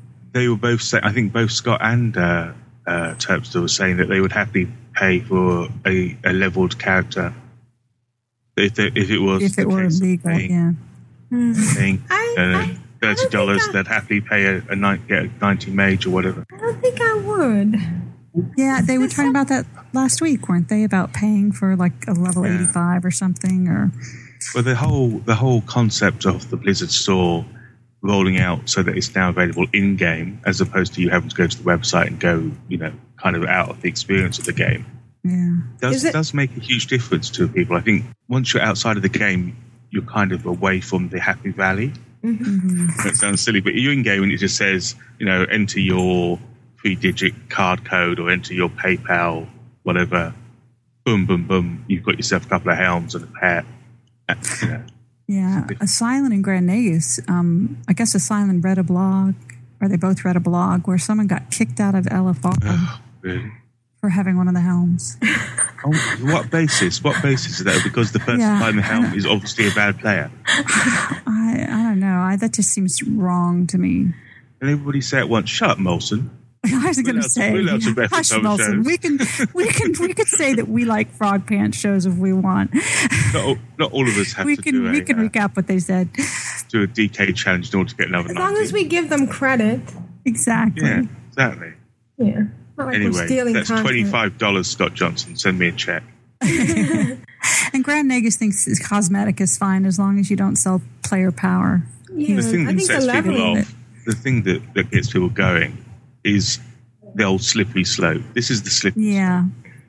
[0.32, 1.04] they were both saying.
[1.04, 2.52] I think both Scott and uh,
[2.86, 7.34] uh, Turpster were saying that they would happily pay for a, a leveled character
[8.56, 11.74] if they, if it was If it were legal, paying, yeah.
[11.74, 12.66] paying uh,
[13.00, 13.66] thirty dollars.
[13.72, 16.44] They'd happily pay a, a nine, a ninety mage or whatever.
[16.52, 17.80] I don't think I would.
[18.56, 20.84] Yeah, they were talking about that last week, weren't they?
[20.84, 22.54] About paying for like a level Yeah.
[22.62, 23.90] 85 or something, or
[24.54, 27.44] Well, the whole the whole concept of the Blizzard store
[28.02, 31.36] rolling out so that it's now available in game, as opposed to you having to
[31.36, 34.46] go to the website and go, you know, kind of out of the experience of
[34.46, 34.86] the game,
[35.22, 35.56] yeah.
[35.80, 37.76] does it- does make a huge difference to people.
[37.76, 39.54] I think once you're outside of the game,
[39.90, 41.92] you're kind of away from the happy valley.
[42.24, 42.86] Mm-hmm.
[43.04, 46.38] That sounds silly, but you're in game and it just says, you know, enter your
[46.82, 49.48] three digit card code or enter your PayPal,
[49.82, 50.34] whatever.
[51.04, 51.84] Boom, boom, boom.
[51.88, 53.64] You've got yourself a couple of helms and a pet.
[54.62, 54.84] You know.
[55.26, 57.20] Yeah, Asylum and Grand Nagus.
[57.28, 59.34] Um, I guess Asylum read a blog,
[59.80, 63.52] or they both read a blog where someone got kicked out of LFR Really?
[64.00, 65.16] for having one of the helms.
[65.82, 67.02] Oh, what basis?
[67.02, 67.80] What basis is that?
[67.82, 70.30] Because the person Yeah, behind the helm is obviously a bad player.
[70.46, 72.20] I I don't know.
[72.20, 74.12] I, that just seems wrong to me.
[74.60, 76.28] And everybody say at once, "Shut up, Molson."
[76.84, 78.82] I was going to to- say, we're allowed to reference hush, Nelson.
[78.84, 79.18] We can,
[79.54, 82.72] we can, we could say that we like frog pants shows if we want.
[83.32, 85.22] Not all, not all of us have We to can, do a, we can uh,
[85.28, 86.12] recap what they said.
[86.68, 88.40] do a DK challenge in order to get another As night.
[88.40, 89.80] long as we give them credit.
[90.24, 90.82] Exactly.
[90.86, 91.72] Yeah, exactly.
[92.18, 92.40] Yeah.
[92.76, 95.36] Not like we're anyway, stealing that's twenty five dollars, Scott Johnson.
[95.36, 96.02] Send me a check.
[97.72, 101.30] And Grand Nagus thinks his cosmetic is fine as long as you don't sell player
[101.32, 101.82] power.
[102.12, 103.74] Yeah, the thing I think the sets people off,
[104.04, 105.82] the thing that, that gets people going,
[106.24, 106.58] is
[107.14, 108.22] the old slippery slope.
[108.34, 109.44] This is the slippery Yeah.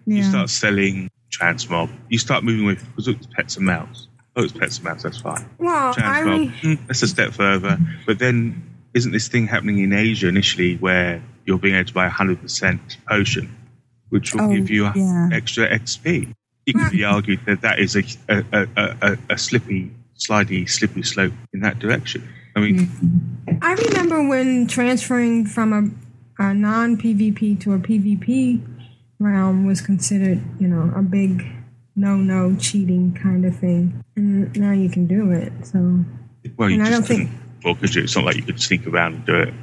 [0.05, 0.29] You Yeah.
[0.29, 1.89] start selling transmog.
[2.09, 4.07] You start moving with because it's pets and mouse.
[4.35, 5.03] Oh, it's pets and mouse.
[5.03, 5.45] That's fine.
[5.57, 6.63] Well, I Transmog.
[6.63, 7.77] re- mm, that's a step further.
[8.05, 8.63] But then,
[8.93, 12.97] isn't this thing happening in Asia initially, where you're being able to buy hundred percent
[13.07, 13.53] potion,
[14.09, 15.29] which will Oh, give you yeah.
[15.31, 16.33] extra XP?
[16.65, 20.69] It could be argued that that is a a, a, a, a a slippy, slidey,
[20.69, 22.27] slippery slope in that direction.
[22.55, 22.89] I mean,
[23.61, 25.89] I remember when transferring from a,
[26.41, 28.65] a non PvP to a PvP
[29.19, 31.45] realm was considered, you know, a big
[31.95, 34.03] no no cheating kind of thing.
[34.15, 35.53] And now you can do it.
[35.63, 36.03] So
[36.57, 37.41] Well, you And I don't think- couldn't.
[37.63, 38.03] Well, could you?
[38.03, 39.53] It's not like you could sneak around and do it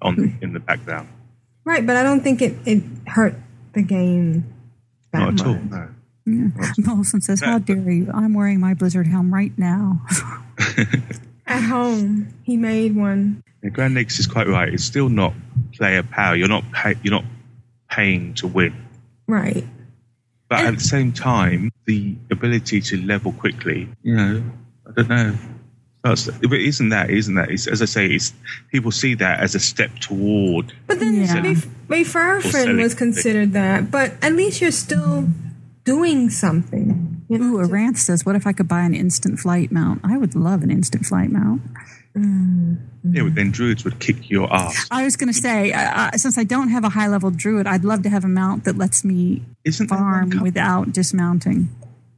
[0.00, 0.28] on hmm.
[0.40, 1.08] in the background.
[1.66, 3.34] Right, but I don't think it, it hurt
[3.74, 4.50] the game
[5.12, 5.54] that Not at all.
[5.54, 5.70] much.
[5.70, 5.88] No.
[6.26, 6.48] Yeah.
[6.80, 8.10] Molson says, "How dare you?
[8.14, 10.00] I'm wearing my Blizzard helm right now."
[11.46, 13.42] At home, he made one.
[13.62, 14.72] Yeah, Grand Nix is quite right.
[14.72, 15.34] It's still not
[15.76, 16.34] player power.
[16.36, 17.24] You're not pay, you're not
[17.90, 18.74] paying to win.
[19.26, 19.64] Right.
[20.48, 24.42] But at the same time, the ability to level quickly, you know,
[24.86, 25.34] I don't know.
[26.04, 28.34] That's, but isn't that, isn't that, it's, as I say, it's,
[28.70, 30.72] people see that as a step toward.
[30.86, 31.40] But then Yeah.
[31.40, 32.96] Bef- Befurfin selling was it.
[32.98, 33.90] considered that.
[33.90, 35.28] But at least you're still
[35.84, 37.22] doing something.
[37.30, 40.02] You know, Ooh, Aranth says, "What if I could buy an instant flight mount?
[40.04, 41.62] I would love an instant flight mount."
[42.16, 44.86] Yeah, but then druids would kick your ass.
[44.90, 47.66] I was going to say, uh, uh, since I don't have a high level druid,
[47.66, 51.68] I'd love to have a mount that lets me Isn't there farm without dismounting.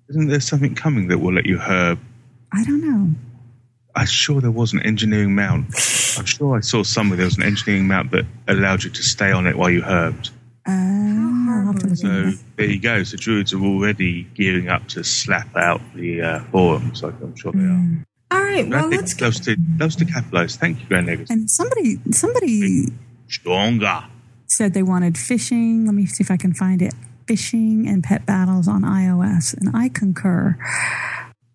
[0.09, 1.98] Isn't there something coming that will let you herb?
[2.52, 3.10] I don't know.
[3.97, 5.66] I'm sure there was an engineering mount.
[6.18, 9.32] I'm sure I saw somewhere there was an engineering mount that allowed you to stay
[9.32, 10.31] on it while you herbed.
[10.66, 13.02] I'll have to look So there you go.
[13.05, 17.52] So druids are already gearing up to slap out the uh, forums, like I'm sure
[17.52, 18.02] they Mm.
[18.02, 18.06] are.
[18.31, 20.57] All right, And I well, think let's loves to loves to capitalise.
[20.57, 21.31] Thank you, Grand Nagus.
[21.31, 22.89] And somebody, somebody
[23.28, 24.05] Stronger.
[24.47, 25.86] said they wanted fishing.
[25.86, 26.94] Let me see if I can find it.
[27.28, 30.57] Fishing and pet battles on iOS, and I concur.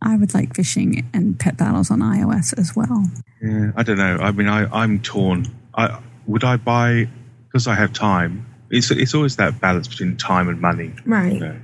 [0.02, 3.06] I would like fishing and pet battles on iOS as well.
[3.42, 4.18] Yeah, I don't know.
[4.20, 5.46] I mean, I, I'm torn.
[5.76, 7.08] I would I buy
[7.48, 8.46] because I have time.
[8.70, 10.94] It's it's always that balance between time and money.
[11.06, 11.34] right.
[11.34, 11.60] You know?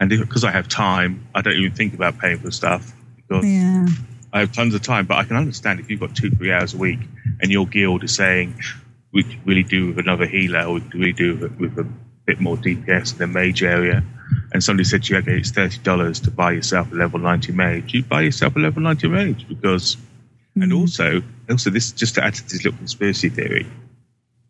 [0.00, 3.86] And because I have time, I don't even think about paying for stuff because Yeah.
[4.32, 5.06] I have tons of time.
[5.06, 7.00] But I can understand if you've got two, three hours a week
[7.40, 8.60] and your guild is saying
[9.12, 11.86] we could really do with another healer or we could really do with, with a
[12.26, 14.04] bit more DPS in the mage area.
[14.52, 17.94] And somebody said to you, okay, it's $30 to buy yourself a level 90 mage.
[17.94, 19.96] You buy yourself a level 90 mage because,
[20.54, 20.78] and mm-hmm.
[20.78, 23.66] also, also this just to add to this little conspiracy theory,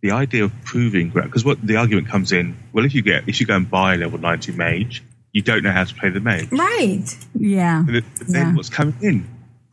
[0.01, 3.41] the idea of proving because what the argument comes in, well, if you get if
[3.41, 5.03] you go and buy a level 90 mage,
[5.33, 6.51] you don't know how to play the mage.
[6.51, 7.05] Right.
[7.35, 7.85] Yeah.
[7.85, 8.55] But then Yeah.
[8.55, 9.29] what's coming in?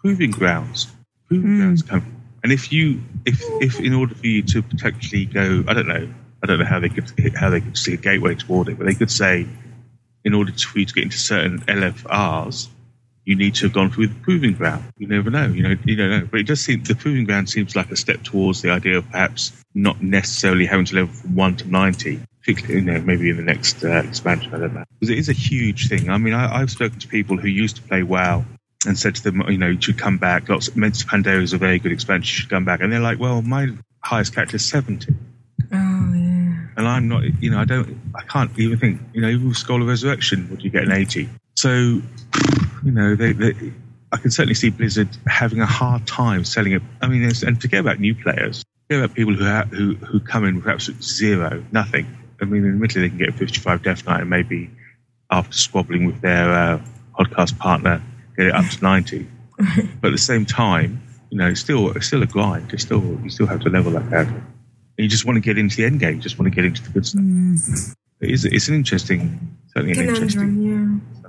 [0.05, 0.85] Proving grounds.
[1.27, 2.21] Proving grounds come.
[2.43, 6.07] And if you, if, if in order for you to potentially go, I don't know,
[6.43, 8.85] I don't know how they could, how they could see a gateway toward it, but
[8.85, 9.47] they could say,
[10.23, 12.67] in order for you to get into certain LFRs,
[13.23, 14.83] you need to have gone through the proving ground.
[14.99, 15.47] You never know.
[15.47, 16.27] You know, you don't know.
[16.29, 19.09] But it does seem the proving ground seems like a step towards the idea of
[19.09, 22.19] perhaps not necessarily having to level from one to ninety.
[22.41, 24.53] Particularly, you know, maybe in the next uh, expansion.
[24.53, 26.11] I don't know because it is a huge thing.
[26.11, 28.45] I mean, I, I've spoken to people who used to play WoW
[28.85, 30.49] and said to them, you know, you should come back.
[30.49, 32.33] Lots of Mists of Pandaria is a very good expansion.
[32.33, 32.81] You should come back.
[32.81, 33.69] And they're like, well, my
[34.01, 35.13] highest character is seventy.
[35.71, 36.67] Oh, yeah.
[36.77, 39.57] And I'm not, you know, I don't, I can't even think, you know, even with
[39.57, 41.29] Scroll of Resurrection, would you get an 80?
[41.55, 43.53] So, you know, they, they,
[44.11, 46.81] I can certainly see Blizzard having a hard time selling it.
[47.01, 50.45] I mean, and forget about new players, forget about people who, ha- who, who come
[50.45, 52.05] in with absolute zero, nothing.
[52.41, 54.69] I mean, admittedly, they can get a 55 Death Knight and maybe
[55.31, 56.81] after squabbling with their uh,
[57.17, 58.03] podcast partner,
[58.35, 59.27] get it up to 90.
[60.01, 62.73] but at the same time, you know, it's still, it's still a grind.
[62.73, 64.27] It's still, you still have to level that.
[64.27, 64.43] And
[64.97, 66.83] you just want to get into the end game, you just want to get into
[66.83, 67.23] the good stuff.
[68.21, 70.61] It is, it's an interesting, certainly an interesting.
[70.61, 71.25] Yeah.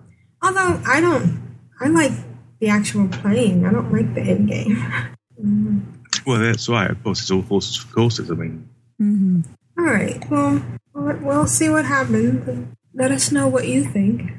[0.47, 2.13] Although I don't, I like
[2.61, 3.67] the actual playing.
[3.67, 4.77] I don't like the end game.
[5.43, 5.83] Mm.
[6.25, 6.91] Well, that's right.
[6.91, 8.33] Of course, it's all horses for courses.
[8.33, 8.69] I mean,
[9.01, 9.41] Mm-hmm.
[9.79, 10.31] All right.
[10.31, 10.63] We'll
[10.95, 12.67] we'll see what happens.
[12.95, 14.33] Let us know what you think.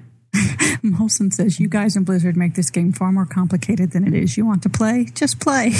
[0.83, 4.37] Molson says, You guys in Blizzard make this game far more complicated than it is.
[4.37, 5.05] You want to play?
[5.13, 5.73] Just play.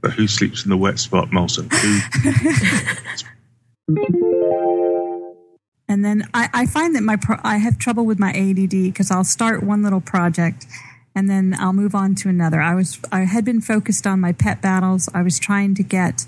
[0.00, 1.70] but who sleeps in the wet spot, Molson?
[5.88, 9.10] and then I, I, find that my pro- I have trouble with my ADD because
[9.10, 10.66] I'll start one little project
[11.14, 12.60] and then I'll move on to another.
[12.60, 15.08] I was I had been focused on my pet battles.
[15.14, 16.26] I was trying to get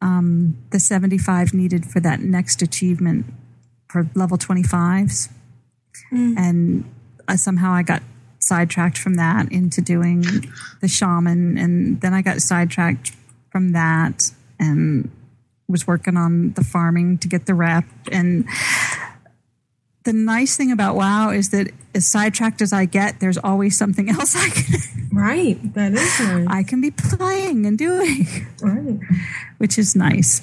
[0.00, 3.26] um, the 75 needed for that next achievement
[3.88, 5.30] for level 25s.
[6.12, 6.38] Mm.
[6.38, 6.94] And
[7.28, 8.02] I, somehow I got
[8.38, 10.22] sidetracked from that into doing
[10.80, 11.58] the shaman.
[11.58, 13.12] And then I got sidetracked
[13.50, 15.10] from that and
[15.68, 17.84] was working on the farming to get the rep.
[18.12, 18.46] And
[20.04, 24.08] the nice thing about WoW is that as sidetracked as I get, there's always something
[24.16, 24.80] else I can.
[25.12, 26.46] Right, that is nice.
[26.48, 28.26] I can be playing and doing,
[28.60, 29.00] right,
[29.58, 30.42] which is nice.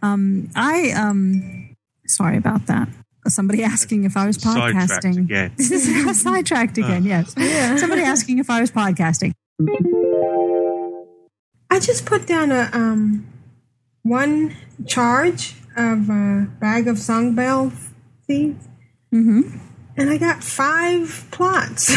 [0.00, 1.74] Um, I um,
[2.06, 2.88] sorry about that.
[3.28, 5.18] Somebody asking if I was Sidetracked podcasting.
[5.18, 5.52] again.
[5.56, 7.04] This is sidetracked again.
[7.04, 7.34] Yes.
[7.38, 7.76] Yeah.
[7.76, 9.32] Somebody asking if I was podcasting.
[11.70, 13.26] I just put down a um
[14.02, 14.54] one
[14.86, 17.72] charge of a bag of songbell
[18.26, 18.68] seeds,
[19.14, 19.56] mm-hmm.
[19.96, 21.96] and I got five plots.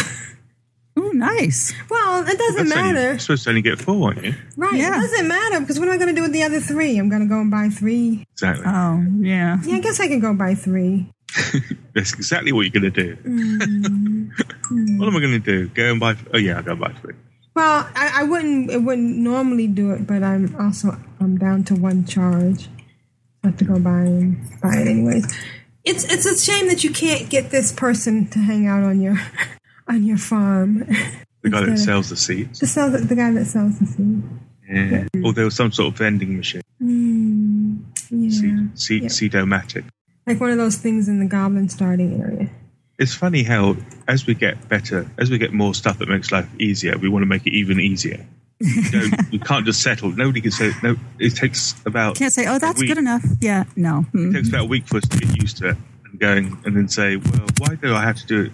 [0.98, 1.74] Oh, nice.
[1.90, 3.08] Well, it doesn't That's only- matter.
[3.10, 4.34] you're supposed to only get four, aren't you?
[4.56, 4.72] Right.
[4.74, 4.96] Yeah.
[4.96, 6.96] It doesn't matter because what am I going to do with the other three?
[6.98, 8.24] I'm going to go and buy three.
[8.32, 8.64] Exactly.
[8.66, 9.58] Oh, yeah.
[9.62, 11.12] Yeah, I guess I can go buy three.
[11.94, 13.16] That's exactly what you're going to do.
[13.16, 14.30] Mm.
[14.98, 15.68] What am I going to do?
[15.68, 16.16] Go and buy?
[16.34, 17.14] Oh yeah, I'll go and buy three.
[17.54, 18.70] Well, I, I wouldn't.
[18.70, 22.68] It wouldn't normally do it, but I'm also I'm down to one charge.
[23.44, 25.32] I have to go buy and buy it anyways.
[25.84, 29.16] It's it's a shame that you can't get this person to hang out on your
[29.88, 30.84] on your farm.
[31.42, 32.58] The guy that sells the seeds.
[32.58, 34.24] The sell the guy that sells the seeds.
[34.68, 35.06] Yeah.
[35.24, 36.62] Or there was some sort of vending machine.
[36.82, 39.08] Mm, yeah, Seed, Yeah.
[39.08, 39.84] Seedomatic.
[40.26, 42.50] Like one of those things in the goblin starting area.
[42.98, 43.76] It's funny how
[44.08, 47.22] as we get better, as we get more stuff that makes life easier, we want
[47.22, 48.26] to make it even easier.
[48.58, 50.10] You know, we can't just settle.
[50.12, 50.96] Nobody can say no.
[51.18, 53.22] It takes about Can't say, oh, that's good enough.
[53.38, 54.06] Yeah, no.
[54.14, 55.76] It takes about a week for us to get used to it
[56.06, 58.52] and going and then say, well, why do I have to do it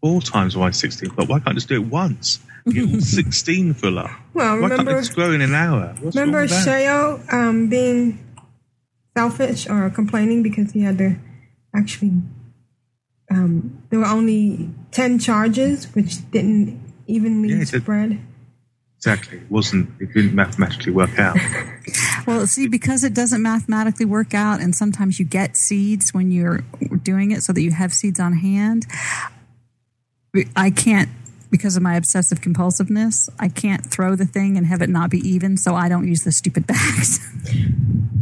[0.00, 1.10] four times why 16?
[1.14, 2.38] But why can't I just do it once?
[2.64, 4.10] and Get all 16 full up.
[4.32, 5.94] Well, why can't remember- they just grow in an hour?
[6.00, 6.66] What's Remember with that?
[6.66, 8.18] Sheo um, being
[9.18, 11.16] selfish or complaining because he had to
[11.74, 12.12] actually.
[13.30, 18.20] Um, there were only ten charges, which didn't evenly Yeah, it spread.
[18.96, 19.38] Exactly.
[19.38, 21.36] It wasn't, it didn't mathematically work out.
[22.26, 26.58] Well, see, because it doesn't mathematically work out, and sometimes you get seeds when you're
[27.02, 28.84] doing it so that you have seeds on hand.
[30.54, 31.08] I can't,
[31.50, 35.26] because of my obsessive compulsiveness, I can't throw the thing and have it not be
[35.26, 37.18] even, so I don't use the stupid bags.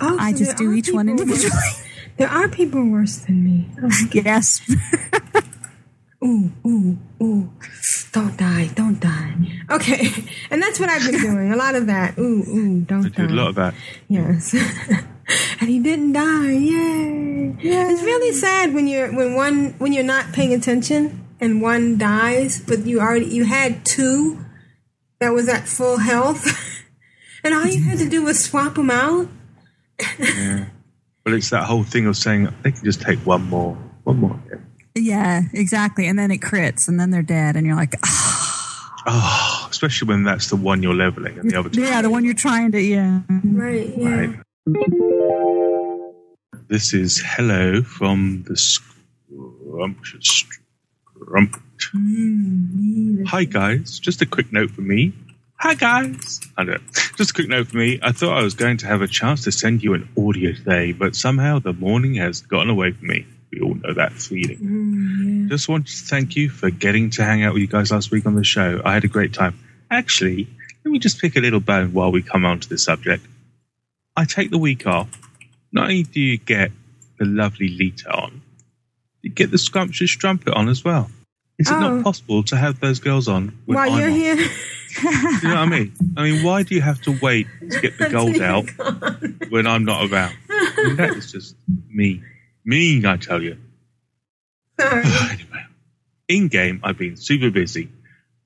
[0.00, 1.50] Oh, I so just do each one people individually.
[1.54, 1.82] worse-
[2.16, 3.68] There are people worse than me.
[3.82, 4.22] Oh, okay.
[4.24, 4.60] Yes.
[6.24, 7.52] ooh, ooh, ooh.
[8.12, 9.34] Don't die, don't die.
[9.70, 10.08] Okay.
[10.50, 11.52] And that's what I've been doing.
[11.52, 12.18] A lot of that.
[12.18, 13.22] Ooh, ooh, don't I die.
[13.22, 13.74] did a lot of that.
[14.08, 14.54] Yes.
[15.60, 16.50] and he didn't die.
[16.52, 17.56] Yay.
[17.60, 22.60] It's really sad when you're when one when you're not paying attention and one dies,
[22.60, 24.42] but you already you had two
[25.20, 26.46] that was at full health.
[27.44, 29.28] and all you had to do was swap them out.
[30.18, 30.66] Yeah.
[31.24, 33.74] But it's that whole thing of saying they can just take one more,
[34.04, 34.40] one more.
[34.48, 34.60] hit.
[34.94, 36.06] yeah, exactly.
[36.06, 38.42] And then it crits, and then they're dead, and you're like, ah,
[39.08, 41.80] Oh, especially when that's the one you're leveling and the other two.
[41.80, 43.20] yeah, the one you're trying to, yeah.
[43.44, 44.08] Right, yeah.
[44.08, 44.36] Right.
[46.68, 50.44] This is hello from the scrumptious
[51.14, 51.62] scrumpet.
[53.28, 55.12] Hi guys, just a quick note for me.
[55.58, 56.40] Hi guys.
[56.56, 56.88] I don't know.
[57.16, 57.98] Just a quick note for me.
[58.02, 60.92] I thought I was going to have a chance to send you an audio today,
[60.92, 63.26] but somehow the morning has gotten away from me.
[63.50, 64.58] We all know that feeling.
[64.58, 68.10] Mm, just wanted to thank you for getting to hang out with you guys last
[68.10, 68.82] week on the show.
[68.84, 69.58] I had a great time.
[69.90, 70.48] Actually,
[70.84, 73.24] let me just pick a little bone while we come on to this subject.
[74.16, 75.08] I take the week off.
[75.72, 76.70] Not only do you get
[77.18, 78.42] the lovely Lita on,
[79.22, 81.10] you get the scrumptious strumpet on as well.
[81.58, 81.80] Is it Oh.
[81.80, 84.14] not possible to have those girls on While I'm you're on?
[84.14, 84.48] here.
[85.42, 85.92] You know what I mean?
[86.16, 88.66] I mean, why do you have to wait to get the gold out
[89.50, 90.34] when I'm not around?
[90.48, 91.56] I mean, that is just
[91.88, 92.24] mean.
[92.64, 93.58] Mean, I tell you.
[94.80, 95.66] anyway,
[96.28, 97.90] in game, I've been super busy.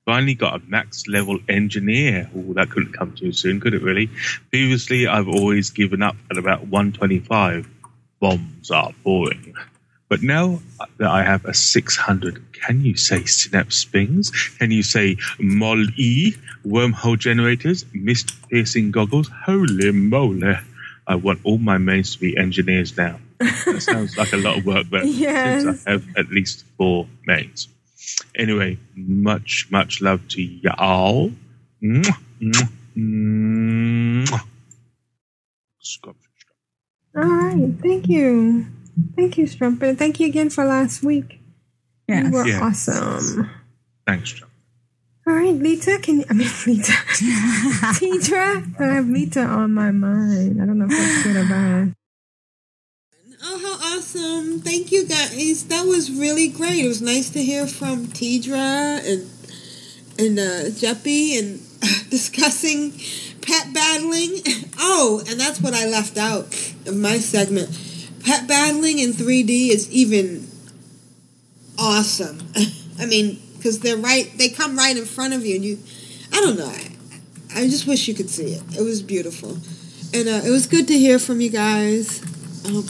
[0.05, 2.29] Finally got a max level engineer.
[2.35, 4.09] Oh, that couldn't come too soon, could it really?
[4.49, 7.69] Previously, I've always given up at about 125.
[8.19, 9.55] Bombs are boring.
[10.11, 10.59] But now
[10.97, 14.29] that I have a 600, can you say synapse springs?
[14.59, 16.33] Can you say mol E,
[16.67, 19.29] wormhole generators, mist piercing goggles?
[19.45, 20.55] Holy moly.
[21.07, 23.21] I want all my mains to be engineers now.
[23.39, 25.63] That sounds like a lot of work, but Yes.
[25.63, 27.69] since I have at least four mains.
[28.35, 31.31] Anyway, much, much love to y'all.
[31.81, 34.41] Mwah, mwah, mwah.
[37.15, 37.71] All right.
[37.81, 38.65] Thank you.
[39.15, 39.89] Thank you, Strumpet.
[39.89, 41.39] And Thank you again for last week.
[42.07, 42.25] Yes.
[42.25, 42.61] You were Yeah.
[42.63, 43.49] awesome.
[44.05, 44.49] Thanks, John.
[45.27, 46.91] All right, Lita, can you, I mean, Lita.
[47.93, 50.61] Tidra, I have Lita on my mind.
[50.61, 51.95] I don't know if that's good or bad.
[53.43, 54.59] Oh, how awesome.
[54.59, 55.65] Thank you guys.
[55.65, 56.83] That was really great.
[56.85, 59.29] It was nice to hear from Tidra and
[60.19, 61.59] and uh, Jeppy and
[62.11, 62.91] discussing
[63.41, 64.41] pet battling.
[64.79, 66.45] Oh, and that's what I left out
[66.87, 67.69] of my segment.
[68.23, 70.47] Pet battling in 3D is even
[71.77, 72.39] awesome.
[72.99, 75.79] I mean, because they're right, they come right in front of you, and you,
[76.31, 76.67] I don't know.
[76.67, 76.91] I,
[77.55, 78.63] I just wish you could see it.
[78.77, 79.57] It was beautiful.
[80.13, 82.21] And uh, it was good to hear from you guys.
[82.65, 82.85] Um,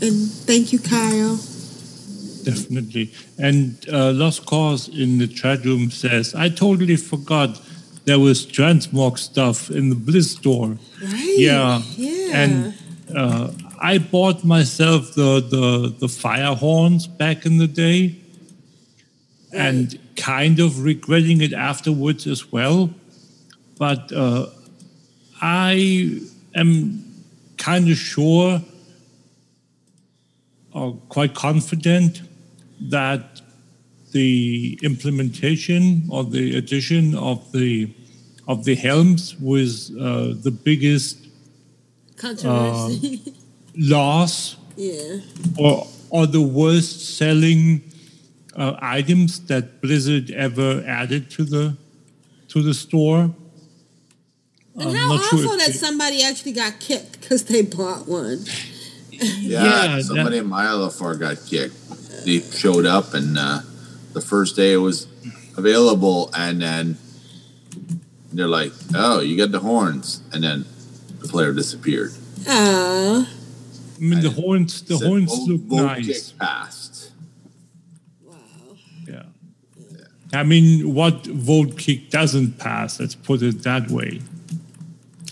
[0.00, 1.36] and thank you, Kyle.
[2.44, 3.12] Definitely.
[3.38, 7.60] And uh, Lost Cause in the chat room says, I totally forgot
[8.04, 10.78] there was transmog stuff in the Blizz store.
[11.02, 11.34] Right.
[11.36, 11.82] Yeah.
[11.96, 12.36] Yeah.
[12.36, 12.74] And
[13.14, 18.16] uh, I bought myself the, the, the fire horns back in the day.
[19.52, 22.90] and kind of regretting it afterwards as well.
[23.78, 24.46] But uh,
[25.40, 26.20] I
[26.54, 27.04] am
[27.56, 28.60] kind of sure
[30.72, 32.22] or quite confident
[32.80, 33.40] that
[34.12, 37.94] the implementation or the addition of the
[38.46, 41.26] of the helms was uh, the biggest
[42.16, 43.34] Controversy.
[43.76, 45.18] Loss yeah.
[45.58, 47.82] or or the worst selling
[48.56, 51.76] uh, items that Blizzard ever added to the
[52.48, 53.34] to the store.
[54.74, 57.62] And I'm how not sure awful if that they- somebody actually got kicked because they
[57.62, 58.44] bought one.
[59.10, 61.74] Yeah, Yeah, somebody in my LFR got kicked.
[62.24, 63.60] They showed up, and uh,
[64.12, 65.08] the first day it was
[65.56, 66.98] available, and then
[68.32, 70.64] they're like, "Oh, you got the horns," and then
[71.20, 72.12] the player disappeared.
[72.46, 73.28] Ah.
[74.00, 76.06] I mean, the horns the Said, horns "Vote- look vote nice.
[76.06, 77.10] kick passed.
[78.24, 78.34] Wow.
[79.06, 79.22] Yeah.
[80.32, 83.00] I mean, what vote kick doesn't pass?
[83.00, 84.20] Let's put it that way.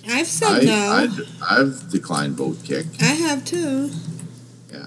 [0.09, 0.73] I've said no.
[0.73, 1.09] I,
[1.43, 2.87] I, I've declined vote kick.
[3.01, 3.91] I have too.
[4.73, 4.87] Yeah,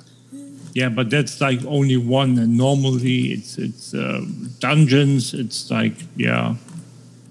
[0.74, 5.34] Yeah, but that's like only one, and normally it's it's um, dungeons.
[5.34, 6.56] It's like yeah,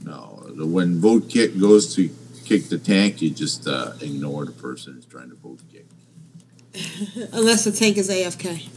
[0.04, 2.10] No, when vote kick goes to
[2.44, 5.67] kick the tank, you just uh, ignore the person who's trying to vote kick.
[7.32, 8.68] Unless the tank is AFK.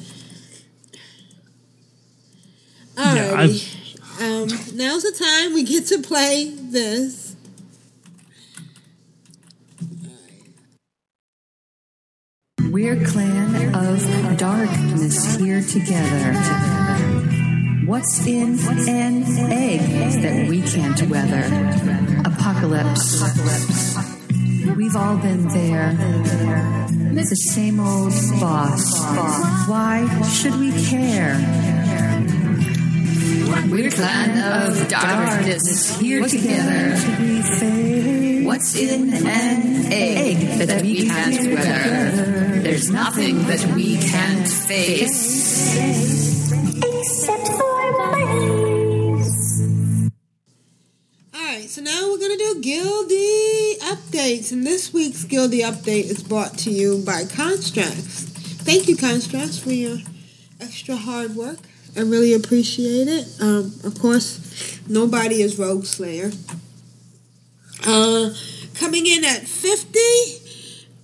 [2.98, 4.22] Yeah, Alrighty.
[4.22, 7.36] um, now's the time we get to play this.
[12.70, 16.34] We're clan of darkness here together.
[17.86, 18.58] What's in
[18.88, 21.44] an egg that we can't weather?
[22.24, 23.22] Apocalypse.
[24.78, 26.81] We've all been there.
[27.14, 29.00] The same old boss.
[29.68, 31.36] Why should we care?
[33.70, 36.96] We're clan of darkness here together.
[38.46, 42.60] What's in an egg that we can't weather?
[42.62, 46.51] There's nothing that we can't face.
[51.72, 56.70] So now we're gonna do Guildy updates, and this week's Guildy update is brought to
[56.70, 58.26] you by Constraxx.
[58.66, 60.00] Thank you, Constraxx, for your
[60.60, 61.60] extra hard work.
[61.96, 63.26] I really appreciate it.
[63.40, 66.36] Um, of course, nobody is Rogueslayer.
[67.88, 68.34] Uh,
[68.78, 69.98] coming in at 50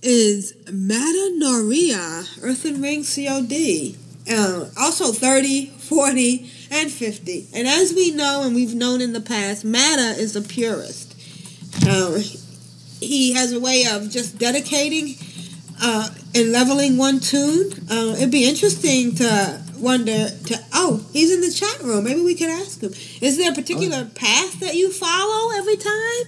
[0.02, 3.96] is Mata Noria, Earthen Ring COD.
[4.30, 7.48] Uh, also 30, 40, and 50.
[7.54, 11.14] And as we know and we've known in the past, Mata is a purist.
[11.86, 12.18] Uh,
[13.00, 15.14] he has a way of just dedicating
[15.80, 17.70] uh, and leveling one tune.
[17.90, 22.04] Uh, it'd be interesting to wonder to oh he's in the chat room.
[22.04, 22.92] Maybe we could ask him.
[23.20, 26.24] Is there a particular path that you follow every time?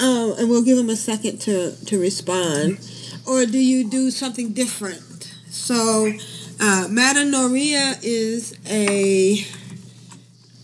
[0.00, 2.78] Uh, and we'll give him a second to to respond.
[3.26, 5.34] Or do you do something different?
[5.50, 6.12] So
[6.60, 7.20] uh, Mata
[8.02, 9.44] is a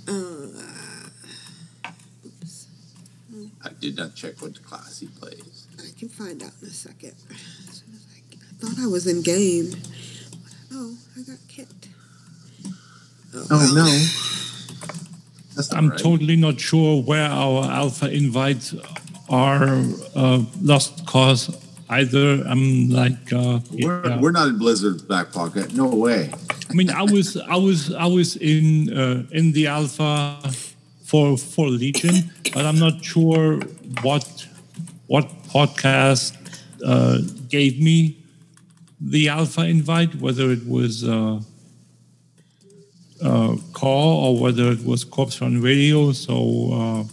[0.09, 0.45] uh,
[3.65, 5.67] I did not check what class he plays.
[5.79, 7.15] I can find out in a second.
[7.31, 9.75] As soon as I, I thought I was in game.
[10.73, 11.89] Oh, I got kicked.
[13.51, 15.67] Oh no.
[15.73, 18.75] I'm totally not sure where our alpha invites
[19.29, 19.85] are
[20.15, 21.49] uh, lost cause
[21.89, 22.43] either.
[22.47, 24.21] I'm like, uh, We're, yeah.
[24.21, 25.75] we're not in Blizzard's back pocket.
[25.75, 26.33] No way.
[26.71, 30.39] I mean, I was, I was, I was in uh, in the alpha
[31.05, 33.61] for for Legion, but I'm not sure
[34.03, 34.47] what
[35.07, 36.37] what podcast
[36.85, 38.19] uh, gave me
[39.01, 41.41] the alpha invite, whether it was uh,
[43.23, 46.13] uh, Call or whether it was Corpse Run Radio.
[46.13, 47.07] So.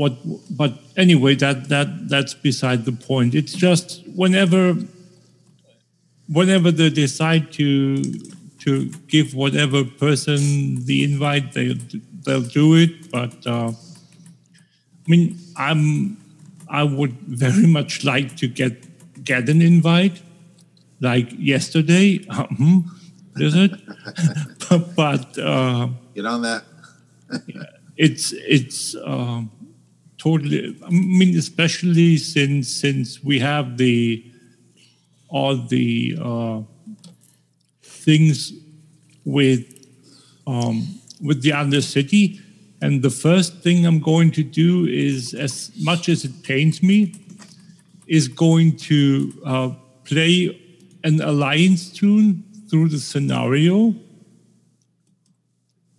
[0.00, 0.14] What
[0.60, 3.34] but anyway that that that's beside the point.
[3.40, 3.86] It's just
[4.22, 4.64] whenever
[6.38, 8.02] whenever they decide to
[8.64, 8.70] to
[9.12, 10.40] give whatever person
[10.88, 11.66] the invite they
[12.24, 12.92] they'll do it.
[13.16, 13.72] But uh,
[15.04, 15.24] i mean
[15.66, 16.16] i'm
[16.80, 17.14] i would
[17.44, 18.74] very much like to get
[19.24, 20.16] get an invite
[21.08, 22.08] like yesterday.
[22.58, 22.78] Hmm,
[23.36, 23.72] is it?
[24.68, 26.62] But, but uh, Get on that.
[27.96, 29.50] it's it's um,
[30.20, 30.76] totally.
[30.86, 34.24] I mean, especially since since we have the
[35.28, 36.60] all the uh,
[37.82, 38.52] things
[39.24, 39.64] with
[40.46, 40.86] um,
[41.22, 42.40] with the Undercity,
[42.82, 47.14] and the first thing I'm going to do is, as much as it pains me,
[48.06, 49.70] is going to uh,
[50.04, 50.60] play
[51.04, 53.94] an alliance tune through the scenario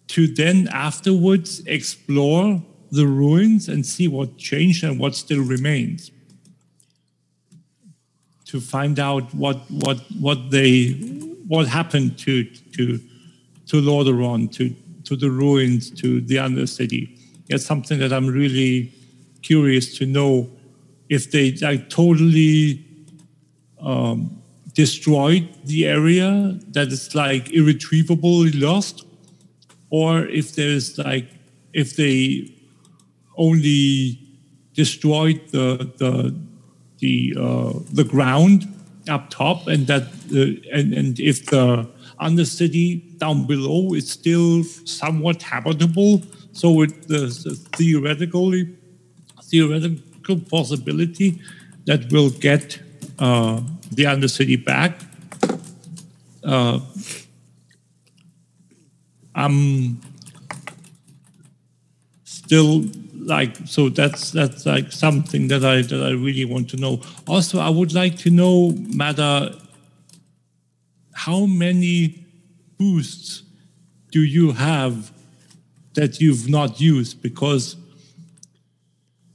[0.07, 2.61] to then afterwards explore
[2.91, 6.11] the ruins and see what changed and what still remains.
[8.45, 10.91] To find out what what what they
[11.47, 12.43] what happened to
[12.76, 12.99] to
[13.68, 17.18] to Lordaeron, to to the ruins, to the Undercity.
[17.47, 18.93] It's something that I'm really
[19.41, 20.49] curious to know
[21.09, 22.85] if they like totally
[23.80, 24.41] um,
[24.73, 29.05] destroyed the area that is like irretrievably lost,
[29.89, 31.27] or if there's like
[31.73, 32.53] if they
[33.47, 34.19] only
[34.73, 35.68] destroyed the
[36.01, 36.35] the
[36.99, 37.15] the
[37.45, 38.68] uh, the ground
[39.09, 40.03] up top, and that
[40.34, 41.88] uh, and and if the
[42.19, 42.88] undercity
[43.18, 46.22] down below is still somewhat habitable,
[46.53, 47.38] so it, there's
[47.69, 48.63] theoretically
[49.43, 51.41] theoretical possibility
[51.85, 52.80] that we'll get
[53.19, 53.59] uh,
[53.91, 54.91] the undercity back.
[56.43, 56.80] Uh,
[59.34, 60.01] I'm
[62.23, 62.84] still
[63.26, 67.02] like so that's that's like something that I that I really want to know.
[67.27, 69.57] Also, I would like to know, Mada,
[71.14, 72.26] how many
[72.77, 73.43] boosts
[74.11, 75.11] do you have
[75.93, 77.22] that you've not used?
[77.22, 77.76] Because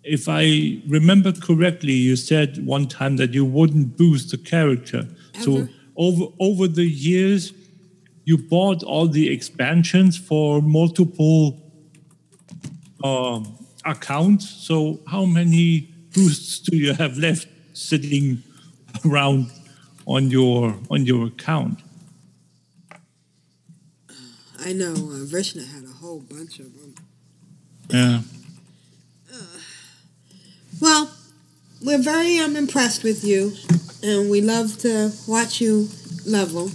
[0.02, 5.06] if I remember correctly, you said one time that you wouldn't boost the character.
[5.40, 7.52] So over over the years,
[8.24, 11.62] you bought all the expansions for multiple
[13.04, 13.55] um,
[13.86, 14.48] accounts.
[14.48, 18.42] So how many boosts do you have left sitting
[19.04, 19.50] around
[20.06, 21.80] on your on your account?
[24.64, 26.94] I know uh, Vrishna had a whole bunch of them.
[27.88, 28.20] Yeah.
[30.80, 31.10] Well,
[31.82, 33.54] we're very um, impressed with you,
[34.02, 35.88] and we love to watch you
[36.26, 36.70] level.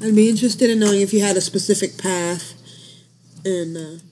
[0.00, 2.54] I'd be interested in knowing if you had a specific path,
[3.44, 4.02] and uh,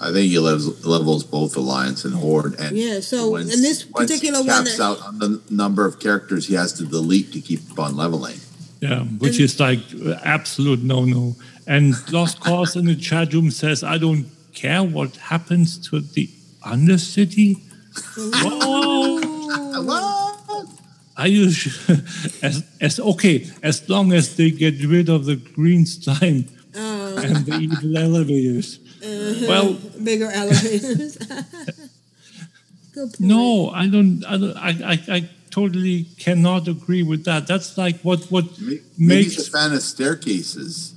[0.00, 2.58] I think he levels, levels both Alliance and Horde.
[2.58, 3.00] And yeah.
[3.00, 6.00] So once- in this once he particular one, caps that, out on the number of
[6.00, 8.40] characters he has to delete to keep on leveling.
[8.80, 9.80] Yeah, which is like
[10.24, 11.36] absolute no no.
[11.66, 16.28] And Lost Cause in the chat room says, I don't care what happens to the
[16.64, 17.60] Undercity.
[18.16, 19.20] Whoa!
[21.16, 21.96] Are you sure?
[22.42, 27.18] As, as okay, as long as they get rid of the green slime oh.
[27.18, 28.78] and the evil elevators.
[29.02, 29.74] Uh, Well-
[30.04, 31.18] bigger elevators.
[33.18, 34.24] No, I don't.
[34.26, 37.46] I, don't, I, I, I totally cannot agree with that.
[37.46, 40.92] That's like what what Maybe makes he's a fan of staircases.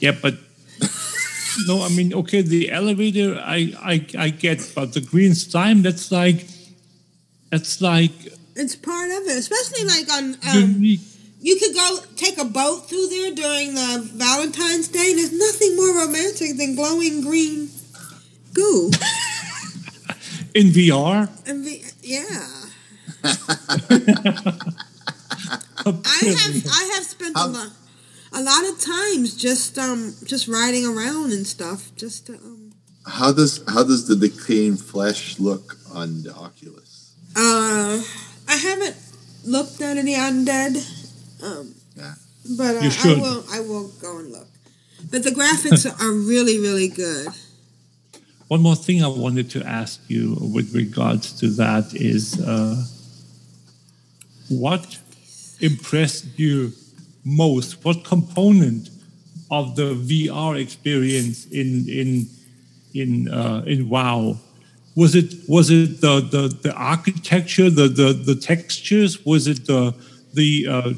[0.00, 0.34] Yeah, but
[1.66, 6.10] no, I mean, okay, the elevator I, I I get, but the green slime that's
[6.10, 6.46] like
[7.50, 8.12] that's like
[8.56, 10.24] It's part of it, especially like on.
[10.48, 11.00] Um, unique.
[11.40, 15.14] You could go take a boat through there during the Valentine's Day.
[15.14, 17.70] There's nothing more romantic than glowing green
[18.52, 18.90] goo.
[20.54, 21.28] in VR.
[21.48, 22.24] And the, yeah.
[25.86, 27.70] I have I have spent a lot
[28.32, 32.72] a lot of times just um just riding around and stuff just to, um
[33.06, 37.14] How does how does the decaying flesh look on the Oculus?
[37.34, 38.02] uh
[38.48, 38.96] I haven't
[39.44, 40.76] looked at any undead
[41.42, 42.14] um Yeah.
[42.56, 44.48] but uh, You I will I will go and look
[45.10, 47.28] but the graphics are really really good
[48.48, 52.82] One more thing I wanted to ask you with regards to that is uh,
[54.48, 54.98] what
[55.60, 56.72] impressed you
[57.24, 57.84] most?
[57.84, 58.88] What component
[59.50, 62.26] of the VR experience in in
[62.94, 64.38] in uh, in WoW
[64.96, 65.34] was it?
[65.48, 69.24] Was it the the, the architecture, the, the the textures?
[69.26, 69.94] Was it the
[70.32, 70.92] the uh, uh,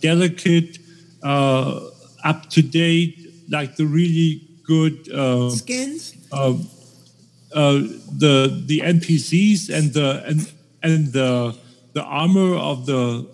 [0.00, 0.78] delicate,
[1.22, 1.88] uh,
[2.24, 3.18] up to date,
[3.48, 6.54] like the really good uh, skins uh,
[7.54, 7.72] uh,
[8.18, 10.52] the the NPCs and the and
[10.82, 11.56] and the
[11.92, 13.28] the armor of the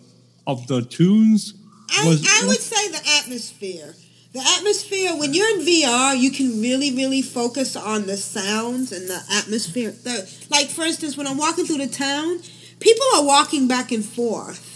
[0.47, 1.55] of the tunes
[1.91, 3.95] I, I would say the atmosphere.
[4.33, 9.09] The atmosphere, when you're in VR, you can really, really focus on the sounds and
[9.09, 9.91] the atmosphere.
[9.91, 12.41] The, like, for instance, when I'm walking through the town,
[12.79, 14.68] people are walking back and forth.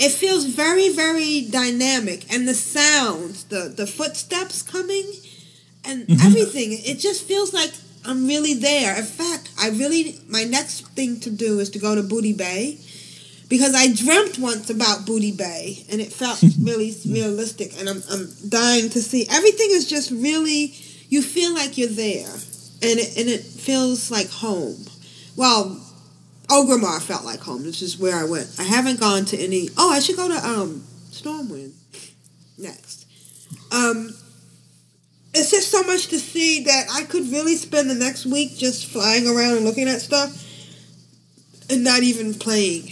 [0.00, 2.32] It feels very, very dynamic.
[2.32, 5.06] And the sounds, the, the footsteps coming,
[5.84, 6.26] and Mm-hmm.
[6.26, 7.70] everything, it just feels like
[8.04, 8.96] I'm really there.
[8.96, 12.78] In fact, I really, my next thing to do is to go to Booty Bay
[13.48, 18.28] because I dreamt once about Booty Bay and it felt really realistic and I'm, I'm
[18.48, 19.26] dying to see.
[19.30, 20.74] Everything is just really,
[21.08, 22.32] you feel like you're there
[22.82, 24.76] and it, and it feels like home.
[25.36, 25.80] Well,
[26.50, 28.48] Orgrimmar felt like home, This is where I went.
[28.58, 31.72] I haven't gone to any, oh, I should go to um Stormwind
[32.58, 33.06] next.
[33.72, 34.10] Um,
[35.32, 38.86] it's just so much to see that I could really spend the next week just
[38.86, 40.44] flying around and looking at stuff
[41.70, 42.90] and not even playing.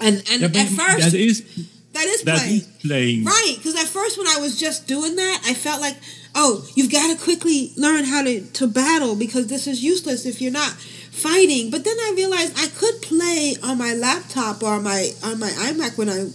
[0.00, 1.44] And and Yeah, at first that is
[1.92, 2.54] that is that playing.
[2.60, 3.24] is playing.
[3.24, 5.96] Right, because at first when I was just doing that, I felt like,
[6.34, 10.40] oh, you've got to quickly learn how to, to battle because this is useless if
[10.40, 10.74] you're not
[11.22, 11.70] fighting.
[11.70, 15.50] But then I realized I could play on my laptop or on my on my
[15.50, 16.26] iMac when I,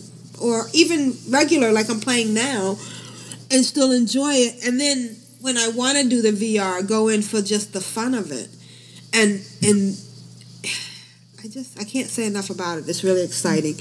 [0.42, 2.78] or even regular like I'm playing now,
[3.52, 4.66] and still enjoy it.
[4.66, 8.14] And then when I want to do the VR, go in for just the fun
[8.14, 8.50] of it,
[9.14, 9.98] and and
[11.44, 12.90] I just I can't say enough about it.
[12.90, 13.76] It's really exciting.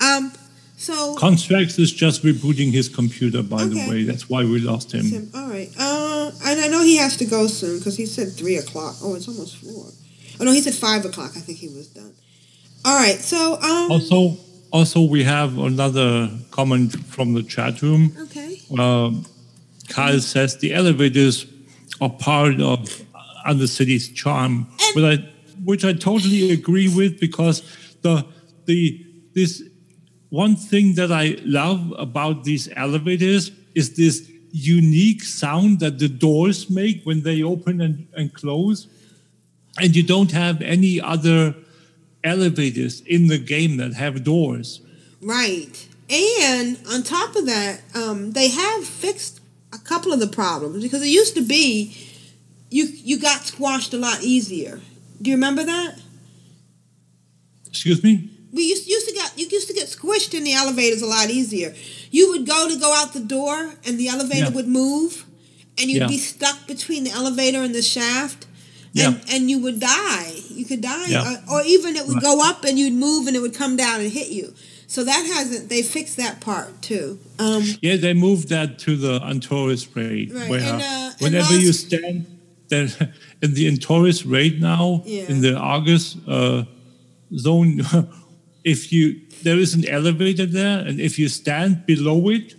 [0.00, 0.32] Um,
[0.76, 3.68] so Constraxx is just rebooting his computer, by Okay.
[3.74, 4.02] the way.
[4.02, 5.30] That's why we lost him.
[5.34, 5.70] All right.
[5.78, 8.96] Uh, and I know he has to go soon because he said three o'clock.
[9.02, 9.86] Oh, it's almost four.
[10.40, 11.32] Oh no, he said five o'clock.
[11.36, 12.12] I think he was done.
[12.84, 13.16] All right.
[13.16, 13.90] So um.
[13.90, 14.36] Also,
[14.72, 18.14] also we have another comment from the chat room.
[18.22, 18.60] Okay.
[18.78, 19.24] Um,
[19.88, 21.46] Kyle says the elevators
[22.00, 22.78] are part of
[23.46, 25.32] Undercity's charm, which I,
[25.64, 27.62] which I totally agree with because
[28.02, 28.26] the
[28.66, 29.04] the
[29.34, 29.62] this
[30.30, 36.70] one thing that I love about these elevators is this unique sound that the doors
[36.70, 38.88] make when they open and, and close.
[39.80, 41.54] And you don't have any other
[42.22, 44.80] elevators in the game that have doors.
[45.20, 45.88] Right.
[46.08, 49.40] And on top of that, um, they have fixed
[49.72, 51.96] a couple of the problems because it used to be
[52.70, 54.80] you you got squashed a lot easier.
[55.20, 55.98] Do you remember that?
[57.66, 58.30] Excuse me?
[58.52, 61.30] We used, used to get you used to get squished in the elevators a lot
[61.30, 61.74] easier.
[62.10, 64.50] You would go to go out the door and the elevator Yeah.
[64.50, 65.24] would move
[65.78, 66.06] and you'd Yeah.
[66.08, 68.46] be stuck between the elevator and the shaft
[68.94, 69.08] Yeah.
[69.08, 70.32] and, and you would die.
[70.48, 71.36] You could die Yeah.
[71.50, 74.00] or, or even it would go up and you'd move and it would come down
[74.00, 74.54] and hit you.
[74.86, 77.18] So that hasn't they fixed that part too.
[77.38, 81.72] Um, Yeah, they moved that to the Antorus raid, Right, where and, uh, whenever you
[81.72, 82.26] stand
[82.68, 82.88] then
[83.42, 85.24] in the Antorus raid now, Yeah.
[85.32, 86.64] in the Argus uh,
[87.36, 87.82] zone,
[88.64, 92.54] if you there is an elevator there, and if you stand below it,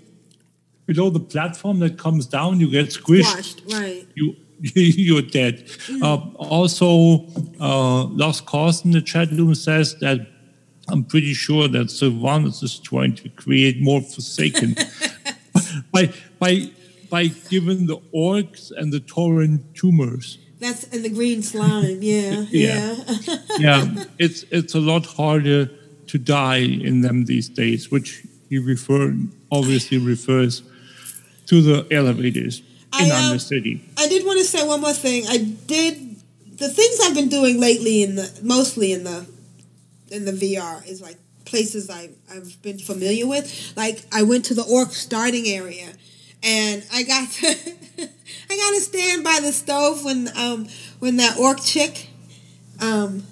[0.86, 3.24] below the platform that comes down, you get squished.
[3.32, 4.06] squashed, right.
[4.16, 4.36] You
[4.76, 5.70] you're dead.
[6.02, 7.28] Uh, also,
[7.60, 10.28] uh, Lost Cause in the chat room says that
[10.88, 14.76] I'm pretty sure that Sylvanas is trying to create more Forsaken
[15.92, 16.72] by by
[17.10, 20.40] by giving the orcs and the Tauren tumors.
[20.60, 22.96] That's and the green slime, yeah, yeah.
[23.06, 23.38] Yeah.
[23.60, 25.70] Yeah, it's it's a lot harder
[26.08, 29.16] to die in them these days, which he refer
[29.52, 30.64] obviously refers
[31.48, 32.62] to the elevators
[33.00, 33.82] in I, um, Undercity.
[33.98, 35.26] I did want to say one more thing.
[35.28, 36.16] I did
[36.58, 39.26] the things I've been doing lately in the mostly in the
[40.10, 43.74] in the VR is like places I I've been familiar with.
[43.76, 45.90] Like I went to the orc starting area
[46.44, 47.48] and I got to
[48.50, 50.68] I got to stand by the stove when um
[51.00, 52.10] when that orc chick
[52.80, 53.24] um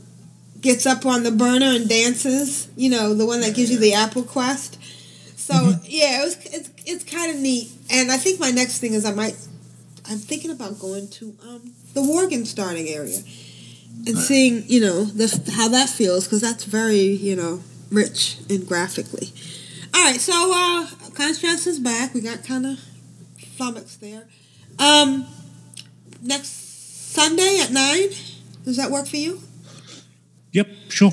[0.64, 3.94] gets up on the burner and dances, you know, the one that gives you the
[3.94, 4.80] apple quest.
[5.36, 7.70] So, yeah, it was it's it's kind of neat.
[7.92, 9.36] And I think my next thing is I might
[10.10, 13.20] I'm thinking about going to um, the Worgen starting area
[14.06, 17.62] and seeing, you know, the, how that feels because that's very, you know,
[17.92, 19.32] rich and graphically.
[19.94, 22.14] All right, so uh, Constraxx is back.
[22.14, 22.80] We got kind of
[23.56, 24.28] flummoxed there.
[24.80, 25.28] Um,
[26.22, 28.10] next Sunday at nine.
[28.66, 29.42] Does that work for you?
[30.52, 31.12] Yep, sure.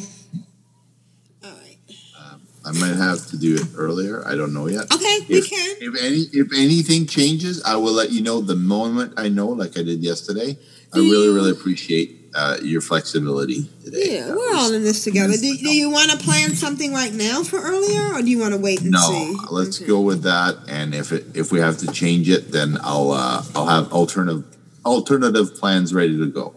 [2.70, 4.24] I might have to do it earlier.
[4.26, 4.92] I don't know yet.
[4.94, 5.76] Okay, we if, can.
[5.80, 9.76] If any, if anything changes, I will let you know the moment I know, like
[9.76, 10.56] I did yesterday.
[10.94, 14.16] I really, really appreciate uh, your flexibility today.
[14.18, 15.32] Yeah, we're all in this together.
[15.32, 18.54] Do, do you want to plan something right now for earlier, or do you want
[18.54, 19.36] to wait and No, see?
[19.50, 20.56] let's go with that.
[20.68, 24.44] And if it if we have to change it, then I'll uh, I'll have alternative
[24.86, 26.54] alternative plans ready to go.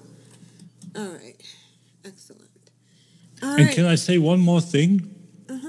[0.95, 1.35] All right,
[2.06, 2.49] excellent.
[3.41, 3.76] All And right.
[3.76, 5.12] can I say one more thing?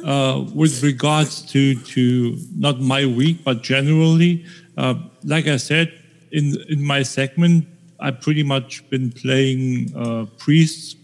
[0.04, 4.44] Uh, with regards to to not my week, but generally,
[4.76, 5.98] uh, like I said
[6.30, 7.66] in in my segment,
[8.00, 10.96] I've pretty much been playing uh, priests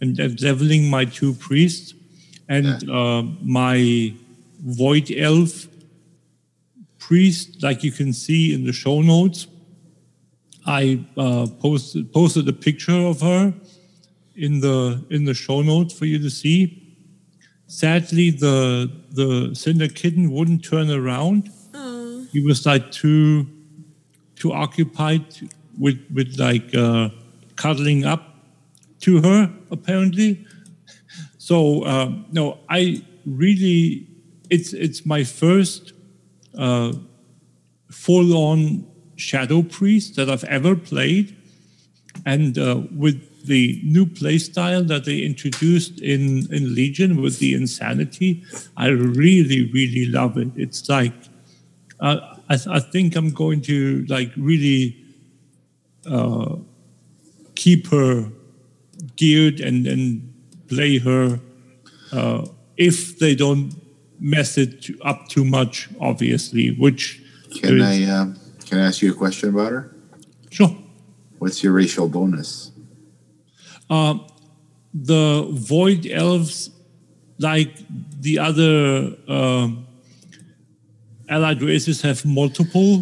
[0.00, 1.94] and, and leveling my two priests,
[2.48, 4.12] and uh, my
[4.64, 5.68] void elf
[6.98, 9.46] priest, like you can see in the show notes.
[10.66, 13.54] I uh, posted posted a picture of her
[14.34, 16.80] in the in the show notes for you to see.
[17.74, 21.50] Sadly, the the cinder kitten wouldn't turn around.
[22.30, 23.48] He was like too
[24.36, 25.24] too occupied
[25.76, 27.08] with with like uh,
[27.56, 28.22] cuddling up
[29.00, 30.46] to her apparently.
[31.38, 34.06] So um, no, I really
[34.50, 35.94] it's it's my first
[36.56, 36.92] uh,
[37.90, 38.86] full-on
[39.16, 41.36] shadow priest that I've ever played,
[42.24, 48.42] and uh, with the new playstyle that they introduced in in Legion with the insanity,
[48.76, 50.48] I really really love it.
[50.56, 51.12] It's like
[52.00, 54.96] uh, I, I think I'm going to like really
[56.06, 56.56] uh,
[57.54, 58.30] keep her
[59.16, 60.32] geared and and
[60.68, 61.40] play her
[62.12, 62.46] uh,
[62.76, 63.74] if they don't
[64.20, 66.74] mess it up too much, obviously.
[66.76, 67.22] Which
[67.60, 68.26] Can is- I uh,
[68.64, 69.90] can I ask you a question about her?
[70.50, 70.74] Sure.
[71.38, 72.70] What's your racial bonus?
[73.94, 74.18] Uh,
[74.92, 76.70] the void elves,
[77.38, 77.72] like
[78.20, 78.72] the other
[79.28, 79.86] um,
[81.28, 82.92] allied races, have multiple,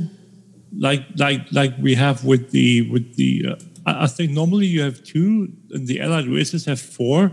[0.86, 3.30] like like like we have with the with the.
[3.50, 3.56] Uh,
[3.86, 7.32] I I think normally you have two, and the allied races have four.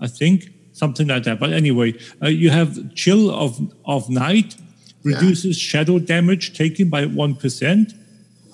[0.00, 0.36] I think
[0.72, 1.38] something like that.
[1.40, 1.90] But anyway,
[2.22, 3.52] uh, you have chill of
[3.84, 4.56] of night,
[5.04, 7.94] reduces shadow damage taken by one percent.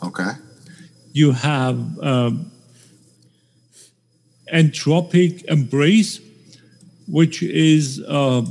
[0.03, 0.33] Okay.
[1.13, 1.77] You have
[2.11, 2.53] um,
[4.53, 6.21] entropic embrace,
[7.09, 8.45] which is uh,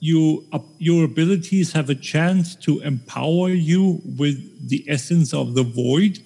[0.00, 5.62] you uh, your abilities have a chance to empower you with the essence of the
[5.62, 6.18] void,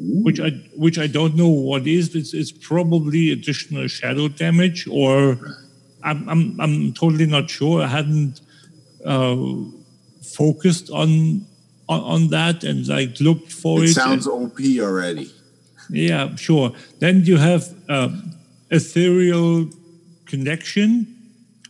[0.00, 2.14] which I which I don't know what is.
[2.14, 5.38] It's, it's probably additional shadow damage, or
[6.02, 7.82] I'm I'm I'm totally not sure.
[7.82, 8.40] I hadn't
[9.04, 9.36] uh,
[10.22, 11.46] focused on,
[11.88, 13.94] on on that and like looked for It it.
[13.94, 15.30] sounds and- OP already.
[15.90, 16.72] yeah, sure.
[16.98, 18.34] Then you have um,
[18.70, 19.68] ethereal
[20.26, 21.06] connection,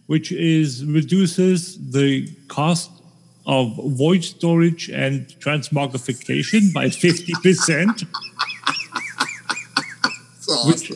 [0.07, 2.91] which is reduces the cost
[3.47, 8.05] of void storage and transmogrification by fifty percent.
[10.67, 10.93] Which,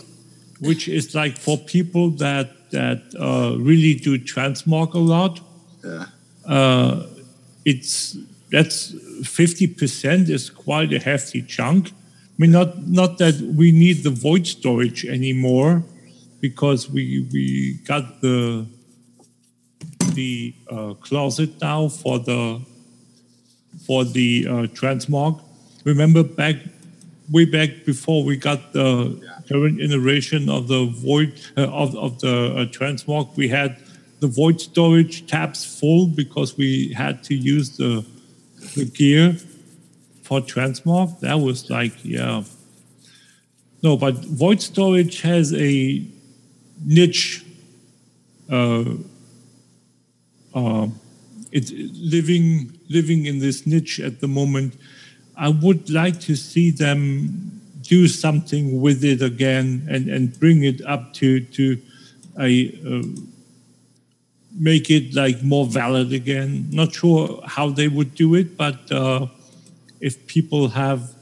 [0.61, 5.41] which is like for people that that uh, really do transmog a lot.
[5.85, 6.07] Yeah.
[6.47, 7.07] Uh,
[7.65, 8.17] it's
[8.51, 11.91] that's fifty percent is quite a hefty chunk.
[11.91, 11.93] I
[12.39, 15.85] mean, not not that we need the void storage anymore,
[16.43, 18.67] because we we got the
[20.13, 22.61] the uh, closet now for the
[23.87, 25.41] for the uh, transmog.
[25.85, 26.57] Remember back
[27.31, 32.37] way back before we got the current iteration of the void uh, of of the
[32.37, 33.79] uh, transmog, we had
[34.21, 38.05] the void storage tabs full because we had to use the
[38.75, 39.37] the gear
[40.23, 41.21] for transmog.
[41.21, 42.43] That was like yeah.
[43.83, 46.07] No, but void storage has a
[46.85, 47.45] niche.
[48.51, 48.85] Uh,
[50.55, 50.87] uh,
[51.51, 54.75] it's living living in this niche at the moment.
[55.37, 60.81] I would like to see them do something with it again and, and bring it
[60.87, 61.79] up to to
[62.39, 63.03] a uh,
[64.59, 66.69] make it like more valid again.
[66.71, 69.27] Not sure how they would do it, but uh,
[70.01, 71.13] if people have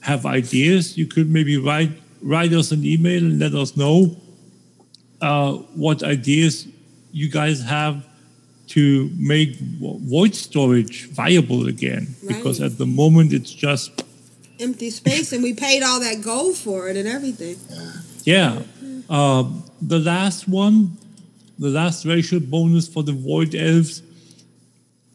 [0.00, 1.92] have ideas, you could maybe write
[2.22, 4.16] write us an email and let us know
[5.20, 6.68] uh, what ideas
[7.12, 8.04] you guys have
[8.68, 12.14] to make void storage viable again.
[12.26, 14.04] Because at the moment it's just
[14.60, 17.56] Empty space, and we paid all that gold for it and everything.
[18.24, 18.60] yeah.
[19.08, 19.44] Uh,
[19.80, 20.98] the last one,
[21.58, 24.02] the last racial bonus for the void elves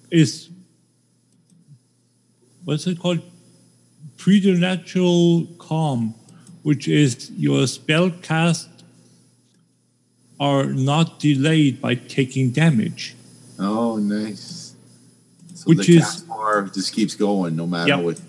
[0.10, 0.50] is
[2.64, 3.20] what's it called?
[4.18, 6.16] Preternatural calm,
[6.62, 8.70] which is your spell cast
[10.40, 13.16] are not delayed by taking damage.
[13.60, 14.74] Oh, nice.
[15.54, 18.20] So Which the is- bar just keeps going no matter what.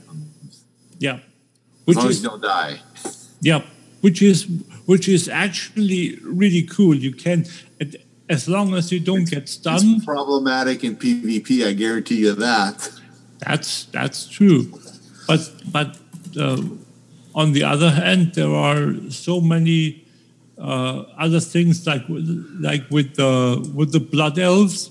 [0.98, 1.14] Yeah.
[1.14, 1.20] As
[1.86, 2.81] Which long is as you don't die.
[3.40, 3.62] Yeah,
[4.01, 4.47] which is
[4.86, 6.94] which is actually really cool.
[6.94, 7.44] You can,
[8.28, 9.97] as long as you don't get stunned.
[9.97, 11.66] It's problematic in PvP.
[11.66, 12.90] I guarantee you that.
[13.40, 14.72] That's that's true,
[15.28, 15.98] but but
[16.39, 16.62] uh,
[17.35, 20.03] on the other hand, there are so many
[20.59, 22.05] uh, other things like
[22.60, 24.90] like with the with the blood elves.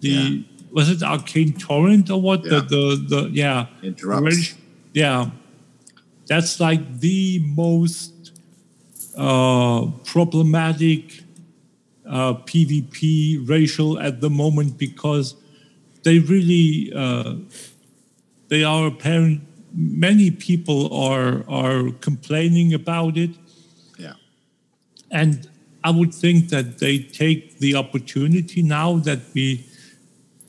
[0.00, 2.42] The was it arcane torrent or what?
[2.42, 3.66] The the the yeah.
[4.24, 4.56] Rage-
[4.92, 5.30] yeah,
[6.26, 8.32] that's like the most
[9.16, 11.22] uh, problematic
[12.08, 15.34] uh, PvP racial at the moment because
[16.02, 17.34] they really uh,
[18.48, 19.42] they are apparent.
[19.74, 23.39] Many people are are complaining about it, Yeah.
[25.10, 25.48] And
[25.82, 29.64] I would think that they take the opportunity now that we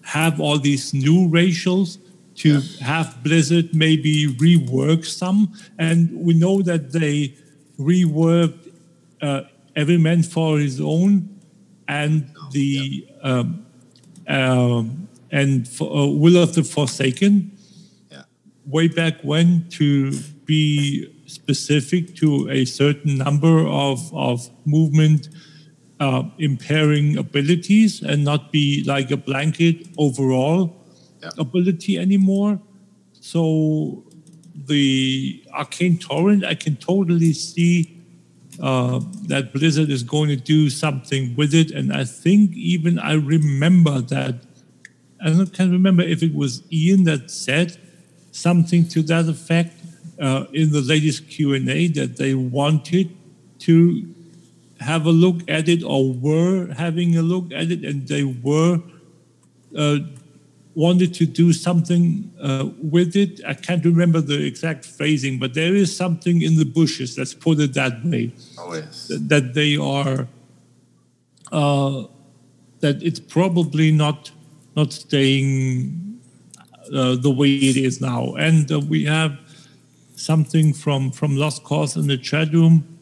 [0.04, 1.98] have all these new racials
[2.36, 5.54] to have Blizzard maybe rework some.
[5.78, 7.36] And we know that they
[7.80, 8.72] reworked
[9.22, 9.44] uh,
[9.76, 11.30] Every Man for His Own
[11.88, 13.66] and the um,
[14.28, 17.52] um, and for, uh, Will of the Forsaken.
[18.66, 20.12] Way back when to
[20.46, 25.30] be specific to a certain number of, of movement
[26.00, 30.76] uh, impairing abilities and not be like a blanket overall
[31.38, 32.60] ability anymore.
[33.20, 34.04] So
[34.56, 38.02] the Arcane Torrent, I can totally see
[38.60, 41.72] uh, that Blizzard is going to do something with it.
[41.72, 44.36] And I think even I remember that,
[45.24, 47.78] I can't remember if it was Ian that said
[48.32, 49.81] something to that effect
[50.22, 53.10] uh, in the latest Q&A that they wanted
[53.60, 54.08] to
[54.80, 58.80] have a look at it or were having a look at it and they were
[59.78, 59.98] uh,
[60.76, 63.42] wanted to do something uh, with it.
[63.46, 67.18] I can't remember the exact phrasing, but there is something in the bushes.
[67.18, 68.32] Let's put it that way.
[68.58, 69.08] Oh yes.
[69.08, 70.28] That, that they are.
[71.52, 72.06] Uh,
[72.80, 74.32] that it's probably not
[74.76, 76.20] not staying
[76.94, 79.38] uh, the way it is now, and uh, we have
[80.22, 83.00] something from from Lost Cause in the chat room.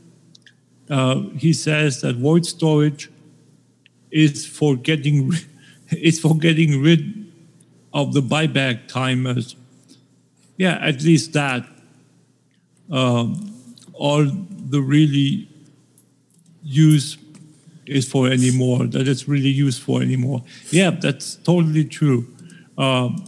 [0.90, 3.10] Uh, he says that void storage
[4.12, 5.32] is for getting
[5.92, 7.32] is for getting rid
[7.94, 9.56] of the buyback timers.
[10.58, 11.66] Yeah, at least that.
[12.92, 13.54] Um,
[13.94, 15.48] all the really
[16.64, 17.18] use
[17.86, 20.44] is for anymore, that it's really used for anymore.
[20.70, 22.28] Yeah, that's totally true.
[22.78, 23.26] Um,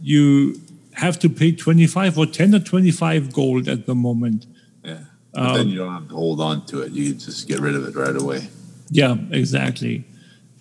[0.00, 0.60] you
[0.94, 4.46] have to pay 25 or 10 or 25 gold at the moment.
[4.84, 4.98] Yeah.
[5.32, 6.92] But then you don't have to hold on to it.
[6.92, 8.48] You just get rid of it right away.
[8.90, 10.04] Yeah, exactly.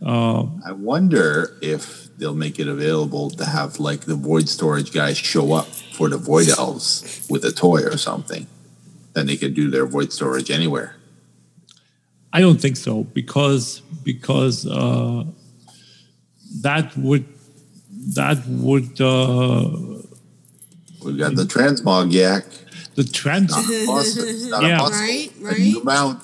[0.03, 5.17] Uh, I wonder if they'll make it available to have like the void storage guys
[5.17, 8.47] show up for the void elves with a toy or something.
[9.13, 10.95] Then they could do their void storage anywhere.
[12.33, 15.23] I don't think so because because uh,
[16.61, 17.25] that would
[18.15, 19.92] that would uh,
[21.03, 22.45] We've got the transmog yak.
[22.95, 25.01] the trans Not a plus- it's not a yeah plus-
[25.55, 26.23] a new mount.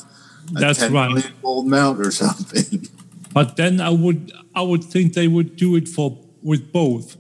[0.56, 1.10] A That's 10 right.
[1.10, 2.88] million gold mount or something.
[3.31, 7.15] But then I would I would think they would do it for with both.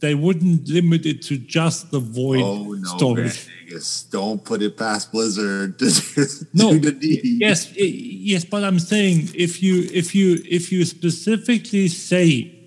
[0.00, 3.46] They wouldn't limit it to just the void Oh no, storage.
[3.46, 4.02] Vegas.
[4.10, 5.80] Don't put it past Blizzard
[6.52, 7.20] No, the deed.
[7.40, 12.58] yes, yes, but I'm saying if you if you if you specifically say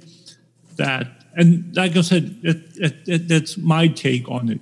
[0.77, 4.61] that, and like I said, that, that, that- that's my take on it.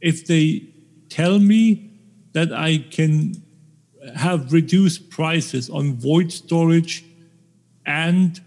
[0.00, 0.64] If they
[1.10, 1.90] tell me
[2.32, 3.40] that I can
[4.16, 7.04] have reduced prices on void storage
[7.86, 8.40] and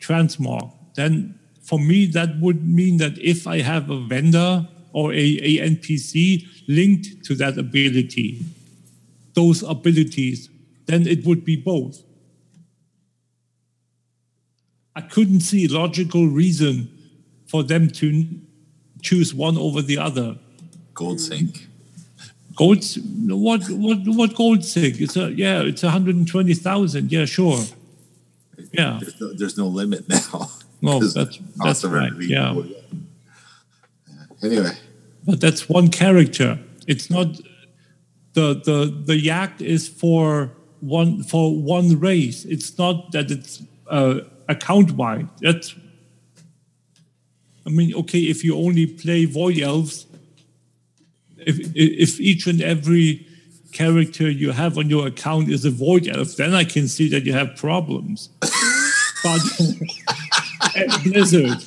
[0.00, 5.16] transmog, then for me that would mean that if I have a vendor or a,
[5.50, 8.40] a NPC linked to that ability,
[9.34, 10.48] those abilities,
[10.86, 12.02] then it would be both.
[14.98, 16.90] I couldn't see a logical reason
[17.46, 18.24] for them to
[19.00, 20.36] choose one over the other.
[20.92, 21.68] Gold sink.
[22.56, 22.84] Gold,
[23.28, 25.00] what, what, what gold sink?
[25.00, 27.12] It's a, yeah, it's 120,000.
[27.12, 27.60] Yeah, sure.
[28.72, 28.98] Yeah.
[29.00, 30.50] There's no, there's no limit now.
[30.80, 32.12] No, that's, that's right.
[32.12, 32.62] everything Yeah.
[34.44, 34.70] Anyway,
[35.26, 36.60] But that's one character.
[36.86, 37.26] It's not
[38.34, 42.44] the the the yak is for one for one race.
[42.44, 43.60] It's not that it's
[43.90, 45.28] uh, account wide.
[45.40, 45.74] That's
[47.66, 50.06] I mean, okay, if you only play void elves,
[51.36, 53.26] if if each and every
[53.72, 57.26] character you have on your account is a void elf, then I can see that
[57.26, 58.30] you have problems.
[59.22, 59.40] but
[61.04, 61.62] Blizzard,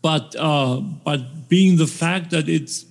[0.00, 2.86] but uh, but being the fact that it's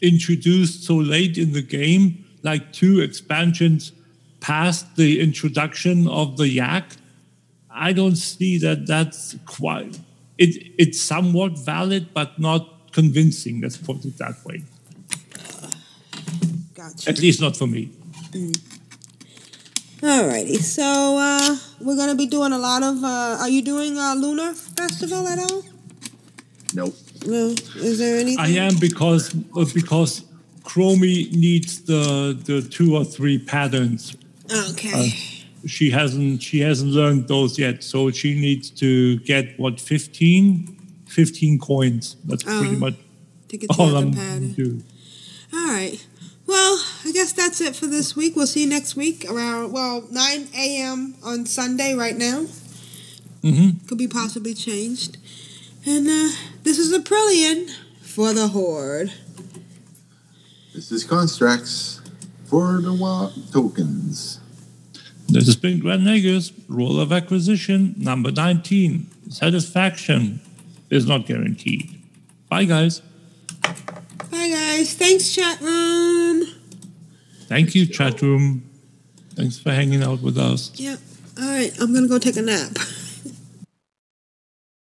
[0.00, 3.92] introduced so late in the game, like two expansions
[4.40, 6.96] past the introduction of the yak,
[7.76, 9.98] I don't see that that's quite.
[10.38, 13.60] It it's somewhat valid, but not convincing.
[13.60, 14.64] Let's put it that way.
[16.74, 17.10] Gotcha.
[17.10, 17.90] At least not for me.
[20.00, 20.82] Alrighty, so
[21.18, 23.02] uh, we're gonna be doing a lot of.
[23.02, 25.62] Uh, are you doing a Lunar Festival at all?
[26.74, 26.94] Nope.
[27.26, 27.54] No.
[27.76, 28.38] Is there anything?
[28.38, 30.24] I am because uh, because
[30.64, 34.16] Chromie needs the the two or three patterns.
[34.70, 35.08] Okay.
[35.08, 35.35] Uh,
[35.66, 40.76] she hasn't she hasn't learned those yet, so she needs to get what 15,
[41.08, 42.16] 15 coins.
[42.24, 42.94] That's pretty Oh, much
[43.48, 44.52] to get the all other I'm pattern.
[44.52, 44.82] do.
[45.52, 46.04] All right.
[46.46, 48.36] Well, I guess that's it for this week.
[48.36, 51.14] We'll see you next week around well 9 a.m.
[51.24, 51.94] on Sunday.
[51.94, 52.46] Right now,
[53.42, 53.86] Mm-hmm.
[53.86, 55.18] could be possibly changed.
[55.86, 56.30] And uh,
[56.64, 57.70] this is Aprillian
[58.00, 59.12] for the Horde.
[60.74, 62.00] this is Constraxx
[62.46, 64.40] for the wa- tokens.
[65.28, 69.08] This has been Grand Nagus, Rule of Acquisition number 19.
[69.30, 70.40] satisfaction
[70.88, 72.00] is not guaranteed.
[72.48, 73.00] Bye, guys.
[74.30, 74.94] Bye, guys.
[74.94, 76.44] Thanks, chat room.
[77.48, 78.68] Thank you, chat room.
[79.34, 80.72] Thanks for hanging out with us.
[80.76, 80.98] Yep.
[81.38, 82.72] All right, I'm gonna go take a nap.